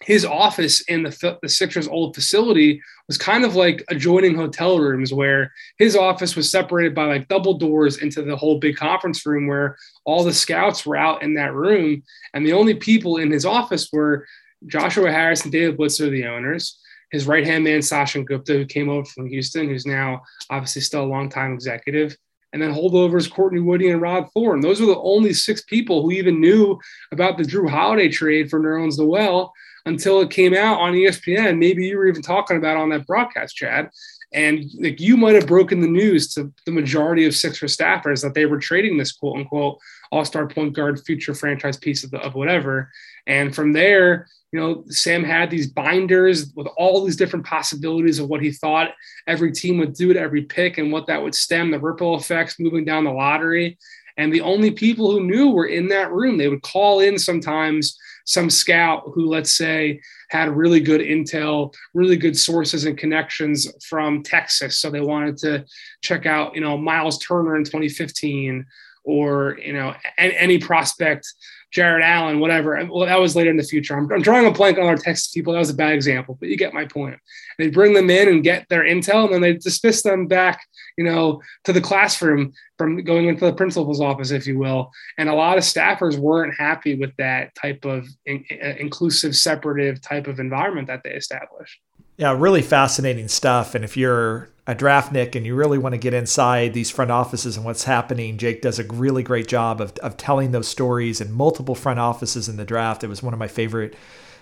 his 0.00 0.24
office 0.24 0.82
in 0.82 1.02
the, 1.02 1.38
the 1.42 1.48
Sixers' 1.48 1.88
old 1.88 2.14
facility 2.14 2.82
was 3.08 3.18
kind 3.18 3.44
of 3.44 3.54
like 3.54 3.84
adjoining 3.88 4.34
hotel 4.34 4.78
rooms 4.78 5.12
where 5.12 5.52
his 5.78 5.96
office 5.96 6.36
was 6.36 6.50
separated 6.50 6.94
by 6.94 7.04
like 7.04 7.28
double 7.28 7.54
doors 7.54 7.98
into 7.98 8.22
the 8.22 8.36
whole 8.36 8.58
big 8.58 8.76
conference 8.76 9.24
room 9.24 9.46
where 9.46 9.76
all 10.04 10.24
the 10.24 10.32
scouts 10.32 10.84
were 10.84 10.96
out 10.96 11.22
in 11.22 11.34
that 11.34 11.54
room. 11.54 12.02
And 12.32 12.46
the 12.46 12.52
only 12.52 12.74
people 12.74 13.18
in 13.18 13.30
his 13.30 13.44
office 13.44 13.90
were 13.92 14.26
Joshua 14.66 15.10
Harris 15.10 15.42
and 15.42 15.52
David 15.52 15.78
Blitzer, 15.78 16.10
the 16.10 16.26
owners, 16.26 16.78
his 17.14 17.28
right 17.28 17.46
hand 17.46 17.62
man, 17.62 17.78
Sachin 17.78 18.26
Gupta, 18.26 18.54
who 18.54 18.66
came 18.66 18.88
over 18.88 19.04
from 19.04 19.28
Houston, 19.28 19.68
who's 19.68 19.86
now 19.86 20.20
obviously 20.50 20.82
still 20.82 21.04
a 21.04 21.06
long-time 21.06 21.52
executive. 21.52 22.16
And 22.52 22.60
then 22.60 22.74
holdovers 22.74 23.30
Courtney 23.30 23.60
Witte 23.60 23.82
and 23.82 24.02
Rod 24.02 24.28
Thorn. 24.32 24.60
Those 24.60 24.80
were 24.80 24.86
the 24.86 24.98
only 24.98 25.32
six 25.32 25.62
people 25.62 26.02
who 26.02 26.10
even 26.10 26.40
knew 26.40 26.76
about 27.12 27.38
the 27.38 27.44
Jrue 27.44 27.70
Holiday 27.70 28.08
trade 28.08 28.50
for 28.50 28.58
Nerlens 28.58 28.98
Noel 28.98 29.52
until 29.86 30.20
it 30.22 30.30
came 30.30 30.54
out 30.54 30.80
on 30.80 30.92
ESPN. 30.92 31.58
Maybe 31.58 31.86
you 31.86 31.96
were 31.98 32.08
even 32.08 32.22
talking 32.22 32.56
about 32.56 32.76
on 32.76 32.88
that 32.88 33.06
broadcast, 33.06 33.54
Chad. 33.54 33.90
And 34.34 34.68
like 34.80 35.00
you 35.00 35.16
might 35.16 35.36
have 35.36 35.46
broken 35.46 35.80
the 35.80 35.86
news 35.86 36.34
to 36.34 36.52
the 36.66 36.72
majority 36.72 37.24
of 37.24 37.34
Sixer 37.34 37.66
staffers 37.66 38.22
that 38.22 38.34
they 38.34 38.46
were 38.46 38.58
trading 38.58 38.98
this 38.98 39.12
quote 39.12 39.36
unquote 39.36 39.78
all-star 40.10 40.46
point 40.46 40.74
guard, 40.74 41.00
future 41.00 41.34
franchise 41.34 41.76
piece 41.76 42.04
of, 42.04 42.10
the, 42.10 42.18
of 42.18 42.34
whatever. 42.34 42.90
And 43.26 43.54
from 43.54 43.72
there, 43.72 44.26
you 44.52 44.60
know, 44.60 44.84
Sam 44.88 45.24
had 45.24 45.50
these 45.50 45.66
binders 45.66 46.52
with 46.54 46.68
all 46.76 47.04
these 47.04 47.16
different 47.16 47.46
possibilities 47.46 48.18
of 48.18 48.28
what 48.28 48.42
he 48.42 48.52
thought 48.52 48.90
every 49.26 49.50
team 49.50 49.78
would 49.78 49.94
do 49.94 50.12
to 50.12 50.20
every 50.20 50.42
pick 50.42 50.78
and 50.78 50.92
what 50.92 51.06
that 51.06 51.22
would 51.22 51.34
stem 51.34 51.70
the 51.70 51.78
ripple 51.80 52.16
effects 52.16 52.60
moving 52.60 52.84
down 52.84 53.04
the 53.04 53.10
lottery. 53.10 53.78
And 54.16 54.32
the 54.32 54.42
only 54.42 54.70
people 54.70 55.10
who 55.10 55.24
knew 55.24 55.50
were 55.50 55.66
in 55.66 55.88
that 55.88 56.12
room. 56.12 56.38
They 56.38 56.48
would 56.48 56.62
call 56.62 57.00
in 57.00 57.18
sometimes 57.18 57.98
some 58.24 58.50
scout 58.50 59.04
who, 59.14 59.26
let's 59.26 59.52
say, 59.52 60.00
had 60.30 60.48
really 60.50 60.80
good 60.80 61.00
intel, 61.00 61.74
really 61.92 62.16
good 62.16 62.36
sources 62.36 62.84
and 62.84 62.98
connections 62.98 63.68
from 63.86 64.22
Texas. 64.22 64.80
So 64.80 64.90
they 64.90 65.00
wanted 65.00 65.36
to 65.38 65.64
check 66.02 66.26
out, 66.26 66.54
you 66.54 66.60
know, 66.60 66.76
Miles 66.76 67.18
Turner 67.18 67.56
in 67.56 67.64
2015 67.64 68.66
or, 69.04 69.58
you 69.62 69.74
know, 69.74 69.94
any 70.16 70.58
prospect 70.58 71.32
Jarrett 71.74 72.04
Allen, 72.04 72.38
whatever. 72.38 72.80
Well, 72.88 73.06
that 73.06 73.20
was 73.20 73.34
later 73.34 73.50
in 73.50 73.56
the 73.56 73.64
future. 73.64 73.96
I'm, 73.96 74.10
I'm, 74.12 74.22
drawing 74.22 74.46
a 74.46 74.52
blank 74.52 74.78
on 74.78 74.86
our 74.86 74.96
Texas 74.96 75.26
people. 75.28 75.52
That 75.52 75.58
was 75.58 75.70
a 75.70 75.74
bad 75.74 75.92
example, 75.92 76.36
but 76.38 76.48
you 76.48 76.56
get 76.56 76.72
my 76.72 76.84
point. 76.84 77.18
They 77.58 77.68
bring 77.68 77.94
them 77.94 78.08
in 78.10 78.28
and 78.28 78.44
get 78.44 78.68
their 78.68 78.84
intel, 78.84 79.24
and 79.24 79.34
then 79.34 79.40
they 79.40 79.54
dismiss 79.54 80.02
them 80.02 80.28
back, 80.28 80.64
you 80.96 81.04
know, 81.04 81.42
to 81.64 81.72
the 81.72 81.80
classroom 81.80 82.52
from 82.78 83.02
going 83.02 83.26
into 83.26 83.44
the 83.44 83.52
principal's 83.52 84.00
office, 84.00 84.30
if 84.30 84.46
you 84.46 84.56
will. 84.56 84.92
And 85.18 85.28
a 85.28 85.34
lot 85.34 85.58
of 85.58 85.64
staffers 85.64 86.16
weren't 86.16 86.54
happy 86.54 86.94
with 86.94 87.14
that 87.16 87.52
type 87.56 87.84
of 87.84 88.06
in, 88.24 88.44
inclusive, 88.78 89.34
separative 89.34 90.00
type 90.00 90.28
of 90.28 90.38
environment 90.38 90.86
that 90.86 91.02
they 91.02 91.10
established. 91.10 91.80
Yeah, 92.16 92.36
really 92.38 92.62
fascinating 92.62 93.28
stuff. 93.28 93.74
And 93.74 93.84
if 93.84 93.96
you're 93.96 94.48
a 94.66 94.74
draftnik 94.74 95.34
and 95.34 95.44
you 95.44 95.54
really 95.54 95.78
want 95.78 95.94
to 95.94 95.98
get 95.98 96.14
inside 96.14 96.72
these 96.72 96.90
front 96.90 97.10
offices 97.10 97.56
and 97.56 97.64
what's 97.64 97.84
happening, 97.84 98.38
Jake 98.38 98.62
does 98.62 98.78
a 98.78 98.84
really 98.84 99.22
great 99.22 99.48
job 99.48 99.80
of, 99.80 99.92
of 99.98 100.16
telling 100.16 100.52
those 100.52 100.68
stories 100.68 101.20
in 101.20 101.32
multiple 101.32 101.74
front 101.74 101.98
offices 101.98 102.48
in 102.48 102.56
the 102.56 102.64
draft. 102.64 103.02
It 103.04 103.08
was 103.08 103.22
one 103.22 103.32
of 103.32 103.38
my 103.38 103.48
favorite 103.48 103.94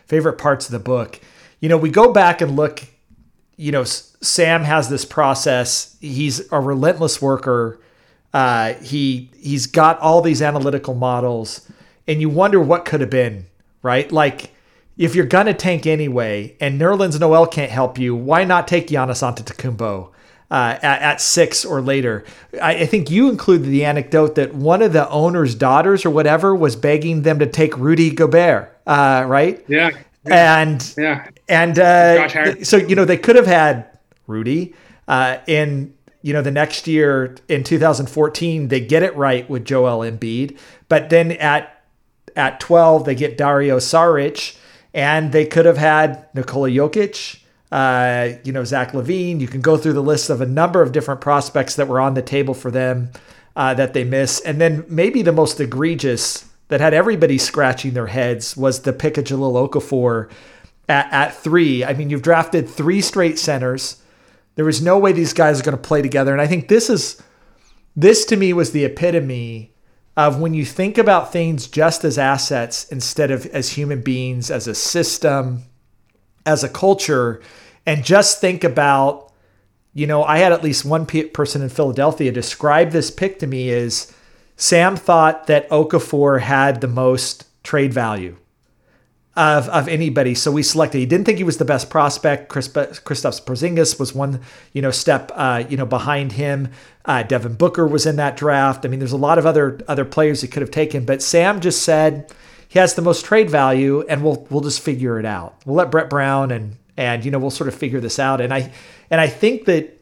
favorite 0.06 0.36
parts 0.38 0.66
of 0.66 0.72
the 0.72 0.78
book. 0.78 1.20
You 1.60 1.68
know, 1.68 1.78
we 1.78 1.90
go 1.90 2.12
back 2.12 2.40
and 2.40 2.56
look, 2.56 2.84
you 3.56 3.72
know, 3.72 3.84
Sam 3.84 4.64
has 4.64 4.88
this 4.88 5.04
process. 5.04 5.96
He's 6.00 6.52
a 6.52 6.60
relentless 6.60 7.22
worker. 7.22 7.80
Uh, 8.34 8.74
he 8.74 9.30
he's 9.36 9.66
got 9.66 9.98
all 10.00 10.20
these 10.20 10.42
analytical 10.42 10.94
models, 10.94 11.70
and 12.06 12.20
you 12.20 12.28
wonder 12.28 12.60
what 12.60 12.84
could 12.84 13.00
have 13.00 13.10
been, 13.10 13.46
right? 13.82 14.10
Like 14.10 14.52
if 14.96 15.14
you're 15.14 15.26
gonna 15.26 15.54
tank 15.54 15.86
anyway, 15.86 16.56
and 16.60 16.80
Nerlens 16.80 17.18
Noel 17.18 17.46
can't 17.46 17.70
help 17.70 17.98
you, 17.98 18.14
why 18.14 18.44
not 18.44 18.68
take 18.68 18.88
Giannis 18.88 19.22
Antetokounmpo 19.22 20.08
uh, 20.50 20.78
at, 20.82 21.02
at, 21.02 21.20
six 21.20 21.64
or 21.64 21.80
later? 21.80 22.24
I, 22.60 22.80
I, 22.80 22.86
think 22.86 23.10
you 23.10 23.30
included 23.30 23.68
the 23.68 23.84
anecdote 23.84 24.34
that 24.34 24.54
one 24.54 24.82
of 24.82 24.92
the 24.92 25.08
owner's 25.08 25.54
daughters 25.54 26.04
or 26.04 26.10
whatever 26.10 26.54
was 26.54 26.76
begging 26.76 27.22
them 27.22 27.38
to 27.38 27.46
take 27.46 27.76
Rudy 27.78 28.10
Gobert, 28.10 28.78
uh, 28.86 29.24
right? 29.26 29.64
Yeah. 29.66 29.90
yeah. 30.26 30.62
And 30.62 30.94
yeah, 30.96 31.28
and 31.48 31.78
uh, 31.78 32.62
so 32.62 32.76
you 32.76 32.94
know 32.94 33.04
they 33.04 33.16
could 33.16 33.36
have 33.36 33.46
had 33.46 33.98
Rudy 34.26 34.74
uh, 35.08 35.38
in 35.46 35.94
you 36.20 36.32
know 36.32 36.42
the 36.42 36.50
next 36.50 36.86
year 36.86 37.34
in 37.48 37.64
2014 37.64 38.68
they 38.68 38.78
get 38.80 39.02
it 39.02 39.16
right 39.16 39.48
with 39.50 39.64
Joel 39.64 40.08
Embiid, 40.08 40.58
but 40.88 41.10
then 41.10 41.32
at 41.32 41.82
at 42.36 42.60
12 42.60 43.04
they 43.04 43.14
get 43.14 43.36
Dario 43.36 43.78
Saric 43.78 44.56
and 44.94 45.32
they 45.32 45.46
could 45.46 45.66
have 45.66 45.78
had 45.78 46.26
Nikola 46.34 46.68
Jokic, 46.68 47.40
uh, 47.70 48.36
you 48.44 48.52
know, 48.52 48.64
Zach 48.64 48.92
LaVine. 48.92 49.40
You 49.40 49.48
can 49.48 49.60
go 49.60 49.76
through 49.76 49.94
the 49.94 50.02
list 50.02 50.30
of 50.30 50.40
a 50.40 50.46
number 50.46 50.82
of 50.82 50.92
different 50.92 51.20
prospects 51.20 51.76
that 51.76 51.88
were 51.88 52.00
on 52.00 52.14
the 52.14 52.22
table 52.22 52.54
for 52.54 52.70
them 52.70 53.10
uh, 53.56 53.74
that 53.74 53.94
they 53.94 54.04
missed. 54.04 54.42
And 54.44 54.60
then 54.60 54.84
maybe 54.88 55.22
the 55.22 55.32
most 55.32 55.58
egregious 55.60 56.48
that 56.68 56.80
had 56.80 56.94
everybody 56.94 57.38
scratching 57.38 57.94
their 57.94 58.06
heads 58.06 58.56
was 58.56 58.82
the 58.82 58.92
pick 58.92 59.18
of 59.18 59.24
Jahlil 59.24 59.68
Okafor 59.68 60.30
at, 60.88 61.12
at 61.12 61.34
three. 61.34 61.84
I 61.84 61.94
mean, 61.94 62.10
you've 62.10 62.22
drafted 62.22 62.68
three 62.68 63.00
straight 63.00 63.38
centers. 63.38 64.02
There 64.54 64.64
was 64.64 64.82
no 64.82 64.98
way 64.98 65.12
these 65.12 65.32
guys 65.32 65.60
are 65.60 65.64
going 65.64 65.76
to 65.76 65.82
play 65.82 66.02
together. 66.02 66.32
And 66.32 66.40
I 66.40 66.46
think 66.46 66.68
this 66.68 66.90
is, 66.90 67.22
this 67.96 68.24
to 68.26 68.36
me 68.36 68.52
was 68.52 68.72
the 68.72 68.84
epitome 68.84 69.71
of 70.16 70.40
when 70.40 70.54
you 70.54 70.64
think 70.64 70.98
about 70.98 71.32
things 71.32 71.66
just 71.66 72.04
as 72.04 72.18
assets 72.18 72.84
instead 72.90 73.30
of 73.30 73.46
as 73.46 73.70
human 73.70 74.02
beings, 74.02 74.50
as 74.50 74.66
a 74.66 74.74
system, 74.74 75.62
as 76.44 76.62
a 76.62 76.68
culture, 76.68 77.40
and 77.86 78.04
just 78.04 78.40
think 78.40 78.62
about, 78.62 79.32
you 79.94 80.06
know, 80.06 80.22
I 80.22 80.38
had 80.38 80.52
at 80.52 80.62
least 80.62 80.84
one 80.84 81.06
person 81.06 81.62
in 81.62 81.68
Philadelphia 81.68 82.30
describe 82.30 82.90
this 82.90 83.10
pick 83.10 83.38
to 83.38 83.46
me 83.46 83.70
as 83.72 84.12
Sam 84.56 84.96
thought 84.96 85.46
that 85.46 85.68
Okafor 85.70 86.40
had 86.40 86.80
the 86.80 86.88
most 86.88 87.46
trade 87.62 87.92
value. 87.92 88.36
Of, 89.34 89.68
of 89.70 89.88
anybody. 89.88 90.34
So 90.34 90.52
we 90.52 90.62
selected. 90.62 90.98
He 90.98 91.06
didn't 91.06 91.24
think 91.24 91.38
he 91.38 91.44
was 91.44 91.56
the 91.56 91.64
best 91.64 91.88
prospect. 91.88 92.48
Chris, 92.48 92.68
Kristaps 92.68 93.42
Porzingis 93.42 93.98
was 93.98 94.14
one, 94.14 94.40
you 94.72 94.82
know, 94.82 94.90
step, 94.90 95.32
uh, 95.34 95.64
you 95.68 95.76
know, 95.76 95.86
behind 95.86 96.32
him. 96.32 96.68
Uh, 97.04 97.22
Devin 97.22 97.54
Booker 97.54 97.86
was 97.86 98.04
in 98.04 98.16
that 98.16 98.36
draft. 98.36 98.84
I 98.84 98.88
mean, 98.88 99.00
there's 99.00 99.12
a 99.12 99.16
lot 99.16 99.38
of 99.38 99.46
other 99.46 99.80
other 99.88 100.04
players 100.04 100.42
he 100.42 100.48
could 100.48 100.60
have 100.60 100.70
taken, 100.70 101.04
but 101.04 101.22
Sam 101.22 101.60
just 101.60 101.82
said 101.82 102.32
he 102.68 102.78
has 102.78 102.94
the 102.94 103.02
most 103.02 103.24
trade 103.24 103.50
value, 103.50 104.02
and 104.08 104.22
we'll 104.22 104.46
we'll 104.50 104.60
just 104.60 104.80
figure 104.80 105.18
it 105.18 105.24
out. 105.24 105.56
We'll 105.64 105.76
let 105.76 105.90
Brett 105.90 106.08
Brown 106.08 106.50
and 106.50 106.76
and 106.96 107.24
you 107.24 107.30
know 107.30 107.38
we'll 107.38 107.50
sort 107.50 107.68
of 107.68 107.74
figure 107.74 108.00
this 108.00 108.18
out. 108.18 108.40
And 108.40 108.52
I 108.54 108.72
and 109.10 109.20
I 109.20 109.26
think 109.26 109.64
that 109.64 109.98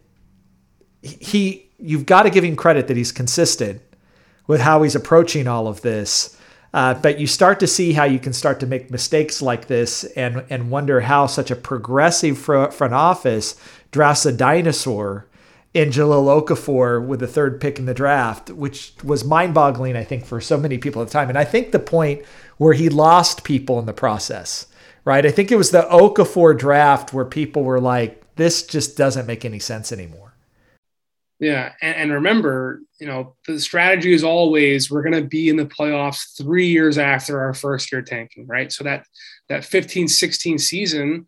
he 1.02 1.70
you've 1.78 2.04
got 2.04 2.24
to 2.24 2.30
give 2.30 2.44
him 2.44 2.56
credit 2.56 2.88
that 2.88 2.96
he's 2.96 3.12
consistent 3.12 3.80
with 4.46 4.60
how 4.60 4.82
he's 4.82 4.94
approaching 4.94 5.46
all 5.46 5.68
of 5.68 5.80
this. 5.80 6.36
Uh, 6.72 6.94
but 6.94 7.18
you 7.18 7.26
start 7.26 7.58
to 7.58 7.66
see 7.66 7.92
how 7.92 8.04
you 8.04 8.18
can 8.18 8.32
start 8.32 8.60
to 8.60 8.66
make 8.66 8.90
mistakes 8.90 9.42
like 9.42 9.66
this 9.66 10.04
and, 10.04 10.44
and 10.50 10.70
wonder 10.70 11.00
how 11.00 11.26
such 11.26 11.50
a 11.50 11.56
progressive 11.56 12.38
front 12.38 12.94
office 12.94 13.56
drafts 13.90 14.24
a 14.24 14.32
dinosaur 14.32 15.26
in 15.74 15.90
Jahlil 15.90 16.44
Okafor 16.44 17.04
with 17.04 17.20
the 17.20 17.26
third 17.26 17.60
pick 17.60 17.78
in 17.78 17.86
the 17.86 17.94
draft, 17.94 18.50
which 18.50 18.92
was 19.04 19.24
mind 19.24 19.54
boggling, 19.54 19.96
I 19.96 20.04
think, 20.04 20.24
for 20.24 20.40
so 20.40 20.56
many 20.56 20.78
people 20.78 21.02
at 21.02 21.08
the 21.08 21.12
time. 21.12 21.28
And 21.28 21.38
I 21.38 21.44
think 21.44 21.70
the 21.70 21.78
point 21.78 22.22
where 22.56 22.74
he 22.74 22.88
lost 22.88 23.44
people 23.44 23.78
in 23.78 23.86
the 23.86 23.92
process, 23.92 24.66
right? 25.04 25.24
I 25.24 25.30
think 25.30 25.50
it 25.50 25.56
was 25.56 25.70
the 25.70 25.82
Okafor 25.82 26.58
draft 26.58 27.12
where 27.12 27.24
people 27.24 27.62
were 27.62 27.80
like, 27.80 28.22
this 28.36 28.64
just 28.64 28.96
doesn't 28.96 29.26
make 29.26 29.44
any 29.44 29.58
sense 29.58 29.92
anymore. 29.92 30.29
Yeah, 31.40 31.72
and, 31.80 31.96
and, 31.96 32.12
remember, 32.12 32.82
you 33.00 33.06
know, 33.06 33.34
the 33.46 33.58
strategy 33.58 34.12
is 34.12 34.22
always 34.22 34.90
we're 34.90 35.02
going 35.02 35.20
to 35.20 35.26
be 35.26 35.48
in 35.48 35.56
the 35.56 35.64
playoffs 35.64 36.36
three 36.36 36.66
years 36.66 36.98
after 36.98 37.40
our 37.40 37.54
first 37.54 37.90
year 37.90 38.02
tanking, 38.02 38.46
right? 38.46 38.70
So 38.70 38.84
that 38.84 39.06
that 39.48 39.64
15, 39.64 40.06
16 40.06 40.58
season 40.58 41.26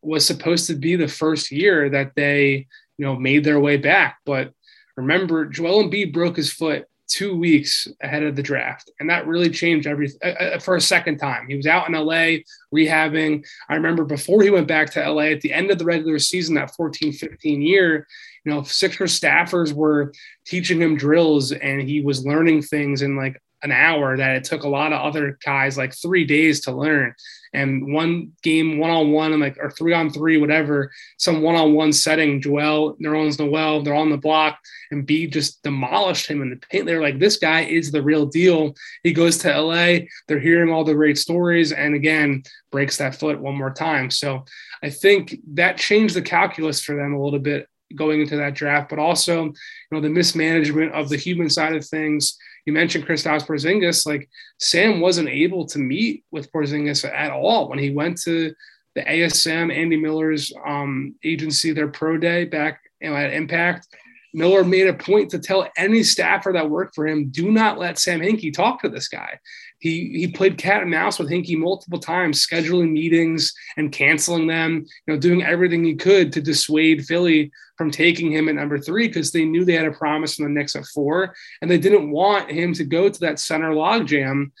was 0.00 0.26
supposed 0.26 0.66
to 0.68 0.74
be 0.74 0.96
the 0.96 1.08
first 1.08 1.50
year 1.50 1.90
that 1.90 2.12
they, 2.16 2.66
you 2.96 3.04
know, 3.04 3.16
made 3.16 3.44
their 3.44 3.60
way 3.60 3.76
back. 3.76 4.16
But 4.24 4.50
remember, 4.96 5.44
Joel 5.44 5.84
Embiid 5.84 6.14
broke 6.14 6.36
his 6.36 6.50
foot 6.50 6.86
two 7.06 7.36
weeks 7.36 7.86
ahead 8.02 8.22
of 8.22 8.34
the 8.34 8.42
draft. 8.42 8.90
And 8.98 9.10
that 9.10 9.26
really 9.26 9.50
changed 9.50 9.86
everything 9.86 10.18
uh, 10.24 10.42
uh, 10.42 10.58
for 10.58 10.76
a 10.76 10.80
second 10.80 11.18
time. 11.18 11.46
He 11.48 11.56
was 11.56 11.66
out 11.66 11.88
in 11.88 11.94
LA 11.94 12.38
rehabbing. 12.74 13.44
I 13.68 13.74
remember 13.74 14.04
before 14.04 14.42
he 14.42 14.50
went 14.50 14.68
back 14.68 14.90
to 14.92 15.10
LA 15.10 15.24
at 15.24 15.40
the 15.40 15.52
end 15.52 15.70
of 15.70 15.78
the 15.78 15.84
regular 15.84 16.18
season, 16.18 16.54
that 16.54 16.74
14 16.74 17.12
15 17.12 17.62
year, 17.62 18.06
you 18.44 18.52
know, 18.52 18.62
Sixers 18.62 19.18
staffers 19.18 19.72
were 19.72 20.12
teaching 20.46 20.80
him 20.80 20.96
drills 20.96 21.52
and 21.52 21.80
he 21.82 22.00
was 22.00 22.26
learning 22.26 22.62
things 22.62 23.02
in 23.02 23.16
like 23.16 23.40
an 23.64 23.72
hour 23.72 24.16
that 24.16 24.36
it 24.36 24.44
took 24.44 24.62
a 24.62 24.68
lot 24.68 24.92
of 24.92 25.00
other 25.00 25.38
guys 25.42 25.78
like 25.78 25.94
three 25.94 26.24
days 26.24 26.60
to 26.60 26.72
learn. 26.72 27.14
And 27.54 27.92
one 27.94 28.32
game, 28.42 28.78
one 28.78 28.90
on 28.90 29.10
one, 29.12 29.32
and 29.32 29.40
like 29.40 29.56
or 29.58 29.70
three 29.70 29.94
on 29.94 30.10
three, 30.10 30.36
whatever, 30.36 30.92
some 31.18 31.40
one 31.40 31.54
on 31.54 31.72
one 31.72 31.92
setting. 31.92 32.42
Joel, 32.42 32.96
Nerlens 32.96 33.38
Noel, 33.38 33.82
they're 33.82 33.94
on 33.94 34.10
the 34.10 34.18
block, 34.18 34.58
and 34.90 35.06
B 35.06 35.26
just 35.26 35.62
demolished 35.62 36.26
him 36.26 36.42
in 36.42 36.50
the 36.50 36.56
paint. 36.56 36.84
They're 36.84 37.00
like, 37.00 37.18
this 37.18 37.38
guy 37.38 37.62
is 37.62 37.90
the 37.90 38.02
real 38.02 38.26
deal. 38.26 38.74
He 39.02 39.12
goes 39.12 39.38
to 39.38 39.58
LA. 39.60 40.06
They're 40.28 40.40
hearing 40.40 40.70
all 40.70 40.84
the 40.84 40.94
great 40.94 41.16
stories, 41.16 41.72
and 41.72 41.94
again 41.94 42.42
breaks 42.70 42.98
that 42.98 43.14
foot 43.14 43.40
one 43.40 43.56
more 43.56 43.72
time. 43.72 44.10
So 44.10 44.44
I 44.82 44.90
think 44.90 45.36
that 45.54 45.78
changed 45.78 46.16
the 46.16 46.22
calculus 46.22 46.82
for 46.82 46.96
them 46.96 47.14
a 47.14 47.22
little 47.22 47.38
bit 47.38 47.68
going 47.96 48.20
into 48.20 48.36
that 48.36 48.54
draft, 48.54 48.90
but 48.90 48.98
also, 48.98 49.44
you 49.44 49.52
know, 49.90 50.00
the 50.00 50.08
mismanagement 50.08 50.92
of 50.92 51.08
the 51.08 51.16
human 51.16 51.48
side 51.48 51.74
of 51.74 51.86
things. 51.86 52.36
You 52.66 52.72
mentioned 52.72 53.06
Kristaps 53.06 53.46
Porzingis. 53.46 54.06
Like 54.06 54.28
Sam 54.58 55.00
wasn't 55.00 55.28
able 55.28 55.66
to 55.66 55.78
meet 55.78 56.24
with 56.30 56.50
Porzingis 56.50 57.08
at 57.08 57.30
all 57.30 57.68
when 57.68 57.78
he 57.78 57.90
went 57.90 58.20
to 58.22 58.54
the 58.94 59.02
ASM, 59.02 59.74
Andy 59.74 59.96
Miller's 59.96 60.52
um, 60.66 61.14
agency, 61.24 61.72
their 61.72 61.88
pro 61.88 62.16
day 62.16 62.44
back 62.44 62.80
you 63.00 63.10
know, 63.10 63.16
at 63.16 63.32
Impact. 63.32 63.88
Miller 64.32 64.64
made 64.64 64.88
a 64.88 64.94
point 64.94 65.30
to 65.30 65.38
tell 65.38 65.68
any 65.76 66.02
staffer 66.02 66.52
that 66.52 66.68
worked 66.68 66.94
for 66.94 67.06
him, 67.06 67.28
do 67.30 67.52
not 67.52 67.78
let 67.78 67.98
Sam 67.98 68.20
Hinkie 68.20 68.52
talk 68.52 68.82
to 68.82 68.88
this 68.88 69.06
guy. 69.06 69.38
He, 69.84 70.08
he 70.14 70.28
played 70.28 70.56
cat 70.56 70.80
and 70.80 70.90
mouse 70.90 71.18
with 71.18 71.28
Hinkie 71.28 71.58
multiple 71.58 71.98
times, 71.98 72.44
scheduling 72.44 72.92
meetings 72.92 73.52
and 73.76 73.92
canceling 73.92 74.46
them, 74.46 74.86
you 75.06 75.12
know, 75.12 75.20
doing 75.20 75.44
everything 75.44 75.84
he 75.84 75.94
could 75.94 76.32
to 76.32 76.40
dissuade 76.40 77.04
Philly 77.04 77.52
from 77.76 77.90
taking 77.90 78.32
him 78.32 78.48
at 78.48 78.54
number 78.54 78.78
three 78.78 79.08
because 79.08 79.30
they 79.30 79.44
knew 79.44 79.62
they 79.62 79.74
had 79.74 79.84
a 79.84 79.92
promise 79.92 80.36
from 80.36 80.46
the 80.46 80.52
Knicks 80.52 80.74
at 80.74 80.86
four, 80.86 81.34
and 81.60 81.70
they 81.70 81.76
didn't 81.76 82.10
want 82.10 82.50
him 82.50 82.72
to 82.72 82.84
go 82.84 83.10
to 83.10 83.20
that 83.20 83.38
center 83.38 83.72
logjam. 83.72 84.52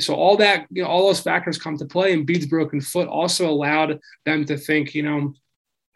So 0.00 0.14
all 0.14 0.36
that, 0.38 0.66
you 0.70 0.82
know, 0.82 0.88
all 0.88 1.06
those 1.06 1.20
factors 1.20 1.56
come 1.56 1.78
to 1.78 1.86
play, 1.86 2.12
and 2.12 2.26
Bede's 2.26 2.46
broken 2.46 2.80
foot 2.80 3.06
also 3.06 3.48
allowed 3.48 4.00
them 4.26 4.44
to 4.46 4.58
think, 4.58 4.92
you 4.92 5.04
know, 5.04 5.34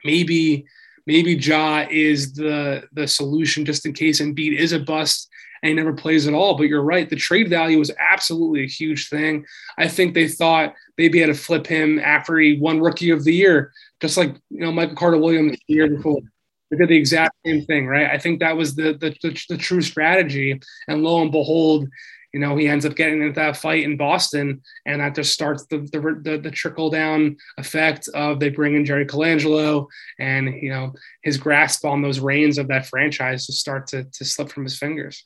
maybe 0.04 0.66
maybe 1.04 1.34
Ja 1.34 1.84
is 1.90 2.32
the 2.34 2.84
the 2.92 3.08
solution 3.08 3.64
just 3.64 3.86
in 3.86 3.92
case 3.92 4.20
Embiid 4.20 4.56
is 4.56 4.70
a 4.70 4.78
bust 4.78 5.28
and 5.62 5.68
he 5.70 5.74
never 5.74 5.92
plays 5.92 6.26
at 6.26 6.34
all. 6.34 6.56
But 6.56 6.68
you're 6.68 6.82
right, 6.82 7.08
the 7.08 7.16
trade 7.16 7.48
value 7.48 7.78
was 7.78 7.90
absolutely 7.98 8.64
a 8.64 8.68
huge 8.68 9.08
thing. 9.08 9.44
I 9.78 9.88
think 9.88 10.14
they 10.14 10.28
thought 10.28 10.74
maybe 10.96 11.20
had 11.20 11.26
to 11.26 11.34
flip 11.34 11.66
him 11.66 11.98
after 11.98 12.38
he 12.38 12.58
won 12.58 12.80
Rookie 12.80 13.10
of 13.10 13.24
the 13.24 13.34
Year, 13.34 13.72
just 14.00 14.16
like 14.16 14.34
you 14.50 14.60
know 14.60 14.72
Michael 14.72 14.96
Carter 14.96 15.18
Williams 15.18 15.58
the 15.68 15.74
year 15.74 15.88
before. 15.88 16.20
They 16.70 16.76
did 16.76 16.90
the 16.90 16.96
exact 16.96 17.34
same 17.46 17.64
thing, 17.64 17.86
right? 17.86 18.10
I 18.10 18.18
think 18.18 18.40
that 18.40 18.56
was 18.56 18.74
the, 18.74 18.92
the 18.92 19.16
the, 19.22 19.44
the 19.48 19.56
true 19.56 19.80
strategy, 19.80 20.60
and 20.86 21.02
lo 21.02 21.22
and 21.22 21.32
behold, 21.32 21.88
you 22.32 22.40
know, 22.40 22.56
he 22.56 22.68
ends 22.68 22.84
up 22.84 22.94
getting 22.94 23.22
into 23.22 23.34
that 23.34 23.56
fight 23.56 23.84
in 23.84 23.96
Boston, 23.96 24.60
and 24.84 25.00
that 25.00 25.14
just 25.14 25.32
starts 25.32 25.64
the 25.66 25.78
the, 25.78 26.20
the, 26.22 26.38
the 26.38 26.50
trickle 26.50 26.90
down 26.90 27.36
effect 27.56 28.08
of 28.08 28.38
they 28.38 28.50
bring 28.50 28.74
in 28.74 28.84
Jerry 28.84 29.06
Colangelo, 29.06 29.86
and 30.18 30.48
you 30.60 30.70
know 30.70 30.92
his 31.22 31.38
grasp 31.38 31.84
on 31.84 32.02
those 32.02 32.20
reins 32.20 32.58
of 32.58 32.68
that 32.68 32.86
franchise 32.86 33.46
just 33.46 33.60
start 33.60 33.86
to 33.88 34.04
to 34.04 34.24
slip 34.24 34.50
from 34.50 34.64
his 34.64 34.78
fingers. 34.78 35.24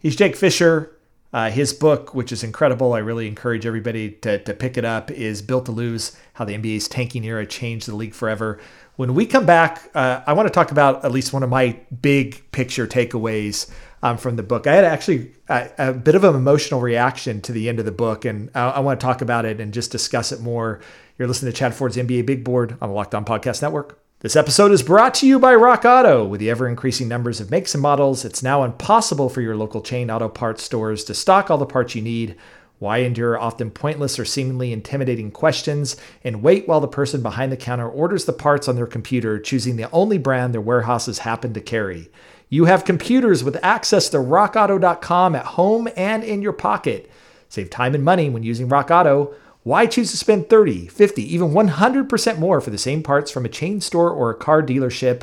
He's 0.00 0.16
Jake 0.16 0.34
Fisher. 0.34 0.96
Uh, 1.32 1.50
his 1.50 1.72
book, 1.72 2.12
which 2.12 2.32
is 2.32 2.42
incredible, 2.42 2.92
I 2.92 2.98
really 2.98 3.28
encourage 3.28 3.64
everybody 3.64 4.10
to, 4.22 4.42
to 4.42 4.52
pick 4.54 4.76
it 4.76 4.84
up, 4.84 5.12
is 5.12 5.42
Built 5.42 5.66
to 5.66 5.72
Lose 5.72 6.16
How 6.32 6.44
the 6.44 6.56
NBA's 6.58 6.88
Tanking 6.88 7.24
Era 7.24 7.46
Changed 7.46 7.86
the 7.86 7.94
League 7.94 8.14
Forever. 8.14 8.58
When 8.96 9.14
we 9.14 9.26
come 9.26 9.46
back, 9.46 9.90
uh, 9.94 10.22
I 10.26 10.32
want 10.32 10.48
to 10.48 10.52
talk 10.52 10.72
about 10.72 11.04
at 11.04 11.12
least 11.12 11.32
one 11.32 11.44
of 11.44 11.50
my 11.50 11.78
big 12.02 12.50
picture 12.50 12.86
takeaways 12.86 13.70
um, 14.02 14.16
from 14.16 14.36
the 14.36 14.42
book. 14.42 14.66
I 14.66 14.74
had 14.74 14.84
actually 14.84 15.32
a, 15.48 15.70
a, 15.78 15.92
bit 15.92 16.14
of 16.14 16.24
an 16.24 16.34
emotional 16.34 16.80
reaction 16.80 17.40
to 17.42 17.52
the 17.52 17.68
end 17.68 17.78
of 17.78 17.84
the 17.84 17.92
book, 17.92 18.24
and 18.24 18.50
I, 18.54 18.70
I, 18.70 18.80
want 18.80 18.98
to 18.98 19.04
talk 19.04 19.20
about 19.20 19.44
it 19.44 19.60
and 19.60 19.72
just 19.72 19.92
discuss 19.92 20.32
it 20.32 20.40
more. 20.40 20.80
You're 21.18 21.28
listening 21.28 21.52
to 21.52 21.56
Chad 21.56 21.74
Ford's 21.74 21.96
NBA 21.96 22.26
Big 22.26 22.42
Board 22.42 22.76
on 22.80 22.88
the 22.88 22.94
Locked 22.94 23.14
On 23.14 23.24
Podcast 23.24 23.62
Network. 23.62 23.99
This 24.22 24.36
episode 24.36 24.70
is 24.70 24.82
brought 24.82 25.14
to 25.14 25.26
you 25.26 25.38
by 25.38 25.54
Rock 25.54 25.86
Auto. 25.86 26.26
With 26.26 26.40
the 26.40 26.50
ever 26.50 26.68
increasing 26.68 27.08
numbers 27.08 27.40
of 27.40 27.50
makes 27.50 27.74
and 27.74 27.80
models, 27.80 28.22
it's 28.22 28.42
now 28.42 28.64
impossible 28.64 29.30
for 29.30 29.40
your 29.40 29.56
local 29.56 29.80
chain 29.80 30.10
auto 30.10 30.28
parts 30.28 30.62
stores 30.62 31.04
to 31.04 31.14
stock 31.14 31.50
all 31.50 31.56
the 31.56 31.64
parts 31.64 31.94
you 31.94 32.02
need. 32.02 32.36
Why 32.80 32.98
endure 32.98 33.40
often 33.40 33.70
pointless 33.70 34.18
or 34.18 34.26
seemingly 34.26 34.74
intimidating 34.74 35.30
questions 35.30 35.96
and 36.22 36.42
wait 36.42 36.68
while 36.68 36.82
the 36.82 36.86
person 36.86 37.22
behind 37.22 37.50
the 37.50 37.56
counter 37.56 37.88
orders 37.88 38.26
the 38.26 38.34
parts 38.34 38.68
on 38.68 38.76
their 38.76 38.86
computer, 38.86 39.38
choosing 39.38 39.76
the 39.76 39.90
only 39.90 40.18
brand 40.18 40.52
their 40.52 40.60
warehouses 40.60 41.20
happen 41.20 41.54
to 41.54 41.60
carry? 41.62 42.10
You 42.50 42.66
have 42.66 42.84
computers 42.84 43.42
with 43.42 43.56
access 43.62 44.10
to 44.10 44.18
rockauto.com 44.18 45.34
at 45.34 45.46
home 45.46 45.88
and 45.96 46.22
in 46.22 46.42
your 46.42 46.52
pocket. 46.52 47.10
Save 47.48 47.70
time 47.70 47.94
and 47.94 48.04
money 48.04 48.28
when 48.28 48.42
using 48.42 48.68
Rock 48.68 48.90
Auto. 48.90 49.34
Why 49.62 49.86
choose 49.86 50.10
to 50.10 50.16
spend 50.16 50.48
30, 50.48 50.88
50, 50.88 51.34
even 51.34 51.50
100% 51.50 52.38
more 52.38 52.60
for 52.60 52.70
the 52.70 52.78
same 52.78 53.02
parts 53.02 53.30
from 53.30 53.44
a 53.44 53.50
chain 53.50 53.80
store 53.80 54.10
or 54.10 54.30
a 54.30 54.34
car 54.34 54.62
dealership? 54.62 55.22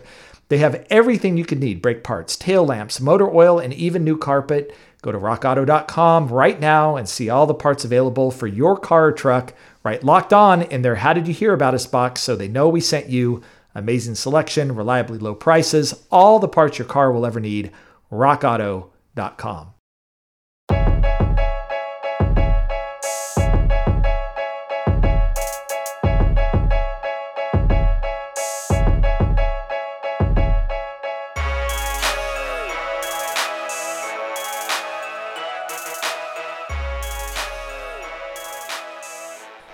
They 0.49 0.59
have 0.59 0.85
everything 0.89 1.37
you 1.37 1.45
could 1.45 1.59
need 1.59 1.81
brake 1.81 2.03
parts, 2.03 2.35
tail 2.35 2.65
lamps, 2.65 3.01
motor 3.01 3.29
oil, 3.29 3.59
and 3.59 3.73
even 3.73 4.03
new 4.03 4.17
carpet. 4.17 4.75
Go 5.01 5.11
to 5.11 5.17
rockauto.com 5.17 6.27
right 6.29 6.59
now 6.59 6.95
and 6.95 7.09
see 7.09 7.29
all 7.29 7.45
the 7.45 7.53
parts 7.53 7.83
available 7.83 8.31
for 8.31 8.47
your 8.47 8.77
car 8.77 9.07
or 9.07 9.11
truck. 9.11 9.53
Right 9.83 10.03
locked 10.03 10.33
on 10.33 10.61
in 10.63 10.81
their 10.81 10.95
How 10.95 11.13
Did 11.13 11.27
You 11.27 11.33
Hear 11.33 11.53
About 11.53 11.73
Us 11.73 11.85
box 11.85 12.21
so 12.21 12.35
they 12.35 12.47
know 12.47 12.69
we 12.69 12.81
sent 12.81 13.09
you. 13.09 13.41
Amazing 13.73 14.15
selection, 14.15 14.75
reliably 14.75 15.17
low 15.17 15.35
prices, 15.35 16.03
all 16.11 16.39
the 16.39 16.47
parts 16.47 16.77
your 16.77 16.87
car 16.87 17.11
will 17.11 17.25
ever 17.25 17.39
need. 17.39 17.71
RockAuto.com. 18.11 19.73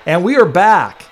And 0.06 0.22
we 0.22 0.36
are 0.36 0.46
back 0.46 1.06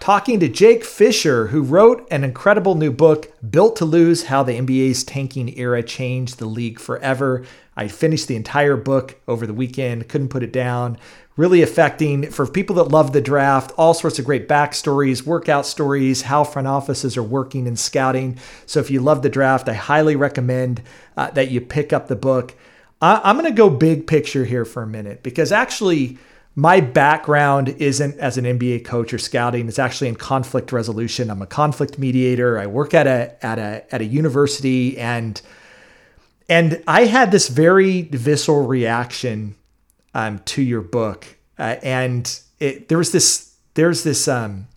talking 0.00 0.38
to 0.38 0.50
Jake 0.50 0.84
Fisher, 0.84 1.46
who 1.46 1.62
wrote 1.62 2.06
an 2.10 2.24
incredible 2.24 2.74
new 2.74 2.92
book, 2.92 3.32
Built 3.48 3.76
to 3.76 3.86
Lose 3.86 4.24
How 4.24 4.42
the 4.42 4.52
NBA's 4.52 5.02
Tanking 5.02 5.56
Era 5.58 5.82
Changed 5.82 6.38
the 6.38 6.44
League 6.44 6.78
Forever. 6.78 7.46
I 7.74 7.88
finished 7.88 8.28
the 8.28 8.36
entire 8.36 8.76
book 8.76 9.18
over 9.26 9.46
the 9.46 9.54
weekend, 9.54 10.10
couldn't 10.10 10.28
put 10.28 10.42
it 10.42 10.52
down. 10.52 10.98
really 11.36 11.62
affecting 11.62 12.30
for 12.30 12.46
people 12.46 12.76
that 12.76 12.92
love 12.92 13.14
the 13.14 13.20
draft, 13.22 13.72
all 13.78 13.94
sorts 13.94 14.18
of 14.18 14.26
great 14.26 14.46
backstories, 14.46 15.22
workout 15.24 15.64
stories, 15.64 16.22
how 16.22 16.44
front 16.44 16.68
offices 16.68 17.16
are 17.16 17.22
working 17.22 17.66
and 17.66 17.78
scouting. 17.78 18.38
So 18.66 18.78
if 18.78 18.90
you 18.90 19.00
love 19.00 19.22
the 19.22 19.30
draft, 19.30 19.70
I 19.70 19.72
highly 19.72 20.16
recommend 20.16 20.82
uh, 21.16 21.30
that 21.30 21.50
you 21.50 21.62
pick 21.62 21.94
up 21.94 22.08
the 22.08 22.14
book. 22.14 22.54
I, 23.00 23.22
I'm 23.24 23.38
going 23.38 23.50
to 23.50 23.56
go 23.56 23.70
big 23.70 24.06
picture 24.06 24.44
here 24.44 24.66
for 24.66 24.82
a 24.82 24.86
minute 24.86 25.22
because 25.22 25.50
actually, 25.50 26.18
my 26.56 26.80
background 26.80 27.68
isn't 27.78 28.16
as 28.18 28.38
an 28.38 28.44
NBA 28.44 28.84
coach 28.84 29.12
or 29.12 29.18
scouting. 29.18 29.66
It's 29.66 29.78
actually 29.78 30.08
in 30.08 30.16
conflict 30.16 30.70
resolution. 30.70 31.30
I'm 31.30 31.42
a 31.42 31.46
conflict 31.46 31.98
mediator. 31.98 32.58
I 32.58 32.66
work 32.66 32.94
at 32.94 33.06
a 33.06 33.44
at 33.44 33.58
a 33.58 33.84
at 33.92 34.00
a 34.00 34.04
university 34.04 34.98
and 34.98 35.40
and 36.48 36.82
I 36.86 37.06
had 37.06 37.30
this 37.30 37.48
very 37.48 38.02
visceral 38.02 38.66
reaction 38.66 39.56
um, 40.14 40.40
to 40.40 40.62
your 40.62 40.82
book, 40.82 41.26
uh, 41.58 41.76
and 41.82 42.40
it, 42.60 42.88
there 42.88 42.98
was 42.98 43.12
this 43.12 43.56
there's 43.74 44.04
this 44.04 44.28
um, 44.28 44.68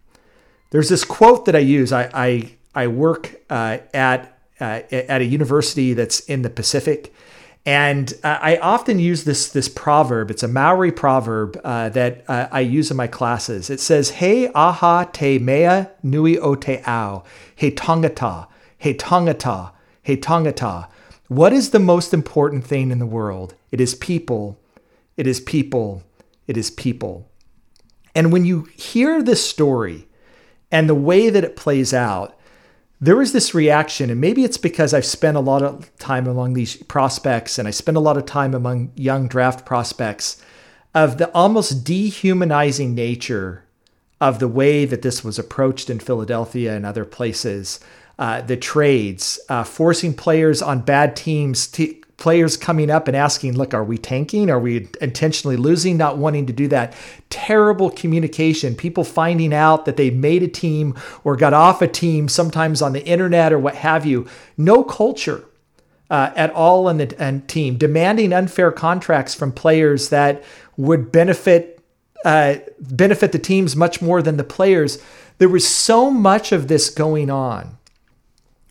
there's 0.70 0.90
this 0.90 1.04
quote 1.04 1.46
that 1.46 1.56
I 1.56 1.60
use. 1.60 1.92
I 1.92 2.10
I, 2.14 2.52
I 2.74 2.88
work 2.88 3.42
uh, 3.50 3.80
at 3.94 4.40
uh, 4.60 4.82
at 4.90 5.22
a 5.22 5.26
university 5.26 5.94
that's 5.94 6.22
in 6.22 6.42
the 6.42 6.50
Pacific, 6.50 7.14
and 7.68 8.14
uh, 8.24 8.40
I 8.42 8.56
often 8.60 8.98
use 8.98 9.26
this 9.26 9.50
this 9.50 9.68
proverb. 9.68 10.32
It's 10.32 10.42
a 10.42 10.48
Maori 10.48 10.90
proverb 10.90 11.60
uh, 11.66 11.90
that 11.90 12.24
uh, 12.30 12.48
I 12.50 12.62
use 12.62 12.90
in 12.90 12.96
my 12.96 13.08
classes. 13.08 13.70
It 13.70 13.82
says, 13.82 14.12
"He 14.12 14.48
aha 14.56 15.04
te 15.04 15.38
mea 15.38 15.90
nui 16.02 16.40
o 16.40 16.56
te 16.56 16.80
ao, 16.88 17.26
he 17.54 17.70
tangata, 17.70 18.48
he 18.78 18.94
tangata, 18.94 19.74
he 20.02 20.16
tangata." 20.16 20.88
What 21.28 21.52
is 21.52 21.72
the 21.72 21.80
most 21.80 22.14
important 22.14 22.64
thing 22.64 22.90
in 22.90 23.00
the 23.00 23.06
world? 23.06 23.54
It 23.70 23.82
is 23.82 23.96
people. 23.96 24.58
It 25.18 25.28
is 25.28 25.42
people. 25.42 26.04
It 26.48 26.56
is 26.56 26.72
people. 26.72 27.30
And 28.16 28.32
when 28.32 28.46
you 28.46 28.70
hear 28.78 29.22
this 29.22 29.44
story 29.44 30.08
and 30.72 30.88
the 30.88 30.96
way 30.96 31.30
that 31.30 31.44
it 31.44 31.58
plays 31.58 31.94
out, 31.94 32.37
there 33.00 33.16
was 33.16 33.32
this 33.32 33.54
reaction, 33.54 34.10
and 34.10 34.20
maybe 34.20 34.44
it's 34.44 34.58
because 34.58 34.94
I've 34.94 35.06
spent 35.06 35.38
a 35.38 35.42
lot 35.42 35.62
of 35.62 35.96
time 35.98 36.26
among 36.26 36.54
these 36.54 36.78
prospects 36.84 37.60
and 37.60 37.68
I 37.68 37.72
spend 37.72 37.96
a 37.96 38.02
lot 38.02 38.18
of 38.18 38.26
time 38.26 38.54
among 38.54 38.92
young 38.96 39.28
draft 39.28 39.66
prospects 39.66 40.42
of 40.96 41.20
the 41.20 41.32
almost 41.32 41.84
dehumanizing 41.84 42.96
nature 42.96 43.64
of 44.20 44.40
the 44.40 44.48
way 44.48 44.86
that 44.86 45.04
this 45.04 45.24
was 45.24 45.38
approached 45.38 45.92
in 45.92 46.00
Philadelphia 46.00 46.76
and 46.76 46.86
other 46.86 47.06
places. 47.06 47.80
Uh, 48.18 48.42
the 48.42 48.58
trades, 48.58 49.40
uh, 49.48 49.64
forcing 49.64 50.12
players 50.12 50.60
on 50.60 50.80
bad 50.82 51.16
teams 51.16 51.68
to, 51.68 51.96
players 52.18 52.58
coming 52.58 52.90
up 52.90 53.08
and 53.08 53.16
asking, 53.16 53.56
look, 53.56 53.74
are 53.74 53.84
we 53.84 53.98
tanking? 53.98 54.50
Are 54.50 54.60
we 54.60 54.90
intentionally 55.00 55.56
losing? 55.56 55.98
Not 55.98 56.18
wanting 56.18 56.48
to 56.48 56.54
do 56.54 56.68
that. 56.70 56.94
Terrible 57.30 57.92
communication. 57.92 58.76
People 58.76 59.04
finding 59.04 59.54
out 59.54 59.86
that 59.86 59.98
they 59.98 60.10
made 60.10 60.42
a 60.42 60.48
team 60.48 60.96
or 61.24 61.36
got 61.36 61.54
off 61.54 61.82
a 61.82 61.88
team, 61.88 62.28
sometimes 62.28 62.82
on 62.82 62.94
the 62.94 63.06
internet 63.06 63.54
or 63.54 63.60
what 63.60 63.76
have 63.76 64.06
you. 64.06 64.28
No 64.58 64.84
culture. 64.84 65.46
Uh, 66.10 66.32
at 66.38 66.50
all 66.52 66.88
in 66.88 67.00
the 67.00 67.44
team, 67.48 67.78
demanding 67.78 68.32
unfair 68.32 68.72
contracts 68.72 69.36
from 69.36 69.52
players 69.52 70.08
that 70.08 70.42
would 70.78 71.12
benefit 71.12 71.78
uh, 72.24 72.56
benefit 72.80 73.34
the 73.34 73.40
teams 73.40 73.76
much 73.76 74.02
more 74.02 74.22
than 74.22 74.38
the 74.38 74.44
players. 74.44 75.04
There 75.38 75.50
was 75.50 75.68
so 75.68 76.10
much 76.10 76.54
of 76.54 76.70
this 76.70 76.90
going 76.90 77.30
on. 77.30 77.78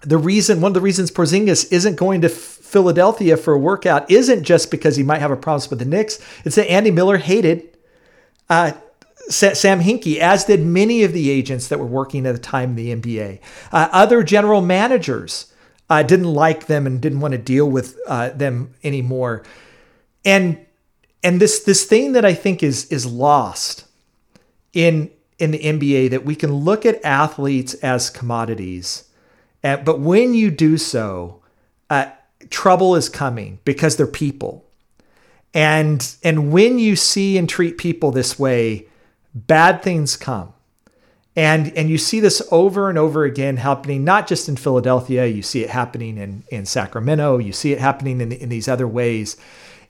The 0.00 0.18
reason, 0.18 0.60
one 0.60 0.70
of 0.70 0.74
the 0.74 0.80
reasons 0.80 1.10
Porzingis 1.10 1.70
isn't 1.70 1.96
going 1.96 2.20
to 2.22 2.28
Philadelphia 2.66 3.36
for 3.36 3.54
a 3.54 3.58
workout 3.58 4.10
isn't 4.10 4.42
just 4.42 4.70
because 4.70 4.96
he 4.96 5.02
might 5.02 5.20
have 5.20 5.30
a 5.30 5.36
problem 5.36 5.68
with 5.70 5.78
the 5.78 5.84
Knicks. 5.84 6.18
It's 6.44 6.56
that 6.56 6.70
Andy 6.70 6.90
Miller 6.90 7.16
hated 7.16 7.76
uh, 8.48 8.72
Sam 9.28 9.80
Hinkie, 9.80 10.18
as 10.18 10.44
did 10.44 10.64
many 10.64 11.02
of 11.02 11.12
the 11.12 11.30
agents 11.30 11.68
that 11.68 11.78
were 11.78 11.86
working 11.86 12.26
at 12.26 12.32
the 12.32 12.40
time 12.40 12.76
in 12.76 12.76
the 12.76 12.94
NBA. 12.94 13.40
Uh, 13.72 13.88
other 13.92 14.22
general 14.22 14.60
managers 14.60 15.52
uh, 15.90 16.02
didn't 16.02 16.32
like 16.32 16.66
them 16.66 16.86
and 16.86 17.00
didn't 17.00 17.20
want 17.20 17.32
to 17.32 17.38
deal 17.38 17.68
with 17.68 17.98
uh, 18.06 18.30
them 18.30 18.74
anymore. 18.84 19.44
And 20.24 20.58
and 21.22 21.40
this 21.40 21.60
this 21.60 21.84
thing 21.84 22.12
that 22.12 22.24
I 22.24 22.34
think 22.34 22.62
is 22.62 22.86
is 22.86 23.06
lost 23.06 23.86
in 24.72 25.10
in 25.38 25.50
the 25.50 25.58
NBA 25.58 26.10
that 26.10 26.24
we 26.24 26.34
can 26.34 26.52
look 26.52 26.86
at 26.86 27.04
athletes 27.04 27.74
as 27.74 28.10
commodities, 28.10 29.04
uh, 29.62 29.76
but 29.78 30.00
when 30.00 30.34
you 30.34 30.50
do 30.50 30.78
so, 30.78 31.42
uh, 31.90 32.10
trouble 32.50 32.94
is 32.94 33.08
coming 33.08 33.58
because 33.64 33.96
they're 33.96 34.06
people. 34.06 34.64
And 35.54 36.14
and 36.22 36.52
when 36.52 36.78
you 36.78 36.96
see 36.96 37.38
and 37.38 37.48
treat 37.48 37.78
people 37.78 38.10
this 38.10 38.38
way, 38.38 38.86
bad 39.34 39.82
things 39.82 40.16
come. 40.16 40.52
And 41.34 41.72
and 41.76 41.88
you 41.88 41.98
see 41.98 42.20
this 42.20 42.42
over 42.50 42.88
and 42.88 42.98
over 42.98 43.24
again 43.24 43.58
happening 43.58 44.04
not 44.04 44.26
just 44.26 44.48
in 44.48 44.56
Philadelphia, 44.56 45.26
you 45.26 45.42
see 45.42 45.62
it 45.62 45.70
happening 45.70 46.18
in 46.18 46.44
in 46.48 46.66
Sacramento, 46.66 47.38
you 47.38 47.52
see 47.52 47.72
it 47.72 47.78
happening 47.78 48.20
in 48.20 48.32
in 48.32 48.48
these 48.48 48.68
other 48.68 48.88
ways. 48.88 49.36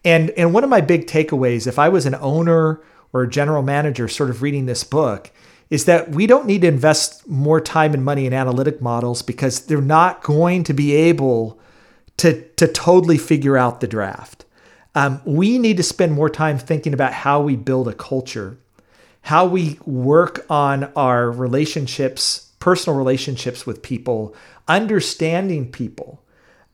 And 0.04 0.30
and 0.30 0.52
one 0.54 0.64
of 0.64 0.70
my 0.70 0.80
big 0.80 1.06
takeaways 1.06 1.66
if 1.66 1.78
I 1.78 1.88
was 1.88 2.06
an 2.06 2.14
owner 2.16 2.80
or 3.12 3.22
a 3.22 3.30
general 3.30 3.62
manager 3.62 4.08
sort 4.08 4.30
of 4.30 4.42
reading 4.42 4.66
this 4.66 4.84
book 4.84 5.30
is 5.68 5.84
that 5.86 6.10
we 6.10 6.26
don't 6.26 6.46
need 6.46 6.62
to 6.62 6.68
invest 6.68 7.26
more 7.26 7.60
time 7.60 7.92
and 7.92 8.04
money 8.04 8.26
in 8.26 8.32
analytic 8.32 8.80
models 8.80 9.22
because 9.22 9.66
they're 9.66 9.80
not 9.80 10.22
going 10.22 10.62
to 10.62 10.72
be 10.72 10.94
able 10.94 11.58
to, 12.18 12.42
to 12.56 12.66
totally 12.66 13.18
figure 13.18 13.56
out 13.56 13.80
the 13.80 13.86
draft. 13.86 14.44
Um, 14.94 15.20
we 15.24 15.58
need 15.58 15.76
to 15.76 15.82
spend 15.82 16.12
more 16.12 16.30
time 16.30 16.58
thinking 16.58 16.94
about 16.94 17.12
how 17.12 17.42
we 17.42 17.54
build 17.56 17.86
a 17.88 17.92
culture, 17.92 18.56
how 19.22 19.46
we 19.46 19.78
work 19.84 20.46
on 20.48 20.84
our 20.96 21.30
relationships, 21.30 22.50
personal 22.60 22.96
relationships 22.98 23.66
with 23.66 23.82
people, 23.82 24.34
understanding 24.66 25.70
people, 25.70 26.22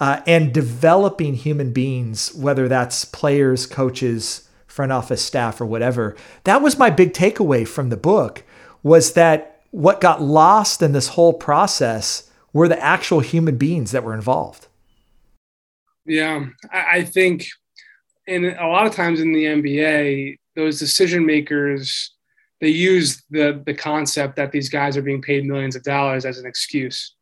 uh, 0.01 0.21
and 0.27 0.53
developing 0.53 1.35
human 1.35 1.73
beings, 1.73 2.33
whether 2.35 2.69
that's 2.69 3.05
players, 3.05 3.67
coaches, 3.67 4.49
front 4.67 4.93
office 4.93 5.23
staff, 5.23 5.61
or 5.61 5.67
whatever. 5.67 6.17
That 6.45 6.63
was 6.63 6.79
my 6.79 6.91
big 6.91 7.13
takeaway 7.13 7.67
from 7.67 7.89
the 7.89 7.97
book 7.97 8.45
was 8.83 9.13
that 9.13 9.61
what 9.71 10.01
got 10.01 10.23
lost 10.23 10.83
in 10.83 10.93
this 10.93 11.09
whole 11.09 11.33
process 11.33 12.31
were 12.53 12.69
the 12.69 12.83
actual 12.83 13.21
human 13.21 13.57
beings 13.57 13.93
that 13.93 14.05
were 14.05 14.15
involved. 14.15 14.67
Yeah, 16.05 16.47
I 16.73 17.05
think, 17.05 17.47
and 18.27 18.45
a 18.47 18.67
lot 18.67 18.87
of 18.87 18.95
times 18.95 19.21
in 19.21 19.33
the 19.33 19.45
NBA, 19.45 20.39
those 20.57 20.79
decision 20.79 21.25
makers 21.25 22.13
they 22.63 22.69
use 22.69 23.23
the 23.29 23.61
the 23.67 23.75
concept 23.75 24.37
that 24.37 24.53
these 24.53 24.71
guys 24.71 24.97
are 24.97 25.03
being 25.03 25.21
paid 25.21 25.45
millions 25.45 25.77
of 25.77 25.83
dollars 25.83 26.25
as 26.25 26.39
an 26.39 26.47
excuse. 26.47 27.15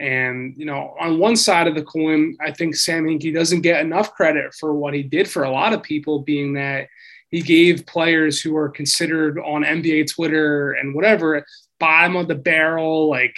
And 0.00 0.54
you 0.56 0.64
know, 0.64 0.94
on 0.98 1.18
one 1.18 1.36
side 1.36 1.66
of 1.68 1.74
the 1.74 1.84
coin, 1.84 2.36
I 2.40 2.52
think 2.52 2.74
Sam 2.74 3.04
Hinkie 3.04 3.34
doesn't 3.34 3.60
get 3.60 3.84
enough 3.84 4.14
credit 4.14 4.54
for 4.54 4.72
what 4.72 4.94
he 4.94 5.02
did 5.02 5.28
for 5.28 5.44
a 5.44 5.50
lot 5.50 5.74
of 5.74 5.82
people, 5.82 6.20
being 6.20 6.54
that 6.54 6.88
he 7.28 7.42
gave 7.42 7.86
players 7.86 8.40
who 8.40 8.56
are 8.56 8.70
considered 8.70 9.38
on 9.38 9.62
NBA 9.62 10.14
Twitter 10.14 10.72
and 10.72 10.94
whatever 10.94 11.44
bottom 11.78 12.16
of 12.16 12.26
the 12.26 12.34
barrel, 12.34 13.10
like 13.10 13.36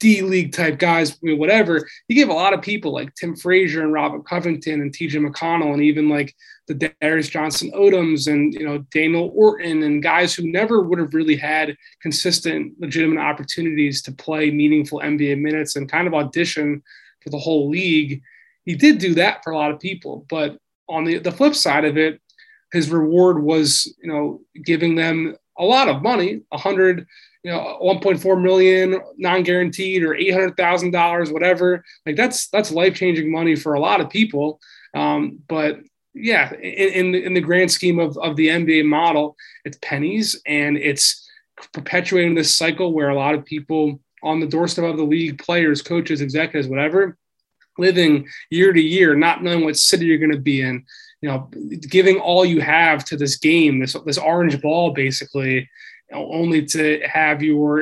D 0.00 0.22
League 0.22 0.52
type 0.52 0.78
guys, 0.78 1.18
whatever. 1.22 1.88
He 2.06 2.14
gave 2.14 2.28
a 2.28 2.34
lot 2.34 2.54
of 2.54 2.62
people 2.62 2.92
like 2.92 3.14
Tim 3.14 3.36
Frazier 3.36 3.82
and 3.82 3.92
Robert 3.92 4.26
Covington 4.26 4.80
and 4.80 4.92
TJ 4.92 5.26
McConnell 5.26 5.72
and 5.72 5.82
even 5.82 6.08
like 6.08 6.34
the 6.68 6.92
Darius 7.00 7.28
Johnson 7.28 7.72
Odoms 7.72 8.30
and 8.30 8.54
you 8.54 8.64
know 8.64 8.78
Daniel 8.92 9.32
Orton 9.34 9.82
and 9.82 10.02
guys 10.02 10.34
who 10.34 10.50
never 10.50 10.82
would 10.82 10.98
have 10.98 11.14
really 11.14 11.36
had 11.36 11.76
consistent, 12.00 12.74
legitimate 12.78 13.20
opportunities 13.20 14.02
to 14.02 14.12
play 14.12 14.50
meaningful 14.50 15.00
NBA 15.00 15.40
minutes 15.40 15.76
and 15.76 15.90
kind 15.90 16.06
of 16.06 16.14
audition 16.14 16.82
for 17.20 17.30
the 17.30 17.38
whole 17.38 17.68
league. 17.68 18.22
He 18.64 18.74
did 18.74 18.98
do 18.98 19.14
that 19.14 19.42
for 19.42 19.52
a 19.52 19.56
lot 19.56 19.70
of 19.70 19.80
people, 19.80 20.26
but 20.28 20.58
on 20.88 21.04
the, 21.04 21.18
the 21.18 21.32
flip 21.32 21.54
side 21.54 21.84
of 21.84 21.96
it, 21.96 22.20
his 22.72 22.90
reward 22.90 23.42
was 23.42 23.92
you 24.00 24.08
know 24.08 24.40
giving 24.64 24.94
them 24.94 25.34
a 25.58 25.64
lot 25.64 25.88
of 25.88 26.02
money, 26.02 26.42
a 26.52 26.58
hundred 26.58 27.06
you 27.44 27.50
know 27.50 27.78
1.4 27.82 28.42
million 28.42 29.00
non-guaranteed 29.16 30.02
or 30.02 30.14
$800,000 30.14 31.32
whatever. 31.32 31.84
Like 32.04 32.16
that's 32.16 32.48
that's 32.48 32.70
life-changing 32.70 33.30
money 33.30 33.56
for 33.56 33.74
a 33.74 33.80
lot 33.80 34.00
of 34.00 34.10
people. 34.10 34.60
Um, 34.94 35.40
but 35.48 35.80
yeah 36.14 36.52
in, 36.54 36.60
in 36.60 37.12
the, 37.12 37.24
in, 37.24 37.34
the, 37.34 37.40
grand 37.40 37.70
scheme 37.70 37.98
of, 37.98 38.16
of 38.18 38.36
the 38.36 38.48
NBA 38.48 38.84
model 38.84 39.36
it's 39.64 39.78
pennies 39.82 40.40
and 40.46 40.76
it's 40.76 41.28
perpetuating 41.72 42.34
this 42.34 42.54
cycle 42.54 42.92
where 42.92 43.10
a 43.10 43.14
lot 43.14 43.34
of 43.34 43.44
people 43.44 44.00
on 44.22 44.40
the 44.40 44.46
doorstep 44.46 44.84
of 44.84 44.96
the 44.96 45.04
league 45.04 45.38
players 45.38 45.82
coaches 45.82 46.20
executives 46.20 46.68
whatever 46.68 47.16
living 47.78 48.26
year 48.50 48.72
to 48.72 48.80
year 48.80 49.14
not 49.14 49.42
knowing 49.42 49.64
what 49.64 49.76
city 49.76 50.06
you're 50.06 50.18
going 50.18 50.32
to 50.32 50.38
be 50.38 50.60
in 50.60 50.84
you 51.20 51.28
know 51.28 51.50
giving 51.88 52.18
all 52.18 52.44
you 52.44 52.60
have 52.60 53.04
to 53.04 53.16
this 53.16 53.36
game 53.36 53.78
this 53.78 53.96
this 54.04 54.18
orange 54.18 54.60
ball 54.60 54.92
basically 54.92 55.68
only 56.12 56.64
to 56.66 57.00
have 57.06 57.42
your 57.42 57.80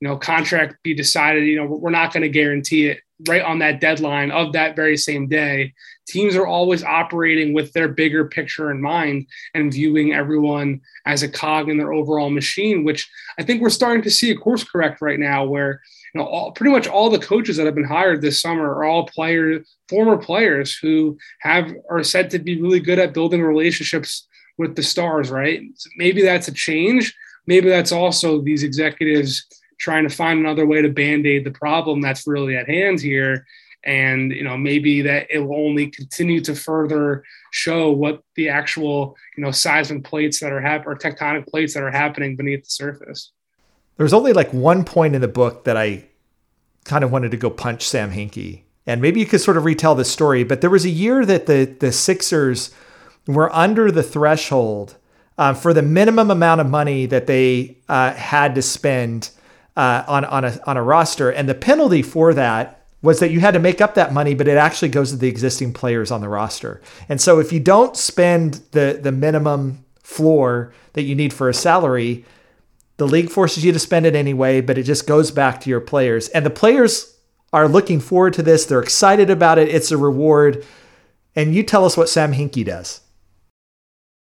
you 0.00 0.08
know 0.08 0.16
contract 0.16 0.76
be 0.82 0.94
decided 0.94 1.44
you 1.44 1.56
know 1.56 1.66
we're 1.66 1.90
not 1.90 2.12
going 2.12 2.22
to 2.22 2.28
guarantee 2.28 2.86
it 2.86 3.00
right 3.26 3.42
on 3.42 3.58
that 3.58 3.80
deadline 3.80 4.30
of 4.30 4.52
that 4.52 4.76
very 4.76 4.96
same 4.96 5.28
day. 5.28 5.74
Teams 6.06 6.36
are 6.36 6.46
always 6.46 6.84
operating 6.84 7.52
with 7.52 7.72
their 7.72 7.88
bigger 7.88 8.26
picture 8.26 8.70
in 8.70 8.80
mind 8.80 9.26
and 9.54 9.72
viewing 9.72 10.14
everyone 10.14 10.80
as 11.04 11.22
a 11.22 11.28
cog 11.28 11.68
in 11.68 11.76
their 11.76 11.92
overall 11.92 12.30
machine 12.30 12.84
which 12.84 13.10
i 13.38 13.42
think 13.42 13.60
we're 13.60 13.68
starting 13.68 14.02
to 14.02 14.10
see 14.10 14.30
a 14.30 14.36
course 14.36 14.64
correct 14.64 15.02
right 15.02 15.18
now 15.18 15.44
where 15.44 15.82
you 16.14 16.20
know 16.20 16.26
all, 16.26 16.52
pretty 16.52 16.72
much 16.72 16.86
all 16.86 17.10
the 17.10 17.18
coaches 17.18 17.56
that 17.56 17.66
have 17.66 17.74
been 17.74 17.84
hired 17.84 18.22
this 18.22 18.40
summer 18.40 18.74
are 18.74 18.84
all 18.84 19.06
players 19.06 19.66
former 19.88 20.16
players 20.16 20.76
who 20.78 21.18
have 21.40 21.74
are 21.90 22.02
said 22.02 22.30
to 22.30 22.38
be 22.38 22.60
really 22.60 22.80
good 22.80 22.98
at 22.98 23.12
building 23.12 23.42
relationships 23.42 24.26
with 24.56 24.76
the 24.76 24.82
stars 24.82 25.30
right? 25.30 25.62
So 25.74 25.90
maybe 25.96 26.22
that's 26.22 26.48
a 26.48 26.52
change 26.52 27.14
maybe 27.48 27.70
that's 27.70 27.92
also 27.92 28.40
these 28.42 28.62
executives 28.62 29.46
trying 29.78 30.06
to 30.06 30.14
find 30.14 30.38
another 30.38 30.66
way 30.66 30.82
to 30.82 30.88
band-aid 30.88 31.44
the 31.44 31.50
problem 31.50 32.00
that's 32.00 32.26
really 32.26 32.54
at 32.54 32.68
hand 32.68 33.00
here. 33.00 33.46
And 33.84 34.32
you 34.32 34.44
know 34.44 34.56
maybe 34.56 35.02
that 35.02 35.28
it 35.30 35.38
will 35.38 35.56
only 35.56 35.86
continue 35.86 36.40
to 36.42 36.54
further 36.54 37.24
show 37.52 37.90
what 37.90 38.22
the 38.34 38.48
actual 38.48 39.16
you 39.36 39.42
know 39.42 39.50
seismic 39.50 40.04
plates 40.04 40.40
that 40.40 40.52
are 40.52 40.60
happening 40.60 40.88
or 40.92 40.96
tectonic 40.98 41.46
plates 41.46 41.74
that 41.74 41.82
are 41.82 41.90
happening 41.90 42.36
beneath 42.36 42.64
the 42.64 42.70
surface. 42.70 43.32
There's 43.96 44.12
only 44.12 44.32
like 44.32 44.52
one 44.52 44.84
point 44.84 45.14
in 45.14 45.20
the 45.20 45.28
book 45.28 45.64
that 45.64 45.76
i 45.76 46.04
kind 46.84 47.04
of 47.04 47.12
wanted 47.12 47.30
to 47.30 47.36
go 47.36 47.50
punch 47.50 47.86
sam 47.86 48.10
hinkie. 48.10 48.62
And 48.84 49.00
maybe 49.00 49.20
you 49.20 49.26
could 49.26 49.40
sort 49.40 49.56
of 49.56 49.64
retell 49.64 49.94
the 49.94 50.04
story 50.04 50.42
but 50.42 50.60
there 50.60 50.70
was 50.70 50.84
a 50.84 50.90
year 50.90 51.24
that 51.24 51.46
the 51.46 51.64
the 51.64 51.92
sixers 51.92 52.74
were 53.28 53.54
under 53.54 53.92
the 53.92 54.02
threshold 54.02 54.96
um, 55.38 55.54
for 55.54 55.72
the 55.72 55.82
minimum 55.82 56.30
amount 56.30 56.60
of 56.60 56.68
money 56.68 57.06
that 57.06 57.26
they 57.26 57.78
uh, 57.88 58.12
had 58.12 58.54
to 58.56 58.62
spend 58.62 59.30
uh, 59.76 60.04
on 60.06 60.24
on 60.24 60.44
a 60.44 60.58
on 60.66 60.76
a 60.76 60.82
roster, 60.82 61.30
and 61.30 61.48
the 61.48 61.54
penalty 61.54 62.02
for 62.02 62.34
that 62.34 62.74
was 63.00 63.20
that 63.20 63.30
you 63.30 63.38
had 63.38 63.54
to 63.54 63.60
make 63.60 63.80
up 63.80 63.94
that 63.94 64.12
money, 64.12 64.34
but 64.34 64.48
it 64.48 64.56
actually 64.56 64.88
goes 64.88 65.12
to 65.12 65.16
the 65.16 65.28
existing 65.28 65.72
players 65.72 66.10
on 66.10 66.20
the 66.20 66.28
roster. 66.28 66.82
And 67.08 67.20
so 67.20 67.38
if 67.38 67.52
you 67.52 67.60
don't 67.60 67.96
spend 67.96 68.60
the 68.72 68.98
the 69.00 69.12
minimum 69.12 69.84
floor 70.02 70.72
that 70.94 71.02
you 71.02 71.14
need 71.14 71.32
for 71.32 71.48
a 71.48 71.54
salary, 71.54 72.24
the 72.96 73.06
league 73.06 73.30
forces 73.30 73.64
you 73.64 73.72
to 73.72 73.78
spend 73.78 74.06
it 74.06 74.16
anyway, 74.16 74.60
but 74.60 74.76
it 74.76 74.82
just 74.82 75.06
goes 75.06 75.30
back 75.30 75.60
to 75.60 75.70
your 75.70 75.80
players. 75.80 76.28
And 76.28 76.44
the 76.44 76.50
players 76.50 77.14
are 77.52 77.68
looking 77.68 78.00
forward 78.00 78.34
to 78.34 78.42
this. 78.42 78.64
They're 78.66 78.82
excited 78.82 79.30
about 79.30 79.58
it. 79.58 79.68
It's 79.68 79.92
a 79.92 79.96
reward. 79.96 80.66
And 81.36 81.54
you 81.54 81.62
tell 81.62 81.84
us 81.84 81.96
what 81.96 82.08
Sam 82.08 82.32
Hinkie 82.32 82.64
does. 82.64 83.00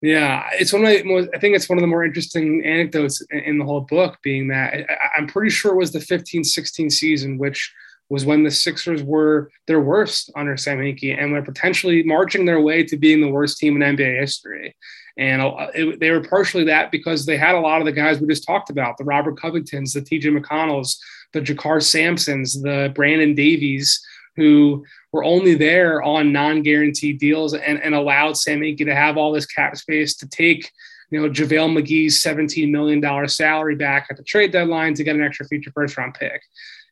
Yeah, 0.01 0.47
it's 0.53 0.73
one 0.73 0.85
of 0.85 0.89
the 0.89 1.03
most, 1.03 1.29
I 1.33 1.39
think 1.39 1.55
it's 1.55 1.69
one 1.69 1.77
of 1.77 1.81
the 1.81 1.87
more 1.87 2.03
interesting 2.03 2.63
anecdotes 2.65 3.25
in 3.31 3.57
the 3.57 3.65
whole 3.65 3.81
book, 3.81 4.17
being 4.21 4.49
that 4.49 4.85
I'm 5.17 5.27
pretty 5.27 5.49
sure 5.49 5.73
it 5.73 5.77
was 5.77 5.91
the 5.91 5.99
15 6.01 6.43
16 6.43 6.89
season, 6.89 7.37
which 7.37 7.73
was 8.09 8.25
when 8.25 8.43
the 8.43 8.51
Sixers 8.51 9.01
were 9.03 9.49
their 9.67 9.79
worst 9.79 10.29
under 10.35 10.57
Sam 10.57 10.77
Hinkie 10.77 11.17
and 11.17 11.31
were 11.31 11.41
potentially 11.41 12.03
marching 12.03 12.45
their 12.45 12.61
way 12.61 12.83
to 12.83 12.97
being 12.97 13.19
the 13.19 13.31
worst 13.31 13.57
team 13.57 13.81
in 13.81 13.95
NBA 13.95 14.19
history. 14.19 14.75
And 15.17 15.41
it, 15.73 15.99
they 15.99 16.11
were 16.11 16.21
partially 16.21 16.65
that 16.65 16.91
because 16.91 17.25
they 17.25 17.37
had 17.37 17.55
a 17.55 17.59
lot 17.59 17.79
of 17.79 17.85
the 17.85 17.91
guys 17.91 18.19
we 18.19 18.27
just 18.27 18.45
talked 18.45 18.69
about 18.69 18.97
the 18.97 19.05
Robert 19.05 19.39
Covingtons, 19.39 19.93
the 19.93 20.01
TJ 20.01 20.37
McConnells, 20.37 20.97
the 21.33 21.41
JaKarr 21.41 21.81
Sampsons, 21.81 22.61
the 22.61 22.91
Brandon 22.93 23.33
Davies, 23.33 24.05
who 24.35 24.85
were 25.11 25.23
only 25.23 25.55
there 25.55 26.03
on 26.03 26.31
non-guaranteed 26.31 27.19
deals 27.19 27.53
and, 27.53 27.81
and 27.81 27.95
allowed 27.95 28.37
Sam 28.37 28.59
Hinkie 28.59 28.85
to 28.85 28.95
have 28.95 29.17
all 29.17 29.31
this 29.31 29.45
cap 29.45 29.77
space 29.77 30.15
to 30.17 30.27
take, 30.27 30.71
you 31.09 31.21
know, 31.21 31.29
JaVale 31.29 31.77
McGee's 31.77 32.21
$17 32.21 32.69
million 32.69 33.29
salary 33.29 33.75
back 33.75 34.07
at 34.09 34.17
the 34.17 34.23
trade 34.23 34.51
deadline 34.51 34.93
to 34.95 35.03
get 35.03 35.15
an 35.15 35.23
extra 35.23 35.47
future 35.47 35.71
first 35.73 35.97
round 35.97 36.15
pick. 36.15 36.41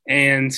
And 0.07 0.51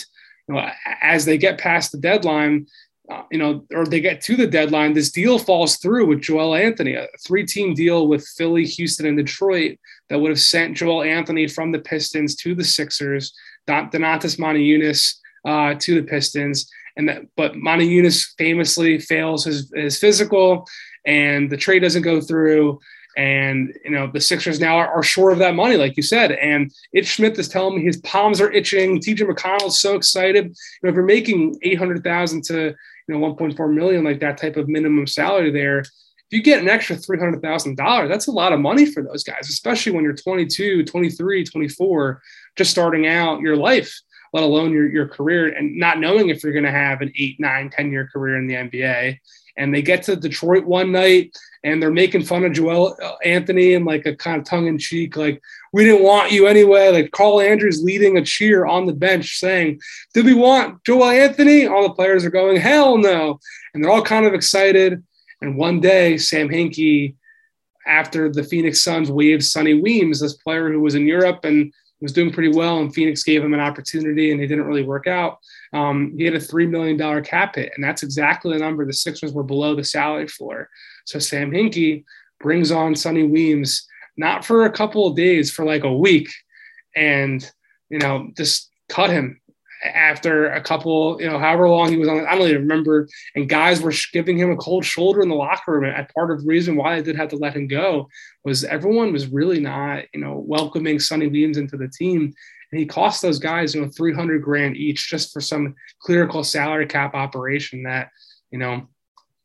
you 0.48 0.56
know, 0.56 0.70
as 1.02 1.26
they 1.26 1.38
get 1.38 1.58
past 1.58 1.92
the 1.92 1.98
deadline, 1.98 2.68
uh, 3.10 3.24
you 3.32 3.38
know, 3.38 3.66
or 3.74 3.86
they 3.86 4.00
get 4.00 4.22
to 4.22 4.36
the 4.36 4.48
deadline, 4.48 4.94
this 4.94 5.12
deal 5.12 5.38
falls 5.38 5.78
through 5.78 6.08
with 6.08 6.22
Joel 6.22 6.56
Anthony, 6.56 6.96
a 6.96 7.08
three-team 7.26 7.76
deal 7.76 8.08
with 8.08 8.28
Philly, 8.36 8.66
Houston, 8.66 9.06
and 9.06 9.18
Detroit 9.18 9.78
that 10.10 10.20
would 10.20 10.30
have 10.30 10.40
sent 10.40 10.78
Joel 10.78 11.04
Anthony 11.04 11.48
from 11.48 11.72
the 11.72 11.80
Pistons 11.80 12.36
to 12.38 12.56
the 12.56 12.64
Sixers, 12.64 13.34
Don- 13.68 13.92
Donatas 13.92 14.40
Motiejunas 14.40 15.16
uh, 15.46 15.76
to 15.80 16.02
the 16.02 16.08
Pistons. 16.08 16.70
And 16.98 17.10
that, 17.10 17.24
but 17.36 17.54
Motiejunas 17.54 18.34
famously 18.38 19.00
fails 19.00 19.46
his, 19.46 19.72
his 19.76 20.00
physical, 20.00 20.66
and 21.06 21.50
the 21.50 21.58
trade 21.58 21.80
doesn't 21.80 22.02
go 22.02 22.22
through. 22.22 22.80
And 23.18 23.74
you 23.86 23.92
know 23.92 24.10
the 24.12 24.20
Sixers 24.20 24.60
now 24.60 24.76
are, 24.76 24.90
are 24.90 25.04
short 25.04 25.32
of 25.32 25.40
that 25.40 25.56
money, 25.56 25.78
like 25.78 25.96
you 25.96 26.04
said. 26.04 26.34
And 26.34 26.70
Ish 26.92 27.16
Smith 27.16 27.40
is 27.40 27.48
telling 27.48 27.78
me 27.78 27.84
his 27.86 27.98
palms 27.98 28.42
are 28.42 28.52
itching. 28.52 29.00
TJ 29.00 29.22
McConnell's 29.22 29.80
so 29.80 29.96
excited. 29.96 30.46
You 30.48 30.52
know, 30.84 30.90
if 30.90 30.96
you're 30.96 31.06
making 31.06 31.58
eight 31.62 31.78
hundred 31.78 32.04
thousand 32.04 32.44
to 32.46 32.76
you 33.08 33.20
know 33.20 33.20
1.4 33.20 33.74
million, 33.74 34.04
like 34.04 34.20
that 34.20 34.38
type 34.38 34.58
of 34.58 34.68
minimum 34.68 35.08
salary 35.08 35.50
there, 35.50 35.80
if 35.80 35.90
you 36.32 36.42
get 36.42 36.60
an 36.60 36.68
extra 36.68 36.96
$300,000, 36.96 38.10
that's 38.10 38.28
a 38.28 38.32
lot 38.32 38.52
of 38.52 38.60
money 38.60 38.86
for 38.86 39.04
those 39.04 39.24
guys, 39.24 39.48
especially 39.48 39.92
when 39.92 40.04
you're 40.04 40.16
22, 40.16 40.84
23, 40.84 41.44
24, 41.44 42.22
just 42.56 42.72
starting 42.72 43.06
out 43.06 43.42
your 43.42 43.56
life 43.56 44.02
let 44.36 44.44
alone 44.44 44.74
your, 44.74 44.90
your 44.90 45.08
career 45.08 45.48
and 45.48 45.78
not 45.78 45.98
knowing 45.98 46.28
if 46.28 46.44
you're 46.44 46.52
going 46.52 46.66
to 46.66 46.70
have 46.72 47.00
an 47.00 47.10
eight, 47.18 47.40
nine, 47.40 47.70
10 47.70 47.90
year 47.90 48.10
career 48.12 48.36
in 48.38 48.48
the 48.48 48.56
NBA. 48.56 49.18
And 49.56 49.74
they 49.74 49.82
get 49.82 50.04
to 50.04 50.18
Detroit 50.18 50.66
one 50.66 50.92
night 50.92 51.34
and 51.64 51.82
they're 51.82 51.90
making 51.90 52.26
fun 52.26 52.44
of 52.44 52.52
Joel 52.52 52.98
uh, 53.02 53.14
Anthony 53.24 53.76
and 53.76 53.86
like 53.86 54.06
a 54.06 54.14
kind 54.14 54.42
of 54.42 54.46
tongue 54.46 54.68
in 54.68 54.78
cheek, 54.78 55.16
like, 55.16 55.42
we 55.72 55.86
didn't 55.86 56.04
want 56.04 56.34
you 56.34 56.48
anyway. 56.48 56.90
Like 56.90 57.12
Carl 57.12 57.40
Andrews 57.40 57.82
leading 57.82 58.18
a 58.18 58.26
cheer 58.26 58.66
on 58.66 58.86
the 58.86 58.94
bench 58.94 59.38
saying, 59.38 59.80
Did 60.14 60.26
we 60.26 60.34
want 60.34 60.84
Joel 60.84 61.06
Anthony? 61.06 61.66
All 61.66 61.84
the 61.84 61.94
players 61.94 62.26
are 62.26 62.30
going, 62.30 62.58
Hell 62.58 62.98
no. 62.98 63.40
And 63.74 63.82
they're 63.82 63.92
all 63.92 64.02
kind 64.02 64.26
of 64.26 64.34
excited. 64.34 65.02
And 65.40 65.56
one 65.56 65.80
day, 65.80 66.18
Sam 66.18 66.50
Hinkie, 66.50 67.16
after 67.88 68.30
the 68.30 68.44
Phoenix 68.44 68.82
Suns 68.82 69.10
waived 69.10 69.44
Sonny 69.44 69.76
Weems, 69.76 70.20
this 70.20 70.34
player 70.34 70.70
who 70.70 70.82
was 70.82 70.96
in 70.96 71.08
Europe 71.08 71.46
and 71.46 71.72
was 72.06 72.14
doing 72.14 72.32
pretty 72.32 72.56
well, 72.56 72.80
and 72.80 72.94
Phoenix 72.94 73.24
gave 73.24 73.44
him 73.44 73.54
an 73.54 73.60
opportunity, 73.60 74.32
and 74.32 74.40
it 74.40 74.48
didn't 74.48 74.66
really 74.66 74.84
work 74.84 75.08
out. 75.08 75.40
Um, 75.74 76.14
he 76.18 76.24
had 76.24 76.36
a 76.36 76.40
three 76.40 76.68
million 76.68 76.98
dollar 76.98 77.22
cap 77.22 77.56
hit, 77.56 77.72
and 77.76 77.84
that's 77.84 78.04
exactly 78.04 78.54
the 78.54 78.64
number 78.64 78.86
the 78.86 78.94
Sixers 78.94 79.34
were 79.34 79.44
below 79.44 79.76
the 79.76 79.84
salary 79.84 80.28
floor. 80.28 80.70
So 81.06 81.18
Sam 81.20 81.52
Hinkie 81.52 82.04
brings 82.40 82.72
on 82.72 82.96
Sonny 82.96 83.24
Weems 83.24 83.88
not 84.18 84.46
for 84.46 84.66
a 84.66 84.72
couple 84.72 85.08
of 85.08 85.16
days, 85.16 85.52
for 85.52 85.66
like 85.66 85.84
a 85.84 85.94
week, 85.94 86.30
and 86.96 87.50
you 87.90 87.98
know 87.98 88.30
just 88.38 88.70
cut 88.88 89.10
him 89.10 89.42
after 89.94 90.48
a 90.48 90.62
couple, 90.62 91.22
you 91.22 91.28
know, 91.28 91.38
however 91.38 91.70
long 91.70 91.90
he 91.90 91.98
was 91.98 92.08
on, 92.08 92.26
I 92.26 92.36
don't 92.36 92.50
even 92.50 92.62
remember. 92.62 93.08
And 93.36 93.50
guys 93.50 93.82
were 93.82 93.94
giving 94.12 94.38
him 94.38 94.52
a 94.52 94.58
cold 94.58 94.86
shoulder 94.86 95.22
in 95.22 95.30
the 95.30 95.36
locker 95.36 95.74
room. 95.74 95.84
And 95.84 96.10
part 96.10 96.32
of 96.32 96.42
the 96.42 96.48
reason 96.48 96.76
why 96.76 96.96
they 96.96 97.04
did 97.04 97.16
have 97.16 97.30
to 97.30 97.38
let 97.38 97.56
him 97.56 97.68
go 97.68 98.08
was 98.44 98.64
everyone 98.64 99.14
was 99.14 99.28
really 99.28 99.60
not, 99.60 100.06
you 100.14 100.20
know, 100.20 100.44
welcoming 100.46 101.00
Sonny 101.00 101.28
Weems 101.28 101.58
into 101.58 101.78
the 101.78 101.88
team. 101.88 102.34
And 102.72 102.80
he 102.80 102.86
cost 102.86 103.22
those 103.22 103.40
guys, 103.40 103.76
you 103.76 103.82
know, 103.82 103.90
300 103.90 104.42
grand 104.42 104.76
each 104.76 105.10
just 105.10 105.32
for 105.32 105.42
some 105.42 105.76
clerical 106.00 106.44
salary 106.44 106.88
cap 106.88 107.14
operation 107.14 107.84
that, 107.84 108.10
you 108.52 108.60
know, 108.60 108.88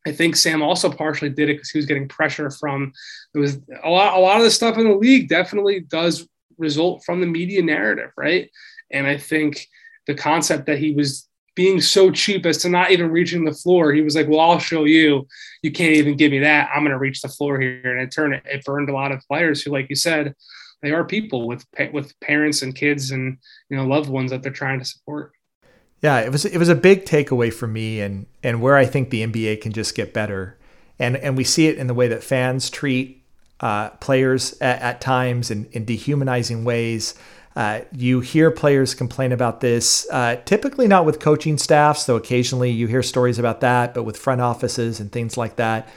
I 0.05 0.11
think 0.11 0.35
Sam 0.35 0.63
also 0.63 0.89
partially 0.89 1.29
did 1.29 1.49
it 1.49 1.57
because 1.57 1.69
he 1.69 1.77
was 1.77 1.85
getting 1.85 2.07
pressure 2.07 2.49
from 2.49 2.91
it 3.35 3.39
was 3.39 3.59
a 3.83 3.89
lot, 3.89 4.17
a 4.17 4.19
lot 4.19 4.37
of 4.37 4.43
the 4.43 4.51
stuff 4.51 4.77
in 4.77 4.85
the 4.85 4.95
league 4.95 5.29
definitely 5.29 5.81
does 5.81 6.27
result 6.57 7.03
from 7.05 7.21
the 7.21 7.27
media 7.27 7.61
narrative, 7.61 8.11
right? 8.17 8.49
And 8.91 9.05
I 9.05 9.17
think 9.17 9.67
the 10.07 10.15
concept 10.15 10.65
that 10.65 10.79
he 10.79 10.93
was 10.93 11.27
being 11.55 11.81
so 11.81 12.11
cheap 12.11 12.45
as 12.45 12.57
to 12.59 12.69
not 12.69 12.91
even 12.91 13.11
reaching 13.11 13.43
the 13.43 13.53
floor. 13.53 13.91
He 13.91 14.01
was 14.01 14.15
like, 14.15 14.27
"Well, 14.27 14.39
I'll 14.39 14.59
show 14.59 14.85
you. 14.85 15.27
You 15.61 15.71
can't 15.71 15.95
even 15.95 16.15
give 16.15 16.31
me 16.31 16.39
that. 16.39 16.69
I'm 16.73 16.83
going 16.83 16.91
to 16.91 16.97
reach 16.97 17.21
the 17.21 17.27
floor 17.27 17.59
here." 17.59 17.81
And 17.83 18.01
it 18.01 18.11
turned 18.11 18.33
it 18.33 18.65
burned 18.65 18.89
a 18.89 18.93
lot 18.93 19.11
of 19.11 19.21
players 19.27 19.61
who, 19.61 19.71
like 19.71 19.89
you 19.89 19.95
said, 19.95 20.35
they 20.81 20.91
are 20.91 21.03
people 21.03 21.47
with 21.47 21.65
with 21.91 22.19
parents 22.19 22.61
and 22.61 22.75
kids 22.75 23.11
and 23.11 23.37
you 23.69 23.77
know 23.77 23.85
loved 23.85 24.09
ones 24.09 24.31
that 24.31 24.43
they're 24.43 24.51
trying 24.51 24.79
to 24.79 24.85
support. 24.85 25.33
Yeah, 26.01 26.19
it 26.19 26.31
was 26.31 26.45
it 26.45 26.57
was 26.57 26.69
a 26.69 26.75
big 26.75 27.05
takeaway 27.05 27.53
for 27.53 27.67
me, 27.67 28.01
and 28.01 28.25
and 28.43 28.61
where 28.61 28.75
I 28.75 28.85
think 28.85 29.09
the 29.09 29.25
NBA 29.25 29.61
can 29.61 29.71
just 29.71 29.93
get 29.93 30.13
better, 30.13 30.57
and 30.97 31.15
and 31.17 31.37
we 31.37 31.43
see 31.43 31.67
it 31.67 31.77
in 31.77 31.87
the 31.87 31.93
way 31.93 32.07
that 32.07 32.23
fans 32.23 32.69
treat 32.69 33.23
uh, 33.59 33.89
players 33.91 34.59
at, 34.59 34.81
at 34.81 35.01
times 35.01 35.51
in, 35.51 35.65
in 35.71 35.85
dehumanizing 35.85 36.63
ways. 36.63 37.13
Uh, 37.55 37.81
you 37.91 38.21
hear 38.21 38.49
players 38.49 38.93
complain 38.93 39.31
about 39.31 39.59
this, 39.59 40.07
uh, 40.09 40.37
typically 40.45 40.87
not 40.87 41.05
with 41.05 41.19
coaching 41.19 41.57
staffs, 41.57 42.05
though 42.05 42.15
occasionally 42.15 42.71
you 42.71 42.87
hear 42.87 43.03
stories 43.03 43.37
about 43.37 43.59
that, 43.59 43.93
but 43.93 44.03
with 44.03 44.17
front 44.17 44.39
offices 44.39 44.99
and 44.99 45.11
things 45.11 45.35
like 45.35 45.57
that. 45.57 45.89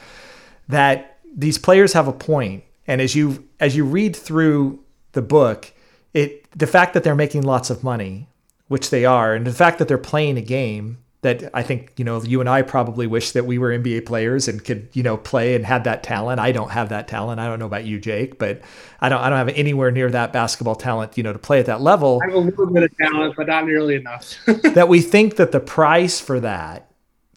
That 0.67 1.17
these 1.35 1.57
players 1.57 1.93
have 1.93 2.07
a 2.07 2.13
point. 2.13 2.63
and 2.87 3.01
as 3.01 3.15
you 3.15 3.47
as 3.59 3.75
you 3.75 3.83
read 3.85 4.15
through 4.15 4.79
the 5.13 5.21
book, 5.21 5.73
it 6.13 6.49
the 6.51 6.67
fact 6.67 6.93
that 6.93 7.03
they're 7.03 7.15
making 7.15 7.43
lots 7.43 7.69
of 7.69 7.83
money, 7.83 8.27
which 8.67 8.89
they 8.89 9.05
are, 9.05 9.33
and 9.33 9.47
the 9.47 9.53
fact 9.53 9.79
that 9.79 9.87
they're 9.87 9.97
playing 9.97 10.37
a 10.37 10.41
game 10.41 10.97
that 11.25 11.49
I 11.55 11.63
think 11.63 11.91
you 11.97 12.05
know 12.05 12.21
you 12.21 12.39
and 12.39 12.47
I 12.47 12.61
probably 12.61 13.07
wish 13.07 13.31
that 13.31 13.47
we 13.47 13.57
were 13.57 13.71
NBA 13.71 14.05
players 14.05 14.47
and 14.47 14.63
could 14.63 14.89
you 14.93 15.01
know 15.01 15.17
play 15.17 15.55
and 15.55 15.65
had 15.65 15.83
that 15.85 16.03
talent. 16.03 16.39
I 16.39 16.51
don't 16.51 16.69
have 16.69 16.89
that 16.89 17.07
talent. 17.07 17.39
I 17.39 17.47
don't 17.47 17.57
know 17.57 17.65
about 17.65 17.83
you, 17.83 17.99
Jake, 17.99 18.37
but 18.37 18.61
I 19.01 19.09
don't 19.09 19.19
I 19.19 19.29
don't 19.29 19.39
have 19.39 19.49
anywhere 19.49 19.89
near 19.89 20.09
that 20.11 20.31
basketball 20.31 20.75
talent 20.75 21.17
you 21.17 21.23
know 21.23 21.33
to 21.33 21.39
play 21.39 21.59
at 21.59 21.65
that 21.65 21.81
level. 21.81 22.21
I 22.23 22.27
have 22.27 22.35
a 22.35 22.39
little 22.39 22.67
bit 22.67 22.83
of 22.83 22.95
talent, 22.97 23.33
but 23.35 23.47
not 23.47 23.65
nearly 23.65 23.95
enough. 23.95 24.35
that 24.45 24.87
we 24.87 25.01
think 25.01 25.37
that 25.37 25.51
the 25.51 25.59
price 25.59 26.19
for 26.19 26.39
that, 26.41 26.91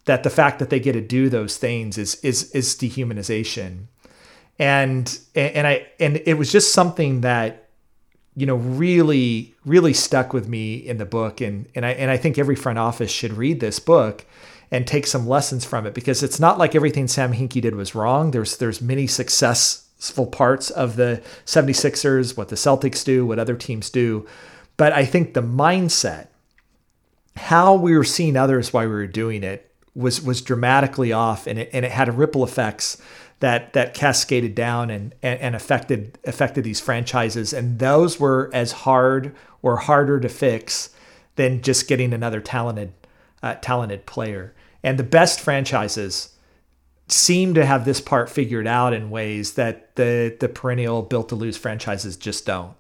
that 0.05 0.23
the 0.23 0.31
fact 0.31 0.59
that 0.59 0.69
they 0.69 0.81
get 0.81 0.93
to 0.93 1.01
do 1.01 1.31
those 1.31 1.57
things 1.57 1.97
is 1.97 2.17
is 2.17 2.53
is 2.53 2.75
dehumanization, 2.75 3.87
and 4.59 5.19
and 5.35 5.67
I 5.67 5.87
and 5.99 6.21
it 6.27 6.35
was 6.35 6.53
just 6.53 6.75
something 6.75 7.23
that 7.23 7.68
you 8.39 8.47
know 8.47 8.55
really 8.55 9.53
really 9.65 9.93
stuck 9.93 10.33
with 10.33 10.47
me 10.47 10.77
in 10.77 10.99
the 10.99 11.05
book 11.05 11.41
and 11.41 11.69
and 11.75 11.85
I 11.85 11.91
and 11.91 12.09
I 12.09 12.17
think 12.17 12.39
every 12.39 12.55
front 12.55 12.79
office 12.79 13.11
should 13.11 13.33
read 13.33 13.59
this 13.59 13.81
book 13.81 14.25
and 14.71 14.87
take 14.87 15.09
some 15.09 15.27
lessons 15.27 15.65
from 15.65 15.87
it 15.87 15.95
because 15.95 16.23
it's 16.23 16.39
not 16.39 16.57
like 16.57 16.75
everything 16.77 17.09
Sam 17.09 17.33
Hinkie 17.33 17.61
did 17.61 17.75
was 17.75 17.97
wrong. 17.97 18.31
There's 18.31 18.57
there's 18.59 18.81
many 18.81 19.09
successful 19.09 20.27
parts 20.27 20.71
of 20.71 20.95
the 20.95 21.21
76ers, 21.47 22.37
what 22.37 22.49
the 22.49 22.57
Celtics 22.57 23.05
do, 23.05 23.27
what 23.27 23.41
other 23.41 23.57
teams 23.57 23.91
do. 23.91 24.25
But 24.77 24.93
I 24.93 25.05
think 25.05 25.35
the 25.35 25.43
mindset, 25.43 26.29
how 27.37 27.75
we 27.75 27.97
were 27.97 28.05
seeing 28.05 28.37
others 28.37 28.73
while 28.73 28.87
we 28.87 28.95
were 28.95 29.09
doing 29.09 29.43
it 29.43 29.69
was 29.97 30.23
was 30.23 30.43
dramatically 30.43 31.13
off 31.13 31.49
and 31.49 31.59
it 31.59 31.71
and 31.73 31.85
it 31.85 31.91
had 31.91 32.17
ripple 32.17 32.45
effects 32.45 33.03
that 33.41 33.73
that 33.73 33.95
cascaded 33.95 34.55
down 34.55 34.91
and, 34.91 35.15
and, 35.23 35.41
and 35.41 35.55
affected 35.55 36.19
affected 36.25 36.65
these 36.65 36.81
franchises, 36.81 37.53
and 37.53 37.79
those 37.79 38.19
were 38.19 38.51
as 38.53 38.73
hard 38.73 39.35
or 39.63 39.77
harder 39.77 40.21
to 40.21 40.29
fix 40.29 40.91
than 41.37 41.63
just 41.63 41.89
getting 41.89 42.13
another 42.13 42.41
talented 42.41 42.93
uh, 43.43 43.55
talented 43.61 44.07
player. 44.07 44.55
And 44.83 44.99
the 44.99 45.05
best 45.05 45.41
franchises 45.41 46.35
seem 47.09 47.55
to 47.55 47.65
have 47.65 47.85
this 47.85 48.01
part 48.01 48.29
figured 48.29 48.67
out 48.67 48.93
in 48.93 49.11
ways 49.11 49.55
that 49.55 49.95
the 49.97 50.37
the 50.39 50.49
perennial 50.49 51.03
built 51.03 51.29
to 51.31 51.35
lose 51.35 51.57
franchises 51.57 52.17
just 52.17 52.45
don't. 52.45 52.75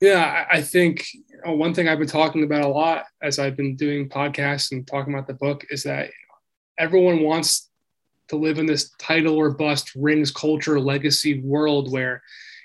Yeah, 0.00 0.46
I 0.50 0.62
think 0.62 1.06
one 1.44 1.74
thing 1.74 1.88
I've 1.88 1.98
been 1.98 2.08
talking 2.08 2.42
about 2.42 2.64
a 2.64 2.68
lot 2.68 3.04
as 3.22 3.38
I've 3.38 3.56
been 3.56 3.76
doing 3.76 4.08
podcasts 4.08 4.72
and 4.72 4.86
talking 4.86 5.14
about 5.14 5.26
the 5.26 5.34
book 5.34 5.64
is 5.70 5.84
that 5.84 6.10
everyone 6.78 7.22
wants 7.22 7.70
to 8.32 8.36
live 8.36 8.58
in 8.58 8.64
this 8.64 8.90
title 8.98 9.36
or 9.36 9.50
bust 9.50 9.92
rings 9.94 10.30
culture 10.30 10.80
legacy 10.80 11.40
world 11.40 11.92
where 11.92 12.22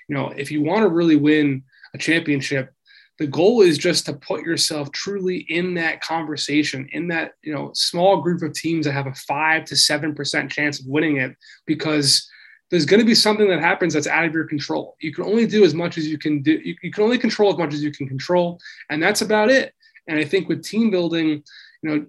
you 0.08 0.16
know 0.16 0.28
if 0.28 0.50
you 0.50 0.62
want 0.62 0.82
to 0.82 0.88
really 0.88 1.16
win 1.16 1.62
a 1.94 1.98
championship 1.98 2.72
the 3.18 3.26
goal 3.26 3.60
is 3.60 3.76
just 3.76 4.06
to 4.06 4.14
put 4.14 4.42
yourself 4.42 4.90
truly 4.92 5.44
in 5.50 5.74
that 5.74 6.00
conversation 6.00 6.88
in 6.92 7.08
that 7.08 7.32
you 7.42 7.52
know 7.52 7.70
small 7.74 8.22
group 8.22 8.40
of 8.40 8.54
teams 8.54 8.86
that 8.86 8.92
have 8.92 9.06
a 9.06 9.14
5 9.14 9.66
to 9.66 9.74
7% 9.74 10.50
chance 10.50 10.80
of 10.80 10.86
winning 10.86 11.18
it 11.18 11.36
because 11.66 12.26
there's 12.70 12.86
going 12.86 13.00
to 13.00 13.06
be 13.06 13.14
something 13.14 13.48
that 13.48 13.60
happens 13.60 13.92
that's 13.94 14.06
out 14.06 14.26
of 14.26 14.34
your 14.34 14.44
control. 14.44 14.94
You 15.00 15.12
can 15.14 15.24
only 15.24 15.46
do 15.46 15.64
as 15.64 15.72
much 15.74 15.96
as 15.96 16.06
you 16.06 16.18
can 16.18 16.42
do 16.42 16.52
you, 16.52 16.76
you 16.82 16.90
can 16.90 17.04
only 17.04 17.18
control 17.18 17.52
as 17.52 17.58
much 17.58 17.74
as 17.74 17.82
you 17.82 17.92
can 17.92 18.08
control 18.08 18.58
and 18.88 19.02
that's 19.02 19.20
about 19.20 19.50
it. 19.50 19.74
And 20.06 20.18
i 20.18 20.24
think 20.24 20.48
with 20.48 20.64
team 20.64 20.90
building 20.90 21.42
you 21.82 21.90
know 21.90 22.06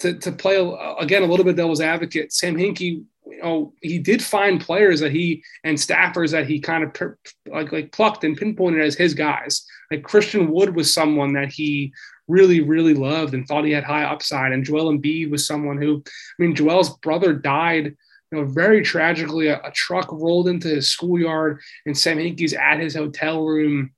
to, 0.00 0.14
to 0.14 0.32
play 0.32 0.56
again 0.98 1.22
a 1.22 1.26
little 1.26 1.44
bit 1.44 1.56
devil's 1.56 1.80
advocate, 1.80 2.32
Sam 2.32 2.56
Hinkie, 2.56 3.04
you 3.26 3.42
know, 3.42 3.72
he 3.80 3.98
did 3.98 4.22
find 4.22 4.60
players 4.60 5.00
that 5.00 5.12
he 5.12 5.42
and 5.64 5.76
staffers 5.76 6.32
that 6.32 6.46
he 6.46 6.60
kind 6.60 6.84
of 6.84 6.92
per, 6.94 7.16
like 7.46 7.72
like 7.72 7.92
plucked 7.92 8.24
and 8.24 8.36
pinpointed 8.36 8.80
as 8.80 8.96
his 8.96 9.14
guys. 9.14 9.64
Like 9.90 10.02
Christian 10.02 10.50
Wood 10.50 10.74
was 10.74 10.92
someone 10.92 11.32
that 11.34 11.50
he 11.50 11.92
really 12.28 12.60
really 12.60 12.94
loved 12.94 13.34
and 13.34 13.46
thought 13.46 13.64
he 13.64 13.72
had 13.72 13.84
high 13.84 14.04
upside, 14.04 14.52
and 14.52 14.64
Joel 14.64 14.92
Embiid 14.92 15.30
was 15.30 15.46
someone 15.46 15.80
who, 15.80 16.02
I 16.06 16.42
mean, 16.42 16.54
Joel's 16.54 16.96
brother 16.98 17.32
died. 17.32 17.96
You 18.32 18.38
know, 18.38 18.44
very 18.44 18.82
tragically, 18.82 19.48
a, 19.48 19.60
a 19.60 19.72
truck 19.72 20.10
rolled 20.12 20.46
into 20.46 20.68
his 20.68 20.88
schoolyard, 20.88 21.60
and 21.84 21.98
Sam 21.98 22.18
Hinkie's 22.18 22.54
at 22.54 22.78
his 22.78 22.94
hotel 22.94 23.44
room 23.44 23.90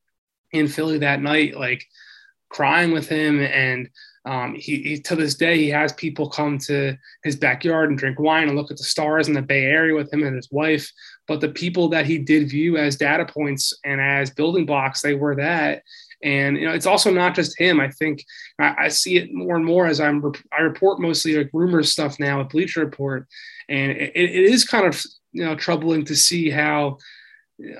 in 0.53 0.69
Philly 0.69 0.99
that 0.99 1.21
night, 1.21 1.55
like 1.55 1.87
crying 2.49 2.93
with 2.93 3.09
him 3.09 3.41
and 3.41 3.89
um, 4.25 4.55
he, 4.55 4.83
he, 4.83 4.99
to 5.01 5.17
this 5.17 5.35
day 5.35 5.59
he 5.59 5.69
has 5.71 5.93
people 5.93 6.29
come 6.29 6.59
to 6.59 6.97
his 7.25 7.35
backyard 7.35 7.91
and 7.91 7.99
drink 7.99 8.21
wine 8.21 8.49
and 8.49 8.57
look 8.57 8.71
at 8.71 8.77
the 8.77 8.85
stars 8.85 9.27
in 9.27 9.35
the 9.35 9.43
Bay 9.43 9.65
Area 9.65 9.95
with 9.95 10.13
him 10.13 10.23
and 10.23 10.37
his 10.37 10.51
wife. 10.51 10.91
But 11.27 11.41
the 11.41 11.49
people 11.49 11.89
that 11.89 12.07
he 12.07 12.19
did 12.19 12.51
view 12.51 12.77
as 12.77 12.97
data 12.97 13.27
points 13.27 13.73
and 13.85 14.01
as 14.01 14.31
building 14.31 14.65
blocks, 14.65 15.03
they 15.03 15.15
were 15.15 15.35
that. 15.37 15.83
And 16.23 16.57
you 16.57 16.67
know, 16.67 16.75
it's 16.75 16.87
also 16.87 17.11
not 17.11 17.35
just 17.35 17.59
him. 17.59 17.81
I 17.81 17.91
think 17.91 18.25
I, 18.61 18.85
I 18.85 18.89
see 18.89 19.17
it 19.17 19.35
more 19.35 19.57
and 19.57 19.65
more 19.65 19.87
as 19.87 20.01
I'm 20.01 20.23
I 20.57 20.63
report 20.63 21.01
mostly 21.01 21.37
like 21.37 21.51
rumors 21.53 21.91
stuff 21.91 22.21
now 22.21 22.41
at 22.41 22.51
Bleacher 22.51 22.81
Report, 22.81 23.27
and 23.69 23.91
it, 23.91 24.13
it 24.15 24.31
is 24.31 24.65
kind 24.65 24.87
of 24.87 25.03
you 25.33 25.45
know 25.45 25.57
troubling 25.57 26.05
to 26.05 26.15
see 26.15 26.49
how 26.49 26.99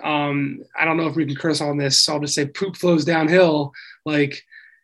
um, 0.03 0.61
I 0.77 0.85
don't 0.85 0.97
know 0.97 1.07
if 1.07 1.15
we 1.15 1.25
can 1.25 1.37
curse 1.37 1.61
on 1.61 1.77
this. 1.77 2.03
So 2.03 2.15
I'll 2.15 2.21
just 2.21 2.35
say 2.35 2.47
poop 2.47 2.75
flows 2.75 3.05
downhill. 3.05 3.73
Like 4.05 4.43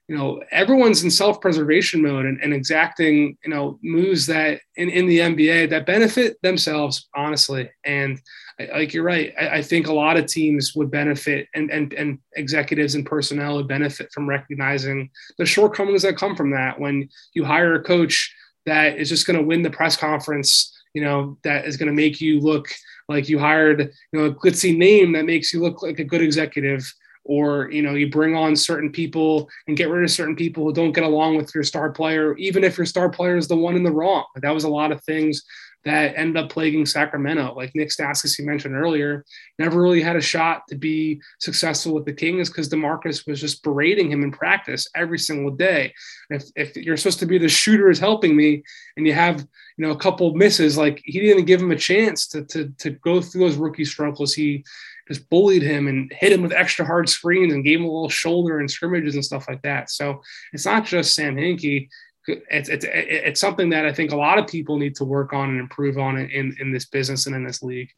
you 0.08 0.16
know 0.16 0.42
everyone's 0.50 1.04
in 1.04 1.10
self-preservation 1.10 2.02
mode 2.02 2.24
and, 2.24 2.40
and, 2.42 2.54
exacting 2.54 3.36
you 3.44 3.50
know 3.50 3.78
moves 3.82 4.26
that 4.26 4.60
in, 4.76 4.88
in 4.88 5.06
the 5.06 5.18
nba 5.18 5.68
that 5.68 5.86
benefit 5.86 6.38
themselves 6.42 7.08
honestly. 7.14 7.70
And 7.84 8.20
like 8.58 8.92
you're 8.92 9.04
right. 9.04 9.32
I, 9.40 9.58
I, 9.58 9.62
think 9.62 9.86
a 9.86 9.92
lot 9.92 10.16
of 10.16 10.26
teams 10.26 10.74
would 10.74 10.90
benefit 10.90 11.46
and, 11.54 11.70
and 11.70 11.92
and 11.92 12.18
executives 12.34 12.96
and 12.96 13.06
personnel 13.06 13.56
would 13.56 13.68
benefit 13.68 14.10
from 14.12 14.28
recognizing 14.28 15.10
the 15.38 15.46
shortcomings 15.46 16.02
that 16.02 16.16
come 16.16 16.34
from 16.34 16.50
that. 16.50 16.80
When 16.80 17.08
you 17.34 17.44
hire 17.44 17.74
a 17.74 17.82
coach 17.82 18.34
that 18.66 18.98
is 18.98 19.08
just 19.08 19.26
going 19.26 19.38
to 19.38 19.44
win 19.44 19.62
the 19.62 19.70
press 19.70 19.96
conference 19.96 20.74
you 20.94 21.02
know 21.02 21.38
that 21.44 21.66
is 21.66 21.76
going 21.76 21.86
to 21.86 21.92
make 21.92 22.20
you 22.20 22.40
look 22.40 22.68
like 23.08 23.28
you 23.28 23.38
hired 23.38 23.92
you 24.12 24.18
know 24.18 24.26
a 24.26 24.34
glitzy 24.34 24.76
name 24.76 25.12
that 25.12 25.26
makes 25.26 25.52
you 25.52 25.60
look 25.60 25.82
like 25.82 25.98
a 25.98 26.04
good 26.04 26.22
executive 26.22 26.92
or 27.24 27.70
you 27.70 27.82
know 27.82 27.94
you 27.94 28.10
bring 28.10 28.34
on 28.34 28.54
certain 28.56 28.90
people 28.90 29.48
and 29.66 29.76
get 29.76 29.88
rid 29.88 30.04
of 30.04 30.10
certain 30.10 30.36
people 30.36 30.64
who 30.64 30.72
don't 30.72 30.92
get 30.92 31.04
along 31.04 31.36
with 31.36 31.54
your 31.54 31.64
star 31.64 31.90
player 31.90 32.36
even 32.36 32.64
if 32.64 32.76
your 32.76 32.86
star 32.86 33.08
player 33.08 33.36
is 33.36 33.48
the 33.48 33.56
one 33.56 33.76
in 33.76 33.82
the 33.82 33.92
wrong 33.92 34.24
that 34.36 34.54
was 34.54 34.64
a 34.64 34.68
lot 34.68 34.92
of 34.92 35.02
things 35.04 35.44
that 35.84 36.14
ended 36.16 36.42
up 36.42 36.50
plaguing 36.50 36.84
Sacramento. 36.84 37.54
Like 37.54 37.74
Nick 37.74 37.90
Stauskas, 37.90 38.38
you 38.38 38.44
mentioned 38.44 38.74
earlier, 38.74 39.24
never 39.58 39.80
really 39.80 40.02
had 40.02 40.16
a 40.16 40.20
shot 40.20 40.62
to 40.68 40.74
be 40.74 41.20
successful 41.38 41.94
with 41.94 42.04
the 42.04 42.12
Kings 42.12 42.48
because 42.48 42.68
DeMarcus 42.68 43.26
was 43.26 43.40
just 43.40 43.62
berating 43.62 44.10
him 44.10 44.22
in 44.22 44.32
practice 44.32 44.88
every 44.96 45.18
single 45.18 45.50
day. 45.52 45.92
If, 46.30 46.44
if 46.56 46.76
you're 46.76 46.96
supposed 46.96 47.20
to 47.20 47.26
be 47.26 47.38
the 47.38 47.48
shooter 47.48 47.90
is 47.90 47.98
helping 47.98 48.36
me 48.36 48.62
and 48.96 49.06
you 49.06 49.14
have, 49.14 49.40
you 49.76 49.86
know, 49.86 49.92
a 49.92 49.98
couple 49.98 50.34
misses, 50.34 50.76
like 50.76 51.00
he 51.04 51.20
didn't 51.20 51.46
give 51.46 51.60
him 51.60 51.70
a 51.70 51.76
chance 51.76 52.26
to, 52.28 52.44
to, 52.46 52.72
to 52.78 52.90
go 52.90 53.20
through 53.20 53.42
those 53.42 53.56
rookie 53.56 53.84
struggles. 53.84 54.34
He 54.34 54.64
just 55.08 55.28
bullied 55.30 55.62
him 55.62 55.88
and 55.88 56.12
hit 56.12 56.32
him 56.32 56.42
with 56.42 56.52
extra 56.52 56.84
hard 56.84 57.08
screens 57.08 57.52
and 57.52 57.64
gave 57.64 57.80
him 57.80 57.86
a 57.86 57.90
little 57.90 58.10
shoulder 58.10 58.60
and 58.60 58.70
scrimmages 58.70 59.14
and 59.14 59.24
stuff 59.24 59.48
like 59.48 59.62
that. 59.62 59.90
So 59.90 60.20
it's 60.52 60.66
not 60.66 60.84
just 60.84 61.14
Sam 61.14 61.34
Hinkie. 61.34 61.88
It's, 62.26 62.68
it's, 62.68 62.84
it's 62.88 63.40
something 63.40 63.70
that 63.70 63.86
I 63.86 63.92
think 63.92 64.12
a 64.12 64.16
lot 64.16 64.38
of 64.38 64.46
people 64.46 64.76
need 64.76 64.94
to 64.96 65.04
work 65.04 65.32
on 65.32 65.48
and 65.48 65.58
improve 65.58 65.96
on 65.96 66.18
in, 66.18 66.54
in 66.60 66.70
this 66.70 66.84
business 66.84 67.26
and 67.26 67.34
in 67.34 67.42
this 67.42 67.62
league. 67.62 67.88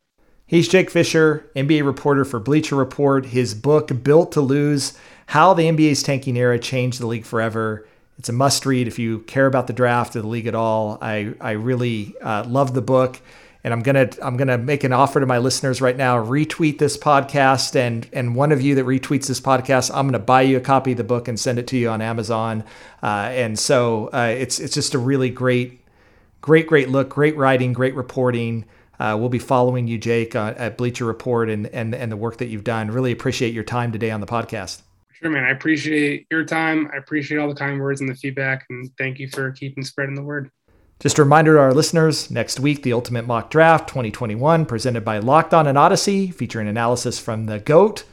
He's 0.47 0.69
Jake 0.69 0.91
Fisher, 0.91 1.51
NBA 1.55 1.85
reporter 1.85 2.25
for 2.25 2.41
Bleacher 2.41 2.77
Report. 2.77 3.27
His 3.27 3.55
book, 3.55 4.03
Built 4.03 4.33
to 4.33 4.41
Lose 4.41 4.97
How 5.27 5.53
the 5.53 5.65
NBA's 5.65 6.03
Tanking 6.03 6.37
Era 6.37 6.59
Changed 6.59 7.01
the 7.01 7.07
League 7.07 7.25
Forever. 7.25 7.87
It's 8.19 8.29
a 8.29 8.33
must 8.33 8.67
read 8.67 8.87
if 8.87 8.99
you 8.99 9.21
care 9.21 9.47
about 9.47 9.67
the 9.67 9.73
draft 9.73 10.15
or 10.15 10.23
the 10.23 10.29
league 10.29 10.47
at 10.47 10.55
all. 10.55 10.99
I, 11.01 11.35
I 11.41 11.53
really 11.53 12.15
uh, 12.21 12.45
love 12.47 12.75
the 12.75 12.83
book 12.83 13.21
and 13.63 13.75
I'm 13.75 13.83
gonna 13.83 14.09
I'm 14.23 14.37
gonna 14.37 14.59
make 14.59 14.85
an 14.85 14.93
offer 14.93 15.21
to 15.21 15.27
my 15.27 15.39
listeners 15.39 15.81
right 15.81 15.97
now. 15.97 16.17
Retweet 16.17 16.79
this 16.79 16.97
podcast, 16.97 17.77
and 17.77 18.09
and 18.13 18.35
one 18.35 18.53
of 18.53 18.63
you 18.63 18.75
that 18.77 18.87
retweets 18.87 19.27
this 19.27 19.41
podcast, 19.41 19.91
I'm 19.95 20.07
gonna 20.07 20.19
buy 20.19 20.43
you 20.43 20.57
a 20.57 20.61
copy 20.61 20.93
of 20.93 20.97
the 20.97 21.05
book 21.05 21.29
and 21.29 21.39
send 21.39 21.59
it 21.59 21.67
to 21.69 21.77
you 21.77 21.89
on 21.91 22.01
Amazon. 22.01 22.65
Uh, 23.03 23.29
and 23.33 23.59
so 23.59 24.09
uh, 24.13 24.35
it's 24.37 24.59
it's 24.59 24.75
just 24.75 24.95
a 24.95 24.99
really 24.99 25.31
great, 25.31 25.81
great, 26.41 26.67
great 26.67 26.89
look, 26.89 27.11
great 27.11 27.37
writing, 27.37 27.73
great 27.73 27.95
reporting. 27.95 28.65
Uh, 28.99 29.17
we'll 29.19 29.31
be 29.31 29.39
following 29.39 29.87
you, 29.87 29.97
Jake, 29.97 30.37
uh, 30.37 30.55
at 30.57 30.77
Bleacher 30.77 31.05
Report, 31.05 31.49
and 31.51 31.67
and 31.69 31.95
and 31.95 32.11
the 32.11 32.17
work 32.17 32.39
that 32.39 32.47
you've 32.47 32.65
done. 32.65 32.91
Really 32.91 33.13
appreciate 33.13 33.53
your 33.53 33.65
time 33.65 33.93
today 33.93 34.11
on 34.11 34.21
the 34.21 34.27
podcast. 34.27 34.83
Sure, 35.13 35.31
man. 35.31 35.45
I 35.45 35.51
appreciate 35.51 36.27
your 36.31 36.45
time. 36.45 36.91
I 36.95 36.97
appreciate 36.97 37.37
all 37.37 37.49
the 37.49 37.55
kind 37.55 37.79
words 37.79 38.01
and 38.01 38.09
the 38.09 38.15
feedback, 38.15 38.65
and 38.71 38.91
thank 38.97 39.19
you 39.19 39.29
for 39.29 39.51
keeping 39.53 39.85
spreading 39.85 40.15
the 40.15 40.23
word. 40.23 40.51
Just 41.01 41.19
a 41.19 41.23
reminder 41.23 41.55
to 41.55 41.61
our 41.61 41.73
listeners 41.73 42.31
next 42.31 42.61
week, 42.61 42.83
the 42.83 42.93
Ultimate 42.93 43.27
Mock 43.27 43.49
Draft 43.49 43.89
2021, 43.89 44.67
presented 44.67 45.03
by 45.03 45.19
Locked 45.19 45.55
On 45.55 45.67
and 45.67 45.79
Audacy, 45.79 46.33
featuring 46.35 46.69
analysis 46.69 47.19
from 47.19 47.47
the 47.47 47.59
GOAT 47.59 48.05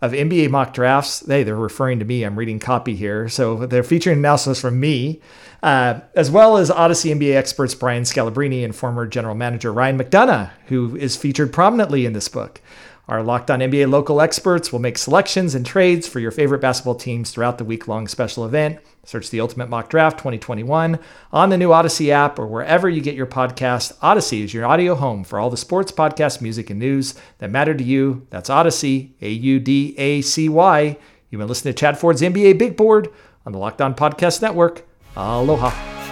of 0.00 0.12
NBA 0.12 0.50
mock 0.50 0.72
drafts. 0.72 1.26
Hey, 1.26 1.42
they're 1.42 1.56
referring 1.56 1.98
to 1.98 2.04
me. 2.04 2.22
I'm 2.22 2.38
reading 2.38 2.60
copy 2.60 2.94
here. 2.94 3.28
So 3.28 3.66
they're 3.66 3.82
featuring 3.82 4.18
analysis 4.18 4.60
from 4.60 4.78
me, 4.78 5.20
uh, 5.60 5.98
as 6.14 6.30
well 6.30 6.56
as 6.56 6.70
Audacy 6.70 7.12
NBA 7.12 7.34
experts 7.34 7.74
Brian 7.74 8.04
Scalabrine 8.04 8.64
and 8.64 8.76
former 8.76 9.08
general 9.08 9.34
manager 9.34 9.72
Ryan 9.72 9.98
McDonough, 9.98 10.50
who 10.66 10.94
is 10.94 11.16
featured 11.16 11.52
prominently 11.52 12.06
in 12.06 12.12
this 12.12 12.28
book. 12.28 12.60
Our 13.08 13.22
Locked 13.22 13.52
On 13.52 13.60
NBA 13.60 13.88
local 13.88 14.20
experts 14.20 14.72
will 14.72 14.80
make 14.80 14.98
selections 14.98 15.54
and 15.54 15.64
trades 15.64 16.08
for 16.08 16.18
your 16.18 16.32
favorite 16.32 16.60
basketball 16.60 16.96
teams 16.96 17.30
throughout 17.30 17.56
the 17.56 17.64
week 17.64 17.86
long 17.86 18.08
special 18.08 18.44
event. 18.44 18.80
Search 19.04 19.30
the 19.30 19.40
Ultimate 19.40 19.68
Mock 19.68 19.88
Draft 19.88 20.18
2021 20.18 20.98
on 21.32 21.50
the 21.50 21.56
new 21.56 21.68
Audacy 21.68 22.08
app 22.08 22.36
or 22.36 22.48
wherever 22.48 22.88
you 22.88 23.00
get 23.00 23.14
your 23.14 23.26
podcast. 23.26 23.94
Audacy 23.98 24.42
is 24.42 24.52
your 24.52 24.66
audio 24.66 24.96
home 24.96 25.22
for 25.22 25.38
all 25.38 25.50
the 25.50 25.56
sports, 25.56 25.92
podcast, 25.92 26.40
music, 26.40 26.68
and 26.68 26.80
news 26.80 27.14
that 27.38 27.50
matter 27.52 27.74
to 27.74 27.84
you. 27.84 28.26
That's 28.30 28.50
Audacy, 28.50 29.10
A 29.20 29.30
U 29.30 29.60
D 29.60 29.94
A 29.96 30.20
C 30.22 30.48
Y. 30.48 30.98
You've 31.30 31.38
been 31.38 31.46
listening 31.46 31.74
to 31.74 31.78
Chad 31.78 31.96
Ford's 31.98 32.22
NBA 32.22 32.58
Big 32.58 32.76
Board 32.76 33.08
on 33.44 33.52
the 33.52 33.58
Locked 33.58 33.80
On 33.80 33.94
Podcast 33.94 34.42
Network. 34.42 34.84
Aloha. 35.14 36.05